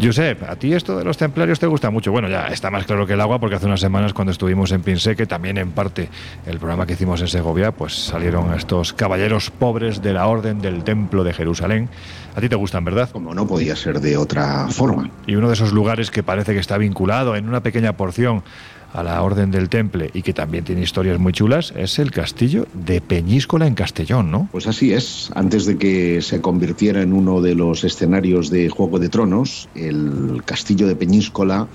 [0.01, 2.13] Josep, a ti esto de los templarios te gusta mucho.
[2.13, 4.83] Bueno, ya está más claro que el agua porque hace unas semanas cuando estuvimos en
[4.83, 6.09] Pinseque, también en parte
[6.47, 10.85] el programa que hicimos en Segovia, pues salieron estos caballeros pobres de la Orden del
[10.85, 11.89] Templo de Jerusalén.
[12.37, 13.11] A ti te gustan, ¿verdad?
[13.11, 15.11] Como no podía ser de otra forma.
[15.27, 18.45] Y uno de esos lugares que parece que está vinculado en una pequeña porción
[18.93, 22.67] a la Orden del Temple y que también tiene historias muy chulas, es el castillo
[22.73, 24.49] de Peñíscola en Castellón, ¿no?
[24.53, 25.31] Pues así es.
[25.35, 30.43] Antes de que se convirtiera en uno de los escenarios de Juego de Tronos, el
[30.45, 31.69] castillo de Peñíscola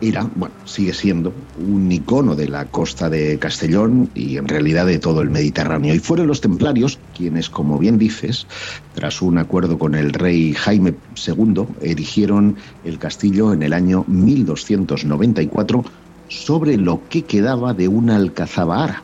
[0.00, 4.98] era, bueno, sigue siendo un icono de la costa de Castellón y en realidad de
[4.98, 5.94] todo el Mediterráneo.
[5.94, 8.46] Y fueron los templarios quienes, como bien dices,
[8.94, 10.94] tras un acuerdo con el rey Jaime
[11.26, 15.84] II, erigieron el castillo en el año 1294
[16.28, 19.02] sobre lo que quedaba de una alcazaba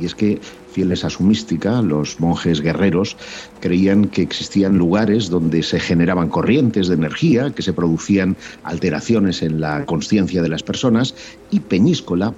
[0.00, 0.40] Y es que
[0.72, 3.16] fieles a su mística, los monjes guerreros
[3.60, 9.60] creían que existían lugares donde se generaban corrientes de energía, que se producían alteraciones en
[9.60, 11.14] la conciencia de las personas
[11.50, 12.34] y Peñíscola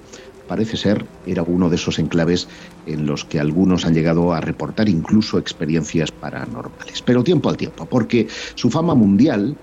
[0.47, 2.47] parece ser era uno de esos enclaves
[2.87, 7.03] en los que algunos han llegado a reportar incluso experiencias paranormales.
[7.03, 9.55] Pero tiempo al tiempo, porque su fama mundial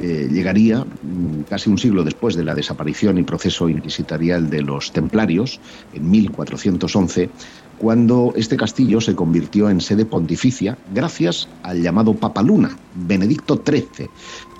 [0.00, 4.92] eh, llegaría mm, casi un siglo después de la desaparición y proceso inquisitorial de los
[4.92, 5.60] templarios,
[5.94, 7.30] en 1411,
[7.78, 14.08] cuando este castillo se convirtió en sede pontificia gracias al llamado Papa Luna, Benedicto XIII,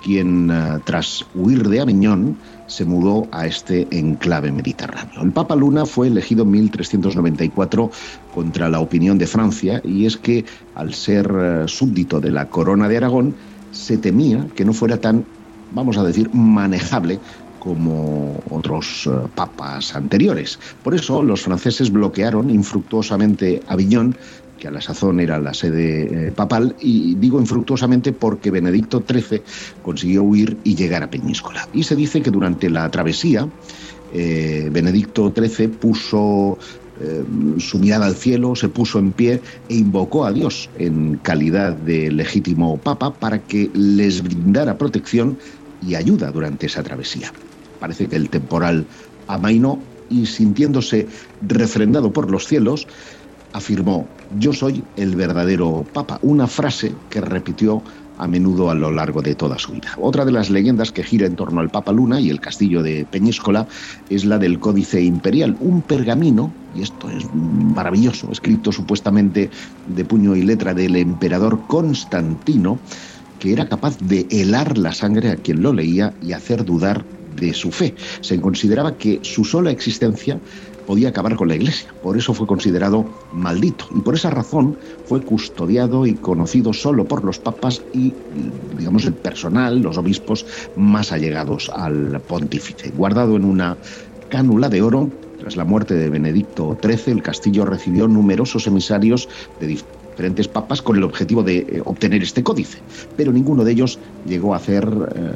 [0.03, 2.37] quien eh, tras huir de Aviñón
[2.67, 5.21] se mudó a este enclave mediterráneo.
[5.23, 7.91] El Papa Luna fue elegido en 1394
[8.33, 10.45] contra la opinión de Francia y es que
[10.75, 13.35] al ser eh, súbdito de la corona de Aragón
[13.77, 15.25] se temía que no fuera tan,
[15.71, 17.19] vamos a decir, manejable
[17.59, 20.59] como otros eh, papas anteriores.
[20.83, 24.15] Por eso los franceses bloquearon infructuosamente Aviñón,
[24.57, 29.41] que a la sazón era la sede eh, papal, y digo infructuosamente porque Benedicto XIII
[29.83, 31.67] consiguió huir y llegar a Peñíscola.
[31.73, 33.47] Y se dice que durante la travesía,
[34.13, 36.57] eh, Benedicto XIII puso
[37.59, 42.11] su mirada al cielo, se puso en pie e invocó a Dios en calidad de
[42.11, 45.37] legítimo papa para que les brindara protección
[45.85, 47.31] y ayuda durante esa travesía.
[47.79, 48.85] Parece que el temporal
[49.27, 49.79] amainó
[50.09, 51.07] y sintiéndose
[51.47, 52.87] refrendado por los cielos,
[53.53, 54.07] afirmó,
[54.39, 57.81] yo soy el verdadero Papa, una frase que repitió
[58.17, 59.89] a menudo a lo largo de toda su vida.
[59.97, 63.05] Otra de las leyendas que gira en torno al Papa Luna y el castillo de
[63.09, 63.67] Peñíscola
[64.09, 69.49] es la del Códice Imperial, un pergamino, y esto es maravilloso, escrito supuestamente
[69.87, 72.79] de puño y letra del emperador Constantino,
[73.39, 77.53] que era capaz de helar la sangre a quien lo leía y hacer dudar de
[77.53, 77.95] su fe.
[78.21, 80.39] Se consideraba que su sola existencia
[80.87, 81.93] podía acabar con la Iglesia.
[82.01, 87.23] Por eso fue considerado maldito y por esa razón fue custodiado y conocido solo por
[87.23, 88.13] los papas y,
[88.77, 90.45] digamos, el personal, los obispos
[90.77, 92.89] más allegados al pontífice.
[92.91, 93.77] Guardado en una
[94.29, 99.67] cánula de oro, tras la muerte de Benedicto XIII, el castillo recibió numerosos emisarios de
[99.67, 102.79] diferentes papas con el objetivo de eh, obtener este códice,
[103.15, 105.31] pero ninguno de ellos llegó a, hacer, eh,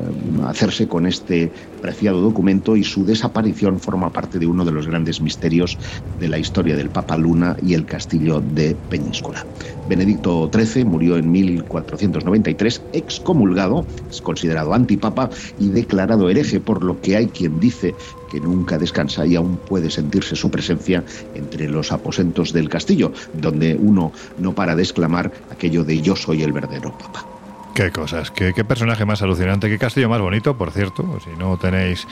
[0.47, 1.51] hacerse con este
[1.81, 5.77] preciado documento y su desaparición forma parte de uno de los grandes misterios
[6.19, 9.45] de la historia del Papa Luna y el castillo de Peñíscola.
[9.89, 17.17] Benedicto XIII murió en 1493, excomulgado, es considerado antipapa y declarado hereje, por lo que
[17.17, 17.95] hay quien dice
[18.31, 21.03] que nunca descansa y aún puede sentirse su presencia
[21.35, 26.43] entre los aposentos del castillo, donde uno no para de exclamar aquello de yo soy
[26.43, 27.30] el verdadero papa.
[27.73, 31.19] Qué cosas, qué, personaje más alucinante, qué castillo más bonito, por cierto.
[31.23, 32.05] Si no tenéis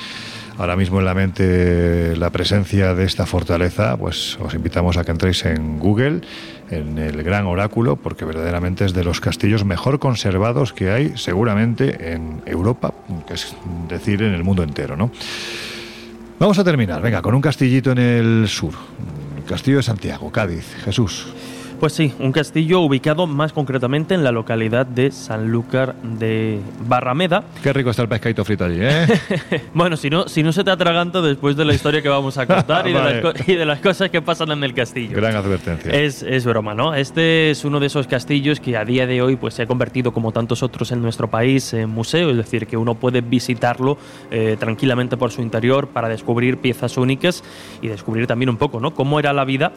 [0.57, 5.11] ahora mismo en la mente la presencia de esta fortaleza, pues os invitamos a que
[5.11, 6.21] entréis en Google,
[6.69, 12.13] en el Gran Oráculo, porque verdaderamente es de los castillos mejor conservados que hay seguramente
[12.13, 12.93] en Europa,
[13.29, 13.53] es
[13.89, 15.11] decir, en el mundo entero, ¿no?
[16.39, 18.73] Vamos a terminar, venga, con un castillito en el sur,
[19.37, 20.73] el Castillo de Santiago, Cádiz.
[20.85, 21.27] Jesús.
[21.79, 27.45] Pues sí, un castillo ubicado más concretamente en la localidad de Sanlúcar de Barrameda.
[27.63, 29.07] Qué rico está el pescadito frito allí, ¿eh?
[29.73, 32.45] bueno, si no, si no se te atraganta después de la historia que vamos a
[32.45, 33.21] contar y, de Vale.
[33.21, 35.15] las, co- y de las cosas que pasan en el castillo.
[35.15, 35.89] Gran advertencia.
[35.93, 36.93] Es, es broma, ¿no?
[36.93, 40.11] Este es uno de esos castillos que a día de hoy pues, se ha convertido,
[40.11, 43.97] como tantos otros en nuestro país, en museo, es decir, que uno puede visitarlo
[44.31, 47.41] eh, tranquilamente por su interior para descubrir piezas únicas
[47.81, 48.93] y descubrir también un poco, ¿no?
[48.93, 49.71] Cómo era la vida.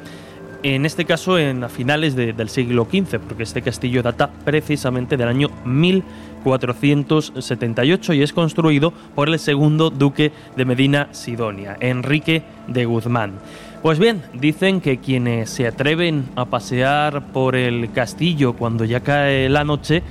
[0.64, 5.16] En este caso, en a finales de- del siglo XV, porque este castillo data precisamente
[5.16, 12.84] del año 1478 y es construido por el segundo duque de Medina Sidonia, Enrique de
[12.84, 13.32] Guzmán.
[13.82, 19.48] Pues bien, dicen que quienes se atreven a pasear por el castillo cuando ya cae
[19.48, 20.04] la noche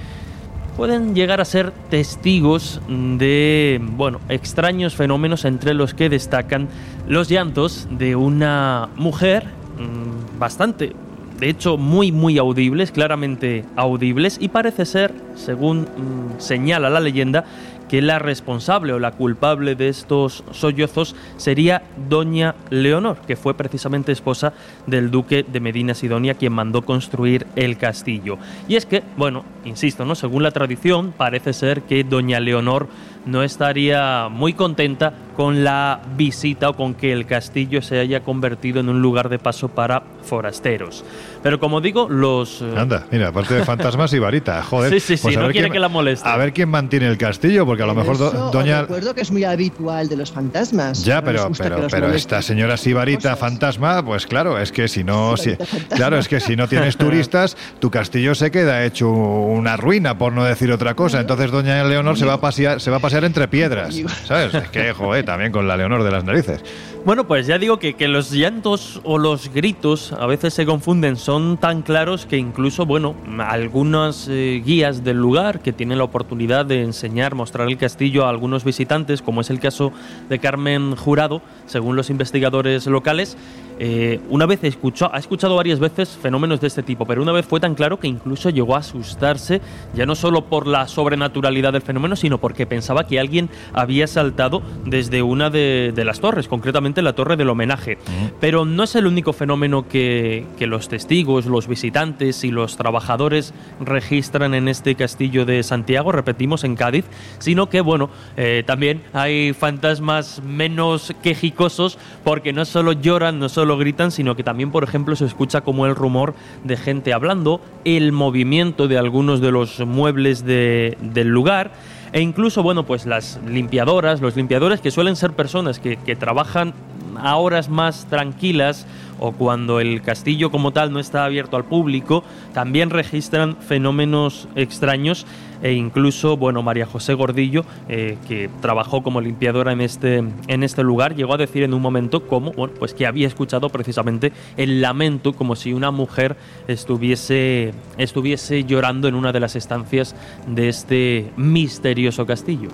[0.76, 6.68] pueden llegar a ser testigos de, bueno, extraños fenómenos entre los que destacan
[7.08, 10.94] los llantos de una mujer mm, bastante,
[11.40, 17.46] de hecho muy muy audibles, claramente audibles y parece ser, según mm, señala la leyenda,
[17.92, 24.14] que la responsable o la culpable de estos sollozos sería doña Leonor, que fue precisamente
[24.14, 24.54] esposa
[24.88, 28.38] del duque de Medina Sidonia quien mandó construir el castillo.
[28.70, 30.16] Y es que, bueno, insisto, ¿no?
[30.16, 32.88] Según la tradición, parece ser que doña Leonor
[33.26, 38.80] no estaría muy contenta con la visita o con que el castillo se haya convertido
[38.80, 41.04] en un lugar de paso para forasteros.
[41.42, 42.62] Pero como digo, los...
[42.62, 44.94] eh, Anda, mira, aparte de fantasmas y varita, joder.
[44.94, 46.30] Sí, sí, sí, pues a no ver quiere quién- que la moleste.
[46.30, 48.82] A ver quién mantiene el castillo, porque a lo mejor do- Eso os doña...
[48.82, 51.04] recuerdo que es muy habitual de los fantasmas.
[51.04, 55.56] Ya, pero, pero, pero esta señora Sibarita fantasma, pues claro, es que si no, si-
[55.96, 60.34] claro, es que si no tienes turistas, tu castillo se queda hecho una ruina, por
[60.34, 61.20] no decir otra cosa.
[61.20, 64.54] Entonces doña Leonor se va a pasear, se va a pasear entre piedras, ¿sabes?
[64.54, 66.62] Es que, joder, también con la Leonor de las narices.
[67.06, 71.16] Bueno, pues ya digo que, que los llantos o los gritos a veces se confunden,
[71.16, 76.66] son tan claros que incluso, bueno, algunas eh, guías del lugar que tienen la oportunidad
[76.66, 79.94] de enseñar, mostrar el castillo a algunos visitantes, como es el caso
[80.30, 83.38] de Carmen Jurado, según los investigadores locales,
[83.84, 87.48] eh, una vez escuchó, ha escuchado varias veces fenómenos de este tipo, pero una vez
[87.48, 89.60] fue tan claro que incluso llegó a asustarse,
[89.96, 94.62] ya no solo por la sobrenaturalidad del fenómeno, sino porque pensaba que alguien había saltado
[94.86, 97.98] desde una de, de las torres, concretamente la torre del homenaje.
[98.40, 103.52] Pero no es el único fenómeno que, que los testigos, los visitantes y los trabajadores
[103.80, 107.06] registran en este castillo de Santiago, repetimos, en Cádiz,
[107.40, 113.71] sino que, bueno, eh, también hay fantasmas menos quejicosos porque no solo lloran, no solo
[113.78, 116.34] gritan, sino que también, por ejemplo, se escucha como el rumor
[116.64, 121.72] de gente hablando, el movimiento de algunos de los muebles de- del lugar.
[122.14, 126.74] E incluso, bueno, pues las limpiadoras, los limpiadores que suelen ser personas que, que trabajan
[127.18, 128.86] a horas más tranquilas
[129.22, 132.24] o cuando el castillo como tal no está abierto al público,
[132.54, 135.26] también registran fenómenos extraños
[135.62, 140.84] e incluso, bueno, María José Gordillo, eh, que trabajó como limpiadora en este, en este
[140.84, 144.82] lugar, llegó a decir en un momento como, bueno, pues que había escuchado precisamente el
[144.82, 146.36] lamento como si una mujer
[146.68, 150.16] estuviese, estuviese llorando en una de las estancias
[150.48, 152.70] de este misterioso castillo.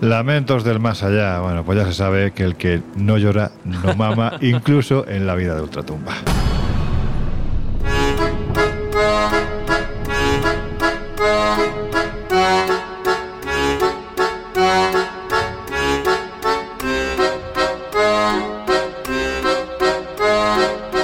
[0.00, 1.40] Lamentos del más allá.
[1.40, 5.34] Bueno, pues ya se sabe que el que no llora no mama, incluso en la
[5.34, 6.14] vida de ultratumba.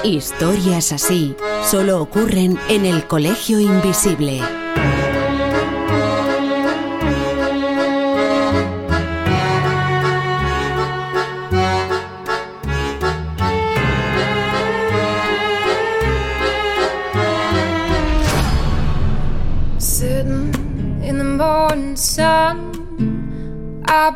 [0.02, 4.59] Historias así solo ocurren en el Colegio Invisible.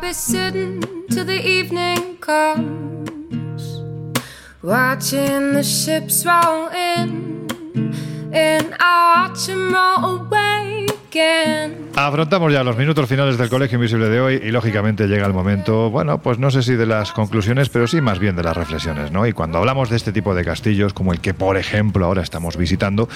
[0.05, 0.79] Be sitting
[1.09, 3.81] till the evening comes,
[4.61, 7.47] watching the ships roll in,
[8.31, 10.85] and watch 'em roll away.
[11.95, 15.89] Afrontamos ya los minutos finales del Colegio Invisible de hoy y lógicamente llega el momento,
[15.89, 19.13] bueno, pues no sé si de las conclusiones, pero sí más bien de las reflexiones,
[19.13, 19.25] ¿no?
[19.25, 22.57] Y cuando hablamos de este tipo de castillos, como el que por ejemplo ahora estamos
[22.57, 23.07] visitando,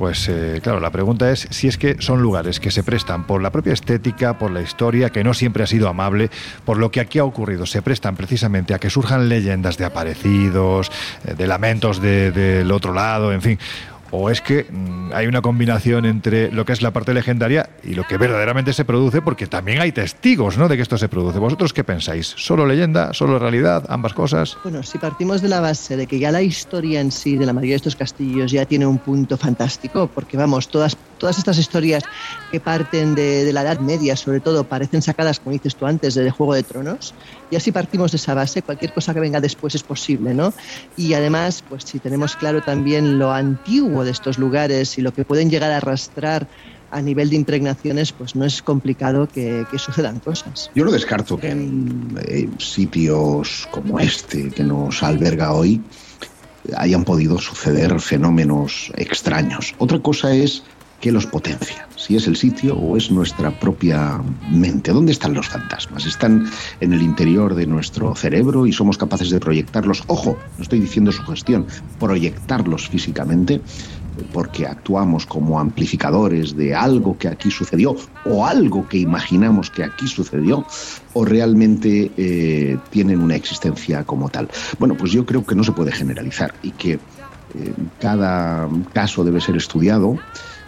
[0.00, 3.42] pues eh, claro, la pregunta es si es que son lugares que se prestan por
[3.42, 6.30] la propia estética, por la historia, que no siempre ha sido amable,
[6.64, 10.90] por lo que aquí ha ocurrido, se prestan precisamente a que surjan leyendas de aparecidos,
[11.26, 13.58] eh, de lamentos de- del otro lado, en fin.
[14.12, 17.94] ¿O es que mm, hay una combinación entre lo que es la parte legendaria y
[17.94, 19.22] lo que verdaderamente se produce?
[19.22, 20.68] Porque también hay testigos ¿no?
[20.68, 21.38] de que esto se produce.
[21.38, 22.34] ¿Vosotros qué pensáis?
[22.36, 23.12] ¿Solo leyenda?
[23.12, 23.84] ¿Solo realidad?
[23.88, 24.56] ¿Ambas cosas?
[24.62, 27.52] Bueno, si partimos de la base de que ya la historia en sí de la
[27.52, 32.02] mayoría de estos castillos ya tiene un punto fantástico, porque vamos, todas, todas estas historias
[32.50, 36.14] que parten de, de la Edad Media, sobre todo, parecen sacadas, como dices tú antes,
[36.14, 37.14] de Juego de Tronos,
[37.50, 40.52] y así partimos de esa base, cualquier cosa que venga después es posible, ¿no?
[40.96, 45.24] Y además, pues si tenemos claro también lo antiguo de estos lugares y lo que
[45.24, 46.48] pueden llegar a arrastrar
[46.90, 50.70] a nivel de impregnaciones, pues no es complicado que, que sucedan cosas.
[50.74, 55.80] Yo no descarto que en eh, sitios como este que nos alberga hoy
[56.76, 59.74] hayan podido suceder fenómenos extraños.
[59.78, 60.62] Otra cosa es
[61.00, 64.20] que los potencia, si es el sitio o es nuestra propia
[64.50, 64.92] mente.
[64.92, 66.04] ¿Dónde están los fantasmas?
[66.06, 66.48] ¿Están
[66.80, 70.04] en el interior de nuestro cerebro y somos capaces de proyectarlos?
[70.08, 71.66] Ojo, no estoy diciendo sugestión,
[71.98, 73.60] proyectarlos físicamente
[74.32, 80.06] porque actuamos como amplificadores de algo que aquí sucedió o algo que imaginamos que aquí
[80.06, 80.66] sucedió
[81.14, 84.48] o realmente eh, tienen una existencia como tal.
[84.78, 86.98] Bueno, pues yo creo que no se puede generalizar y que eh,
[88.00, 90.16] cada caso debe ser estudiado,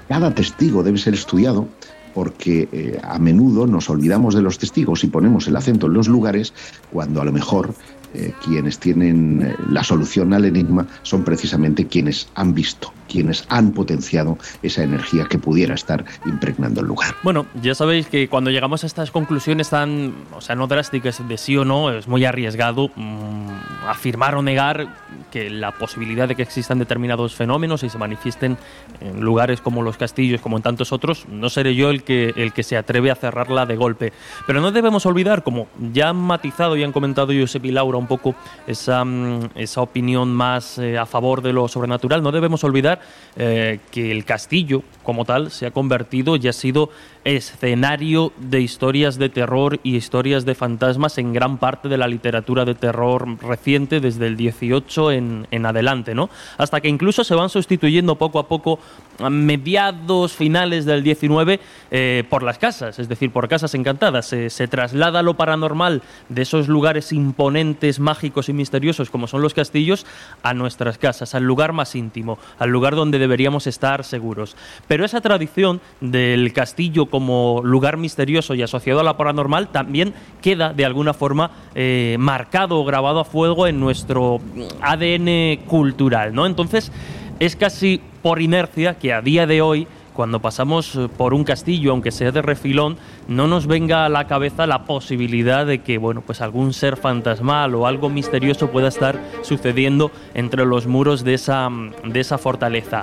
[0.09, 1.69] cada testigo debe ser estudiado
[2.15, 6.09] porque eh, a menudo nos olvidamos de los testigos y ponemos el acento en los
[6.09, 6.53] lugares
[6.93, 7.75] cuando a lo mejor
[8.15, 13.73] eh, quienes tienen eh, la solución al enigma son precisamente quienes han visto, quienes han
[13.73, 17.15] potenciado esa energía que pudiera estar impregnando el lugar.
[17.23, 21.39] Bueno, ya sabéis que cuando llegamos a estas conclusiones tan, o sea, no drásticas de
[21.39, 23.49] sí o no, es muy arriesgado mm,
[23.89, 24.89] afirmar o negar
[25.31, 28.59] que la posibilidad de que existan determinados fenómenos y se manifiesten
[29.01, 32.53] en lugares como los castillos, como en tantos otros, no seré yo el que, el
[32.53, 34.13] que se atreve a cerrarla de golpe.
[34.47, 38.07] Pero no debemos olvidar, como ya han matizado y han comentado Josep y Laura un
[38.07, 38.35] poco
[38.67, 43.01] esa, mm, esa opinión más eh, a favor de lo sobrenatural, no debemos olvidar
[43.37, 46.91] eh, que el castillo como tal se ha convertido y ha sido
[47.25, 52.65] escenario de historias de terror y historias de fantasmas en gran parte de la literatura
[52.65, 56.31] de terror reciente desde el 18 en, adelante, ¿no?
[56.59, 58.81] Hasta que incluso se van sustituyendo poco a poco
[59.19, 61.61] a mediados, finales del 19
[61.91, 64.27] eh, por las casas, es decir, por casas encantadas.
[64.27, 69.55] Se, se traslada lo paranormal de esos lugares imponentes, mágicos y misteriosos como son los
[69.55, 70.07] castillos
[70.43, 74.57] a nuestras casas, al lugar más íntimo, al lugar donde deberíamos estar seguros.
[74.93, 80.13] Pero esa tradición del castillo como lugar misterioso y asociado a la paranormal también
[80.43, 84.39] queda de alguna forma eh, marcado o grabado a fuego en nuestro
[84.83, 86.45] ADN cultural, ¿no?
[86.45, 86.93] Entonces
[87.41, 91.93] es casi por inercia que a día de hoy cuando pasamos eh, por un castillo,
[91.93, 92.97] aunque sea de refilón,
[93.29, 97.75] no nos venga a la cabeza la posibilidad de que, bueno, pues algún ser fantasmal
[97.75, 101.69] o algo misterioso pueda estar sucediendo entre los muros de esa,
[102.05, 103.03] de esa fortaleza.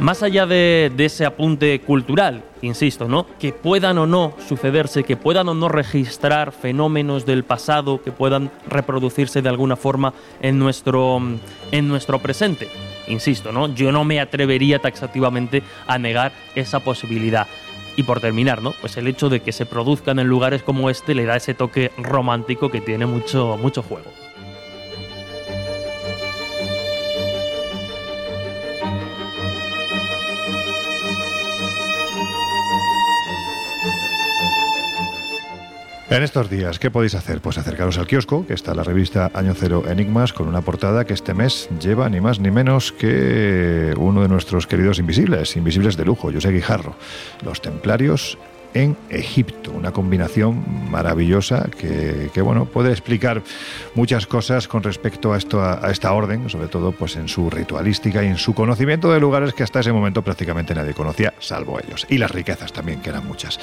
[0.00, 3.26] Más allá de, ese apunte cultural, insisto, ¿no?
[3.38, 8.50] Que puedan o no sucederse, que puedan o no registrar fenómenos del pasado que puedan
[8.68, 10.12] reproducirse de alguna forma
[10.42, 11.18] en nuestro,
[11.72, 12.68] en nuestro presente.
[13.08, 13.74] Insisto, ¿no?
[13.74, 17.46] Yo no me atrevería taxativamente a negar esa posibilidad.
[17.96, 18.72] Y por terminar, ¿no?
[18.72, 21.92] Pues el hecho de que se produzcan en lugares como este le da ese toque
[21.96, 24.25] romántico que tiene mucho, mucho juego.
[36.08, 37.40] En estos días, ¿qué podéis hacer?
[37.40, 41.14] Pues acercaros al kiosco, que está la revista Año Cero Enigmas, con una portada que
[41.14, 46.04] este mes lleva ni más ni menos que uno de nuestros queridos invisibles, invisibles de
[46.04, 46.94] lujo, José Guijarro,
[47.44, 48.38] Los Templarios
[48.76, 49.72] en Egipto.
[49.72, 53.42] Una combinación maravillosa que, que, bueno, puede explicar
[53.94, 58.22] muchas cosas con respecto a, esto, a, esta orden, sobre todo pues en su ritualística
[58.22, 62.06] y en su conocimiento de lugares que hasta ese momento prácticamente nadie conocía, salvo ellos.
[62.10, 63.58] Y las riquezas también, que eran muchas.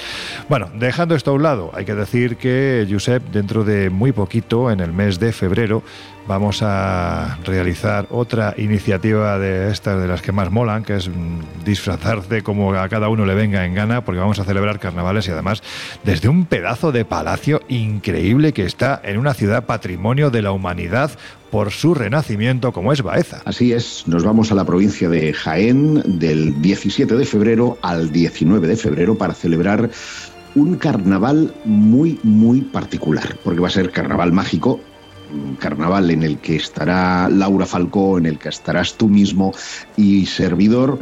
[0.49, 4.71] Bueno, dejando esto a un lado, hay que decir que Josep, dentro de muy poquito,
[4.71, 5.83] en el mes de febrero,
[6.27, 11.09] vamos a realizar otra iniciativa de estas de las que más molan, que es
[11.65, 15.31] disfrazarse como a cada uno le venga en gana, porque vamos a celebrar carnavales y
[15.31, 15.61] además
[16.03, 21.11] desde un pedazo de palacio increíble que está en una ciudad patrimonio de la humanidad
[21.51, 23.41] por su renacimiento como es Baeza.
[23.45, 28.67] Así es, nos vamos a la provincia de Jaén del 17 de febrero al 19
[28.67, 29.91] de febrero para celebrar
[30.55, 34.79] un carnaval muy, muy particular, porque va a ser carnaval mágico
[35.59, 39.53] carnaval en el que estará Laura Falcó, en el que estarás tú mismo
[39.97, 40.99] y servidor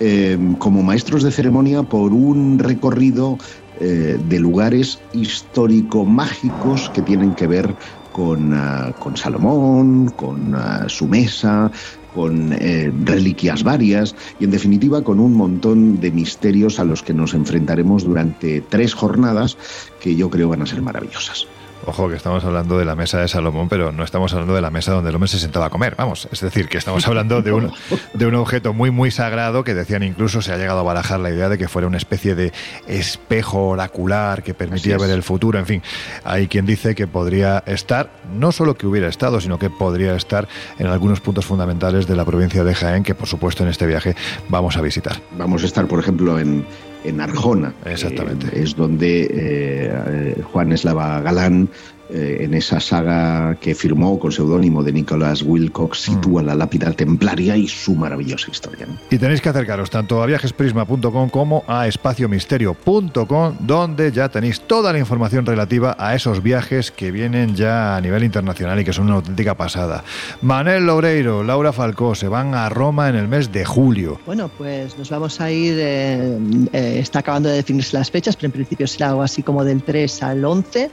[0.00, 3.38] eh, como maestros de ceremonia por un recorrido
[3.80, 7.74] eh, de lugares histórico-mágicos que tienen que ver
[8.12, 11.70] con, uh, con Salomón, con uh, su mesa,
[12.14, 17.14] con eh, reliquias varias y en definitiva con un montón de misterios a los que
[17.14, 19.56] nos enfrentaremos durante tres jornadas
[20.00, 21.46] que yo creo van a ser maravillosas.
[21.86, 24.70] Ojo, que estamos hablando de la mesa de Salomón, pero no estamos hablando de la
[24.70, 26.28] mesa donde el hombre se sentaba a comer, vamos.
[26.30, 27.72] Es decir, que estamos hablando de un,
[28.14, 31.30] de un objeto muy, muy sagrado que decían incluso se ha llegado a barajar la
[31.30, 32.52] idea de que fuera una especie de
[32.86, 35.58] espejo oracular que permitía ver el futuro.
[35.58, 35.82] En fin,
[36.24, 40.48] hay quien dice que podría estar, no solo que hubiera estado, sino que podría estar
[40.78, 44.14] en algunos puntos fundamentales de la provincia de Jaén, que por supuesto en este viaje
[44.48, 45.16] vamos a visitar.
[45.32, 46.66] Vamos a estar, por ejemplo, en,
[47.04, 47.72] en Arjona.
[47.84, 48.46] Exactamente.
[48.48, 51.68] Eh, es donde eh, Juan Eslava Galán,
[52.12, 56.46] eh, en esa saga que firmó con seudónimo de Nicholas Wilcox, sitúa mm.
[56.46, 58.86] la lápida templaria y su maravillosa historia.
[58.86, 58.98] ¿no?
[59.10, 64.98] Y tenéis que acercaros tanto a viajesprisma.com como a espaciomisterio.com, donde ya tenéis toda la
[64.98, 69.16] información relativa a esos viajes que vienen ya a nivel internacional y que son una
[69.16, 70.04] auténtica pasada.
[70.42, 74.20] Manel Loureiro, Laura Falcó se van a Roma en el mes de julio.
[74.26, 76.38] Bueno, pues nos vamos a ir, eh,
[76.72, 79.82] eh, está acabando de definirse las fechas, pero en principio será algo así como del
[79.82, 80.90] 3 al 11.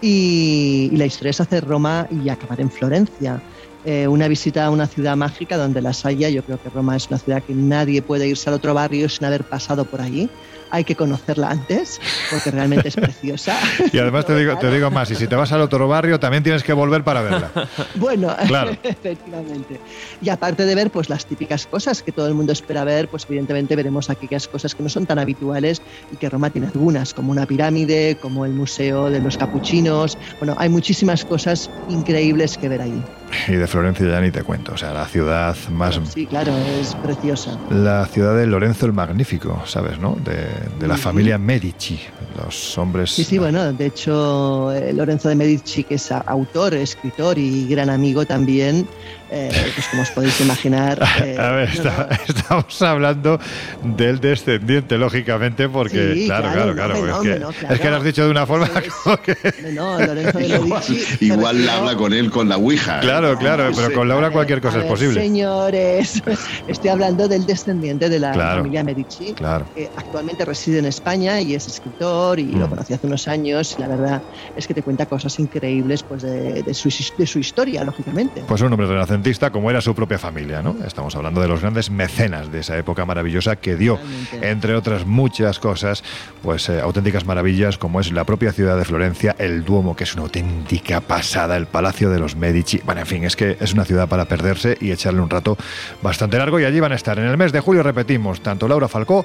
[0.00, 3.42] Y, y, la historia es hacer Roma y acabar en Florencia.
[3.84, 6.28] eh, una visita a una ciudad mágica donde las haya.
[6.30, 9.26] Yo creo que Roma es una ciudad que nadie puede irse al otro barrio sin
[9.26, 10.32] haber pasado por allí
[10.74, 13.56] hay que conocerla antes, porque realmente es preciosa.
[13.92, 16.42] Y además te digo, te digo más, y si te vas al otro barrio, también
[16.42, 17.50] tienes que volver para verla.
[17.94, 18.72] Bueno, Claro.
[18.82, 19.78] efectivamente.
[20.20, 23.24] Y aparte de ver pues las típicas cosas que todo el mundo espera ver, pues
[23.28, 25.80] evidentemente veremos aquellas cosas que no son tan habituales
[26.12, 30.18] y que Roma tiene algunas, como una pirámide, como el Museo de los Capuchinos.
[30.40, 33.02] Bueno, hay muchísimas cosas increíbles que ver allí.
[33.48, 36.00] Y de Florencia ya ni te cuento, o sea, la ciudad más...
[36.12, 37.58] Sí, claro, es preciosa.
[37.70, 40.16] La ciudad de Lorenzo el Magnífico, ¿sabes, no?
[40.24, 40.46] De,
[40.78, 41.02] de la Ujú.
[41.02, 42.00] familia Medici,
[42.36, 43.10] los hombres...
[43.10, 47.90] Sí, sí, bueno, de hecho, eh, Lorenzo de Medici, que es autor, escritor y gran
[47.90, 48.86] amigo también,
[49.34, 50.98] eh, pues como os podéis imaginar.
[51.24, 53.40] eh, A ver, no, está- estamos hablando
[53.82, 57.80] del descendiente, lógicamente, porque, Sí, claro, claro, claro, claro, no, es, que, no, es claro.
[57.80, 58.68] que lo has dicho de una forma
[59.02, 59.36] como que...
[59.72, 60.96] no, Lorenzo de Igual, Medici.
[61.00, 62.98] se igual refirió- habla con él con la Ouija.
[62.98, 63.00] ¿eh?
[63.02, 65.20] Claro, claro, pero con Laura cualquier cosa A es ver, posible.
[65.20, 66.22] Señores,
[66.68, 69.66] estoy hablando del descendiente de la Claro, familia Medici, claro.
[69.74, 72.70] que actualmente reside en España y es escritor y lo Mm.
[72.70, 74.22] conocí hace unos años y la verdad
[74.56, 76.88] es que te cuenta cosas increíbles pues de, de su,
[77.18, 78.42] de su historia, lógicamente.
[78.46, 78.86] Pues un hombre
[79.24, 80.76] renacentista como era su propia familia, ¿no?
[80.86, 83.98] Estamos hablando de los grandes mecenas de esa época maravillosa que dio,
[84.42, 86.04] entre otras muchas cosas,
[86.42, 90.12] pues eh, auténticas maravillas como es la propia ciudad de Florencia, el Duomo, que es
[90.12, 92.82] una auténtica pasada, el Palacio de los Medici.
[92.84, 95.56] Bueno, en fin, es que es una ciudad para perderse y echarle un rato
[96.02, 98.88] bastante largo y allí van a estar en el mes de julio, repetimos, tanto Laura
[98.88, 99.24] Falcó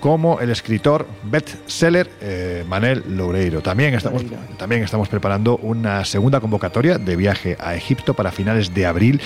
[0.00, 3.60] como el escritor bestseller eh, Manel Loureiro.
[3.60, 4.24] También estamos,
[4.58, 9.20] también estamos preparando una segunda convocatoria de viaje a Egipto para finales de abril.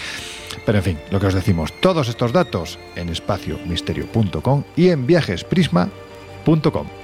[0.66, 7.03] Pero en fin, lo que os decimos, todos estos datos en espaciomisterio.com y en viajesprisma.com.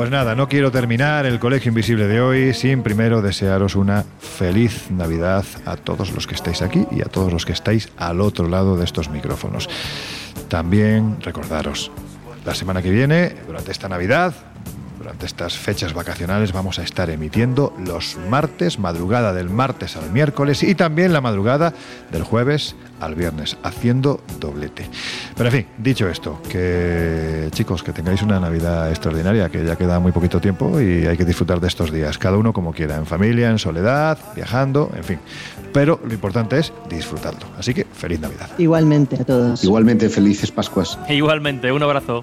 [0.00, 4.90] Pues nada, no quiero terminar el Colegio Invisible de hoy sin primero desearos una feliz
[4.90, 8.48] Navidad a todos los que estáis aquí y a todos los que estáis al otro
[8.48, 9.68] lado de estos micrófonos.
[10.48, 11.92] También recordaros,
[12.46, 14.32] la semana que viene, durante esta Navidad,
[15.10, 20.62] durante estas fechas vacacionales, vamos a estar emitiendo los martes, madrugada del martes al miércoles
[20.62, 21.74] y también la madrugada
[22.12, 24.88] del jueves al viernes, haciendo doblete.
[25.36, 29.98] Pero en fin, dicho esto, que chicos, que tengáis una Navidad extraordinaria, que ya queda
[29.98, 33.04] muy poquito tiempo y hay que disfrutar de estos días, cada uno como quiera, en
[33.04, 35.18] familia, en soledad, viajando, en fin.
[35.72, 37.48] Pero lo importante es disfrutarlo.
[37.58, 38.48] Así que feliz Navidad.
[38.58, 39.64] Igualmente a todos.
[39.64, 40.96] Igualmente, felices Pascuas.
[41.08, 42.22] Igualmente, un abrazo.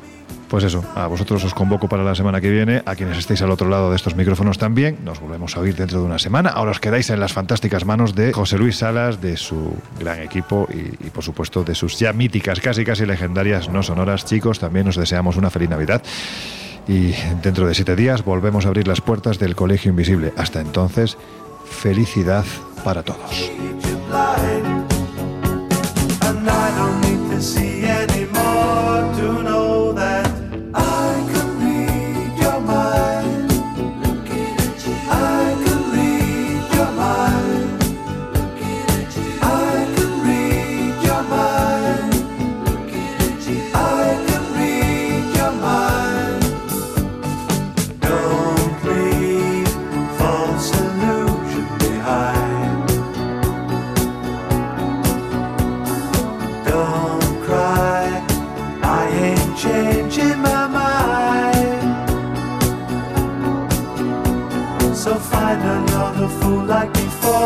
[0.49, 3.51] Pues eso, a vosotros os convoco para la semana que viene, a quienes estéis al
[3.51, 6.49] otro lado de estos micrófonos también, nos volvemos a oír dentro de una semana.
[6.49, 10.67] Ahora os quedáis en las fantásticas manos de José Luis Salas, de su gran equipo
[10.71, 14.25] y, y, por supuesto de sus ya míticas, casi casi legendarias no sonoras.
[14.25, 16.01] Chicos, también os deseamos una feliz Navidad.
[16.87, 17.13] Y
[17.43, 20.33] dentro de siete días volvemos a abrir las puertas del Colegio Invisible.
[20.37, 21.17] Hasta entonces,
[21.69, 22.45] felicidad
[22.83, 23.51] para todos.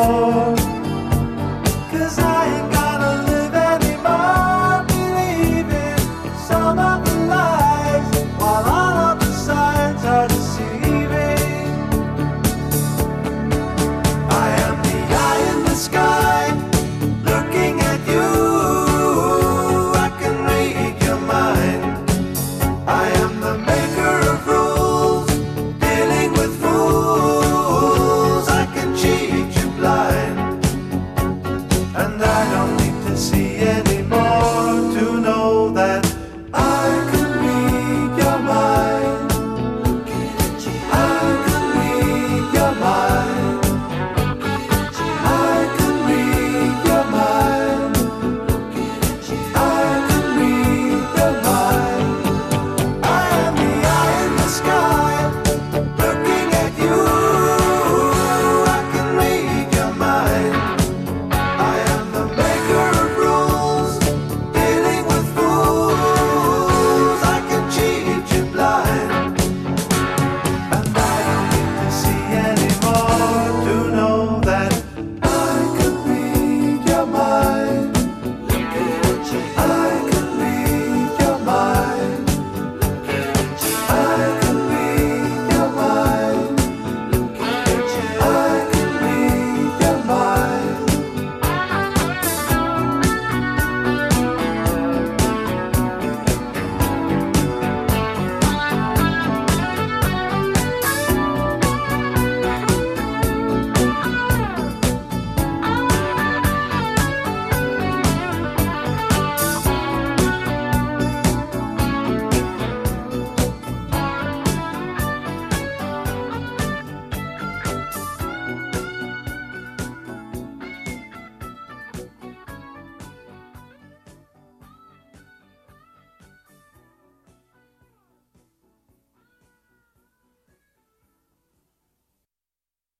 [0.01, 0.40] So